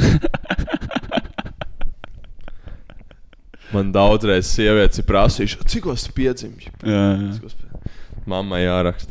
[3.73, 5.85] Man daudzreiz sievietes ir prasījušas, cik.
[6.85, 7.31] Jā, jā.
[8.29, 9.09] Mammai jāraksta.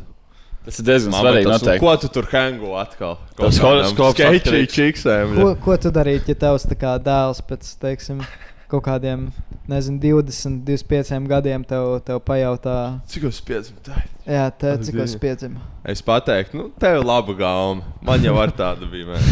[0.62, 1.50] Tas ir diezgan Mamma, svarīgi.
[1.50, 1.66] tas.
[1.82, 3.16] Ko tu tur hango atkal?
[3.34, 4.70] Tas horoskops atkarīgs.
[4.76, 5.32] čiksēm.
[5.40, 8.18] Ko, ko tu darītu, ja tavs tā dēls pēc, teiksim,
[8.70, 9.32] kaut kādiem,
[9.68, 12.76] nezinu, 20, 25 gadiem tev, tev pajautā,
[13.10, 13.90] Cik os piedzimti?
[14.22, 15.18] jā, Ak, cik es Dievs.
[15.18, 15.58] piedzimu?
[15.82, 17.82] Es pateiktu, nu, tev ir laba gauma.
[18.00, 19.18] Man jau ar tādu bija.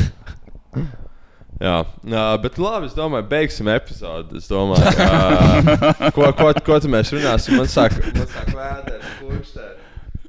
[1.60, 1.66] Man.
[1.68, 1.76] Jā,
[2.08, 4.40] jā, bet labi, es domāju, beigsim epizodi.
[4.40, 7.58] Es domāju, uh, ko, ko, ko tu mēs runāsim.
[7.60, 9.76] Man sāk, man sāk vēdēt, kurkstēt.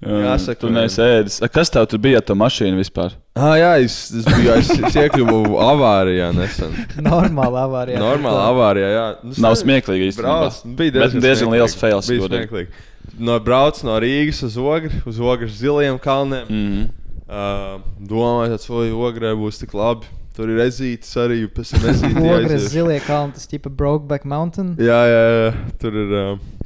[0.02, 1.32] Jāsaka, tu nesēdi.
[1.54, 3.14] Kas tev tur bija ar to mašīnu vispār?
[3.38, 6.74] Ah, jā, es, es, biju, es, es iekļuvu avārijā nesen.
[7.06, 8.00] Normāla avārijā.
[8.02, 9.04] Normāli avārijā, jā.
[9.22, 10.40] Nu, Nav smieklīgi īstenībā.
[10.42, 12.88] Brauc, bija Bet diezgan, diezgan liels fails, Bija smieklīgi.
[13.22, 16.50] No, brauc no Rīgas uz Ogri, uz Ogres ziliem kalniem.
[16.50, 16.90] Mhm.
[17.32, 20.10] Uh, domāju, ka oi, Ogrē būs tik labi.
[20.36, 22.28] Tur ir ezītis arī, pēc tam ezītis.
[22.32, 24.74] Ogres zilie kalni, tas tipa Brokeback Mountain.
[24.80, 25.50] Jā, jā, jā,
[25.82, 26.14] tur ir.
[26.16, 26.60] Uh,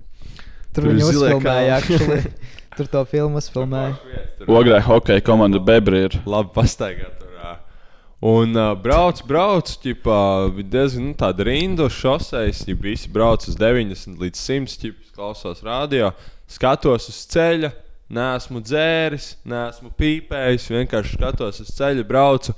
[0.75, 2.31] Tur tur viņi uzfilmēja, actually.
[2.75, 3.93] Tur to filmu uzfilmēja.
[4.51, 6.17] Ogrē hokeja komanda Bebri ir.
[6.27, 7.13] labi pastaigāt.
[7.21, 7.53] Tur, ā.
[8.27, 10.17] un uh, brauc, brauc, ķipā,
[10.59, 12.65] diezgan nu, tāda rinda šoseis.
[12.67, 16.11] Ja visi brauc uz 90 līdz 100, ķipa, klausās radio,
[16.51, 17.71] skatos uz ceļa.
[18.15, 22.53] Nesmu dzēris, nesmu pīpējis, vienkārši skatos uz ceļa, braucu.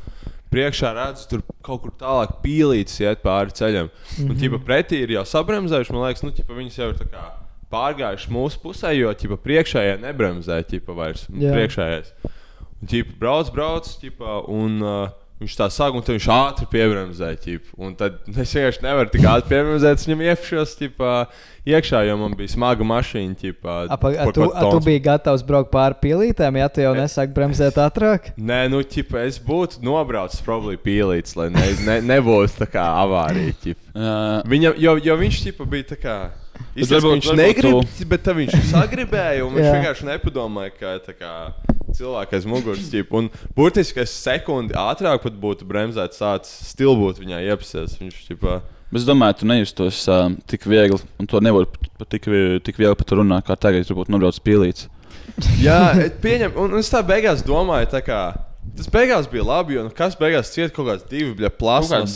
[0.54, 3.90] Priekšā redzu, tur kaut kur tālāk pīlītis iet pāri ceļam.
[3.90, 4.32] Mm -hmm.
[4.32, 5.94] Un, ķipa, pretī ir jau sabremzējuši.
[5.94, 7.26] Man liekas, nu, ķipa, viņas jau ir tā kā
[7.74, 11.28] pārgājuši mūsu pusē, jo ķipa, priekšējie nebremzē ķipa, vairs.
[11.28, 12.14] Priekšējais.
[12.82, 15.10] Un ķipa, brauc, brauc, ķipa, un uh,
[15.42, 17.30] viņš tā sāk, un viņš ātri piebremzē.
[17.42, 21.12] Ķipa, un tad es vienkārši nevaru tik ātri piebremzēt, viņam iepšos ķipa,
[21.68, 23.54] iekšā, jo man bija smaga mašīna.
[23.58, 26.96] Apa, a, par tu, kaut a, tu biji gatavs braukt pāri pilītēm, ja tu jau
[26.98, 28.32] nesāki bremzēt ātrāk?
[28.38, 33.56] Nē, nu, ķipa, es būtu nobraucis problēmu pīlītis, lai ne, ne, nebūtu tā kā avārija.
[33.98, 36.18] Jā, Viņam, jo, jo viņš ķipa, bija tā kā.
[36.58, 39.46] Ka varbūt- viņš varbūt negrib, tu- bet viņš sagribēja.
[39.48, 41.32] un Viņš vienkārši nepadomāja, ka tā kā,
[41.98, 42.90] cilvēku aiz muguras.
[42.92, 47.98] ķip, Un burtiski es sekundi ātrāk pat būtu bremzēts, tāds stils būtu viņā iepsies.
[48.02, 48.28] Viņš
[48.88, 51.66] Bet es domāju, tu nejustos uh, tik viegli, un to nevar
[52.08, 52.24] tik,
[52.64, 54.86] tik viegli pat runāt, kā tagad, ja tu būtu nobraucis pīlīts.
[55.60, 55.92] Jā,
[56.24, 58.22] pieņem, un, un es tā beigās domāju, tā kā.
[58.78, 62.14] Tas beigās bija labi, jo nu, kas beigās cieta kaut kāds divi Kaut plasmas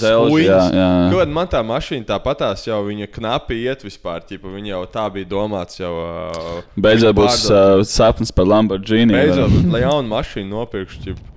[0.76, 0.90] jā.
[1.14, 5.30] Kaut man tā mašīna tāpatās jau viņa knapi iet vispār, ķipa, viņa jau tā bija
[5.32, 5.92] domāts jau.
[6.04, 9.16] Uh, Beidzot būs uh, sapnis par Lamborghini.
[9.16, 11.04] Beidzot, lai jaunu mašīnu nopirkšu.
[11.08, 11.28] ķip.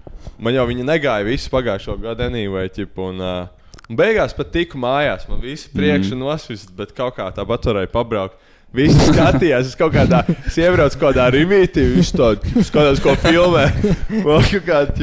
[0.44, 4.80] Man jau viņa negāja visu pagājušo gadu, anyway, ķip, un, uh, un beigās pat tiku
[4.82, 5.28] mājās.
[5.30, 6.24] Man visi priekšā mm.
[6.24, 8.40] nosvist, bet kaut kā tāpat varēja pabraukt.
[8.74, 10.24] Visi skatījās, es kaut kādā
[10.58, 12.30] iebraucu kaut kādā rīmītī, viņš to
[12.66, 13.68] skatās, ko filmē.
[14.26, 14.96] Vēl kaut kāda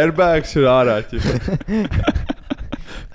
[0.00, 0.98] airbags ir ārā.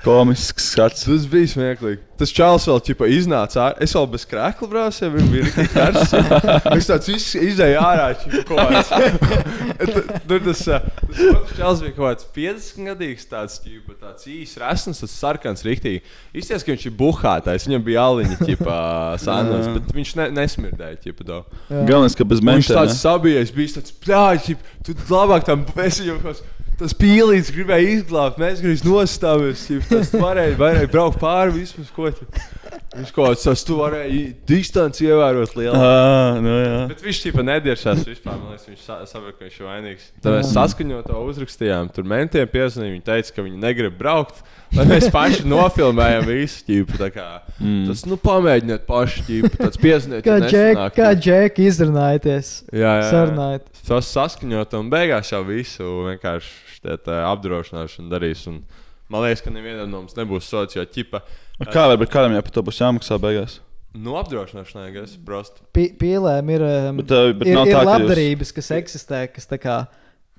[0.07, 1.03] Komisks skats.
[1.03, 1.99] Tas bija smieklīgi.
[2.17, 3.75] Tas čāls vēl ķipa, iznāca ārā.
[3.83, 6.13] Es vēl bez krēkla brāzēju, viņš bija karsts.
[6.63, 8.05] Viņš tāds viss izēja ārā.
[8.21, 8.63] ķipa, kaut
[10.29, 15.19] Tur tas, tas čāls bija kaut kāds 50 gadīgs, tāds, ķipa, tāds īsts, resns, tas
[15.19, 16.01] sarkans rīktīgi.
[16.39, 18.81] Izties, ka viņš ir buhātais, viņam bija aliņa, ķipa,
[19.27, 21.41] sānos, bet viņš ne, nesmirdēja, ķipa, to.
[21.69, 26.41] Galvenais, ka bez Un Viņš tāds sabijies, bija tāds plāķis, tu labāk tam pēcījumos.
[26.77, 29.63] Tas pīlīts gribēja izglābt, mēs gribējām nostāvēt.
[29.89, 32.27] Tas varēja, varēja braukt pāri visam, ko tu.
[32.97, 35.73] Viņš kaut kāds tas, tu varēji distanci ievērot lielu.
[35.73, 36.77] Ah, nu jā.
[36.91, 38.37] Bet viņš tikai nediešās vispār.
[38.37, 40.07] Man liekas, viņš sa saprot, ka viņš ir vainīgs.
[40.21, 41.91] Tad mēs saskaņot to uzrakstījām.
[41.93, 42.95] Tur mentiem piezvanīja.
[42.95, 44.41] Viņi teica, ka viņi negrib braukt.
[44.75, 46.97] Lai mēs paši nofilmējam visu ķīpu.
[46.99, 47.25] tā kā.
[47.59, 47.85] Mm.
[47.87, 49.51] Tas, nu, pamēģiniet paši ķīpu.
[49.61, 50.25] Tāds piezvaniet.
[50.25, 52.49] Kā ja džek, nesanāk, kā tad- džek izrunājieties.
[52.75, 53.05] Jā, jā.
[53.13, 53.69] Sarunājot.
[53.87, 58.43] Tas saskaņot, un beigās jau visu vienkārši šķiet, apdrošināšanu darīs.
[58.51, 58.63] Un
[59.09, 61.21] man liekas, ka nevienam no mums nebūs sots, jo ķipa.
[61.59, 63.59] Nu, Kā var būt kādam, ja par to būs jāmaksā beigās?
[63.97, 65.15] Nu, apdrošināšanai, kas.
[65.73, 69.21] Pi- Pīlēm ir, um, Bet, ā, bet ir, ir tā, ka jūs- labdarības, kas eksistē,
[69.33, 69.87] kas tā kā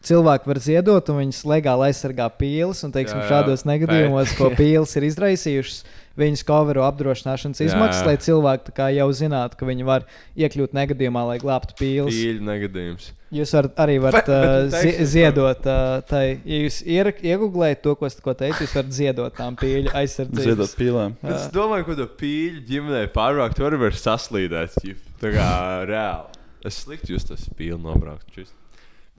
[0.07, 2.83] cilvēki var ziedot, un viņas legāli aizsargā pīles.
[2.87, 3.31] Un, teiksim, Jā, jā.
[3.33, 5.79] šādos negadījumos, ko pīles ir izraisījušas,
[6.19, 8.09] viņas coveru apdrošināšanas Jā, izmaksas, jā.
[8.09, 10.07] lai cilvēki jau zinātu, ka viņi var
[10.39, 12.15] iekļūt negadījumā, lai glābtu pīles.
[12.15, 13.11] Pīļu negadījums.
[13.39, 18.33] Jūs varat, arī varat uh, ziedot, uh, tai, ja jūs iegūlējat to, ko es tikko
[18.41, 20.47] teicu, jūs varat ziedot tām pīļu aizsardzības.
[20.47, 21.19] Ziedot pīlēm.
[21.21, 21.35] Jā.
[21.37, 24.81] Es domāju, ka to pīļu ģimenei pārvākt, tur var saslīdēt.
[25.21, 25.51] Tā kā
[25.91, 26.41] reāli.
[26.67, 28.25] Es slikti jūs tas pīļu nobraukt.
[28.33, 28.57] čist.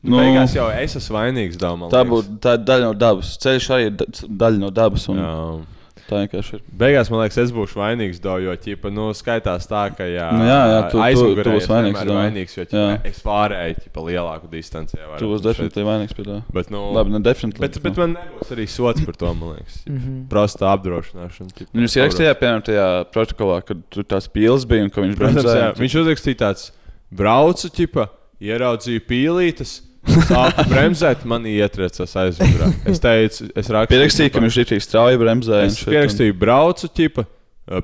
[0.02, 1.58] Nu, Nu, beigās jau es esmu vainīgs.
[1.60, 3.34] Domā, Tā būtu tā ir daļa no dabas.
[3.38, 4.06] Ceļš arī ir da-
[4.46, 5.10] daļa no dabas.
[5.10, 5.66] un Jā.
[6.10, 6.62] Tā vienkārši ir.
[6.74, 10.42] Beigās man liekas, es būšu vainīgs, do, jo ķipa, nu, skaitās tā, ka jā, Nu
[10.48, 12.24] jā, jā, tu- tu- aizmugurē tu būsi es vainīgs, vienmēr domāju.
[12.32, 14.98] vainīgs, jo ķipa, es pārēju ķipa, lielāku distanci.
[15.20, 16.42] Tu būsi definitīvi vainīgs pie tā.
[16.52, 17.60] Bet, nu, Labi, nu, definitīvi.
[17.60, 19.84] Bet, bet man nebūs arī sots par to, man liekas.
[19.86, 20.28] Mhm.
[20.30, 21.52] Prosta apdrošināšana.
[21.54, 25.16] ķipa, Nu, Jūs ierakstījāt, piemēram, tajā protokolā, kad tur tās pīles bija un ka viņš
[25.16, 26.72] jā, viņš uzrakstīja tāds,
[27.14, 28.10] braucu, ķipa,
[28.42, 29.82] ieraudzīju pīlītes.
[30.08, 32.70] Sāku bremzēt, man ietriecās aizmugurē.
[32.90, 35.68] Es teicu, es rakstīju, Pierakstīja, ka viņš ir tik strauji bremzēja.
[35.70, 37.26] Es pierakstīju, braucu, ķipa,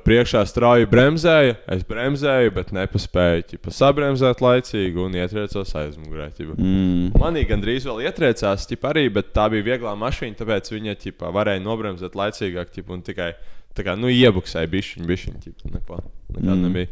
[0.02, 1.58] priekšā strauji bremzēja.
[1.76, 6.30] Es bremzēju, bet nepaspēju ķipa, sabremzēt laicīgi un ietriecos aizmugurē.
[6.56, 7.12] Mm.
[7.20, 11.62] Manī gandrīz vēl ietriecās, ķipa, arī, bet tā bija vieglā mašīna, tāpēc viņa ķipa, varēja
[11.62, 13.30] nobremzēt laicīgāk ķipa, un tikai
[13.76, 15.42] kā, nu, iebuksēja bišķiņu, bišķiņu.
[15.44, 16.00] ķipa, Neko,
[16.32, 16.62] nekā Mm.
[16.64, 16.88] nebija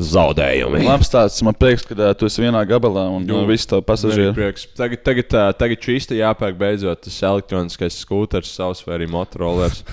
[0.00, 0.82] zaudējumi.
[0.86, 3.84] Labs tāds, man prieks, ka ā, tu esi vienā gabalā un uh, visi tavi Man
[3.84, 4.54] ir pasažieri.
[4.78, 9.84] Tagad, tagad, ā, tagad šīs te jāpērk beidzot tas elektroniskais skūters, savs vai arī motorolers.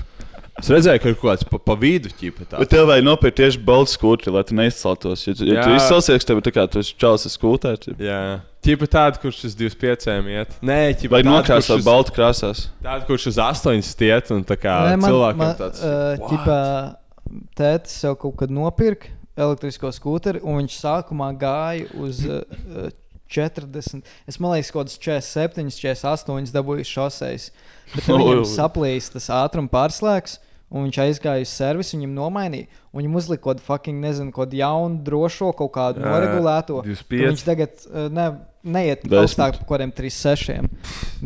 [0.60, 2.50] Es redzēju, ka ir kaut kāds pa, pa vidu ķipa.
[2.60, 5.22] Bet tev vajag nopirkt tieši baltu skūri, lai tu neizceltos.
[5.24, 5.78] Ja tu, ja tu Jā.
[5.80, 7.96] izcelsies, tev ir tā kā tu esi čalis ar skūtēm.
[8.04, 8.18] Jā,
[8.68, 10.58] ķipa tāda, kurš uz 25 iet.
[10.60, 12.66] Nē, ķipa Vai kurš uz- baltu krāsās?
[12.84, 15.80] Tāda, kurš uz 8 stiet un tā kā Nē, man- cilvēkam man, tāds.
[16.20, 16.60] "What?" ķipā,
[17.56, 19.08] Tētis sev kaut kad nopirka
[19.40, 22.90] elektrisko skūteri, un viņš sākumā gāja uz uh, uh,
[23.30, 27.50] 40, es domāju, kaut kādas 47, 48 dabūju šoseis.
[27.94, 30.40] Bet viņam saplīs tas ātruma pārslēgs.
[30.70, 32.68] Un viņš aizgāja uz servisu, viņam nomainīja.
[32.94, 36.84] Un viņam uzlika kaut kādu fucking, nezinu, kādu jaunu, drošo, kaut kādu Jā, noregulēto.
[36.86, 37.10] 25.
[37.10, 38.26] Tad Viņš tagad uh, ne,
[38.76, 39.16] neiet Desmit.
[39.24, 40.68] augstāk par kaut kādiem 36.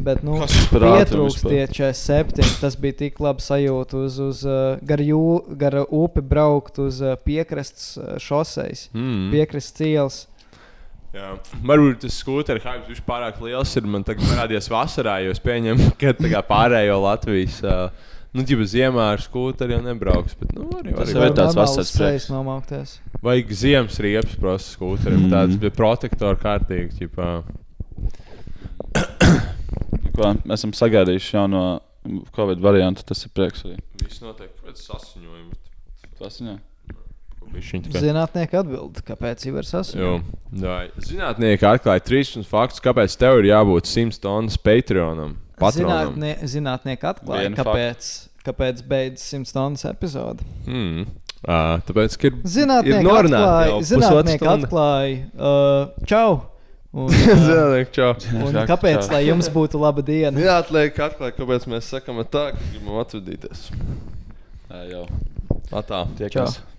[0.05, 0.37] Bet, nu,
[0.71, 2.53] pietrūkst tie 47.
[2.61, 5.19] Tas bija tik labi sajūta uz, uz uh, gar, jū,
[5.59, 9.27] gar upi braukt uz uh, piekrastes šoseis, Mm.
[9.35, 10.21] piekrastes ielas.
[11.13, 11.35] Jā.
[11.61, 13.85] Varbūt tas skūteris hype viņš pārāk liels ir.
[13.85, 17.59] Man tagad parādījās vasarā, jo es pieņemu, ka tā kā pārējo Latvijas.
[17.61, 17.91] Uh,
[18.33, 20.33] Nu, ģipa ziemā ar skūteri jau nebrauks.
[20.39, 22.29] Bet, nu, arī, Tas arī, jau ir tāds vasaras prieks.
[22.33, 22.95] nomaukties.
[23.23, 25.19] Vajag ziemas riepas prosa skūterim.
[25.19, 25.27] Mm.
[25.27, 25.33] Mm.
[25.35, 27.03] Tāds bija protektors kārtīgi.
[27.03, 27.27] Ģipa.
[30.13, 31.63] Ko, mēs esam sagaidījuši jauno
[32.33, 33.05] Covid variantu.
[33.05, 33.77] Tas ir prieks arī.
[34.01, 35.53] Viss notiek pēc sasiņojuma.
[36.23, 36.57] Jā.
[37.53, 38.01] Bišķiņ tikai.
[38.01, 39.67] Zinātnieki atbild, kāpēc jau ir
[40.57, 45.35] jā, Zinātnieki atklāja 13 faktus, kāpēc tev ir jābūt 100 tonnas Patreonam.
[45.59, 46.13] Patronam.
[46.13, 48.07] Zinātnie, zinātnieki atklāja, Vienu kāpēc,
[48.47, 50.47] kāpēc beidzas 100 stundas epizode.
[50.65, 51.05] Mm.
[51.43, 56.41] Uh, tāpēc, ka ir, Zinātnieki ir pusotru zinātnieki atklāja uh, čau!
[56.93, 58.11] Un, Zinātnieki, čau.
[58.37, 60.37] un kāpēc, lai jums būtu laba diena?
[60.39, 63.65] Jā, atliek atklāt, kāpēc mēs sakām tā, ka gribam atvadīties.
[64.69, 65.07] Jā, jau.
[65.73, 66.05] Tā.
[66.19, 66.59] Tiekamies.
[66.59, 66.72] Čau.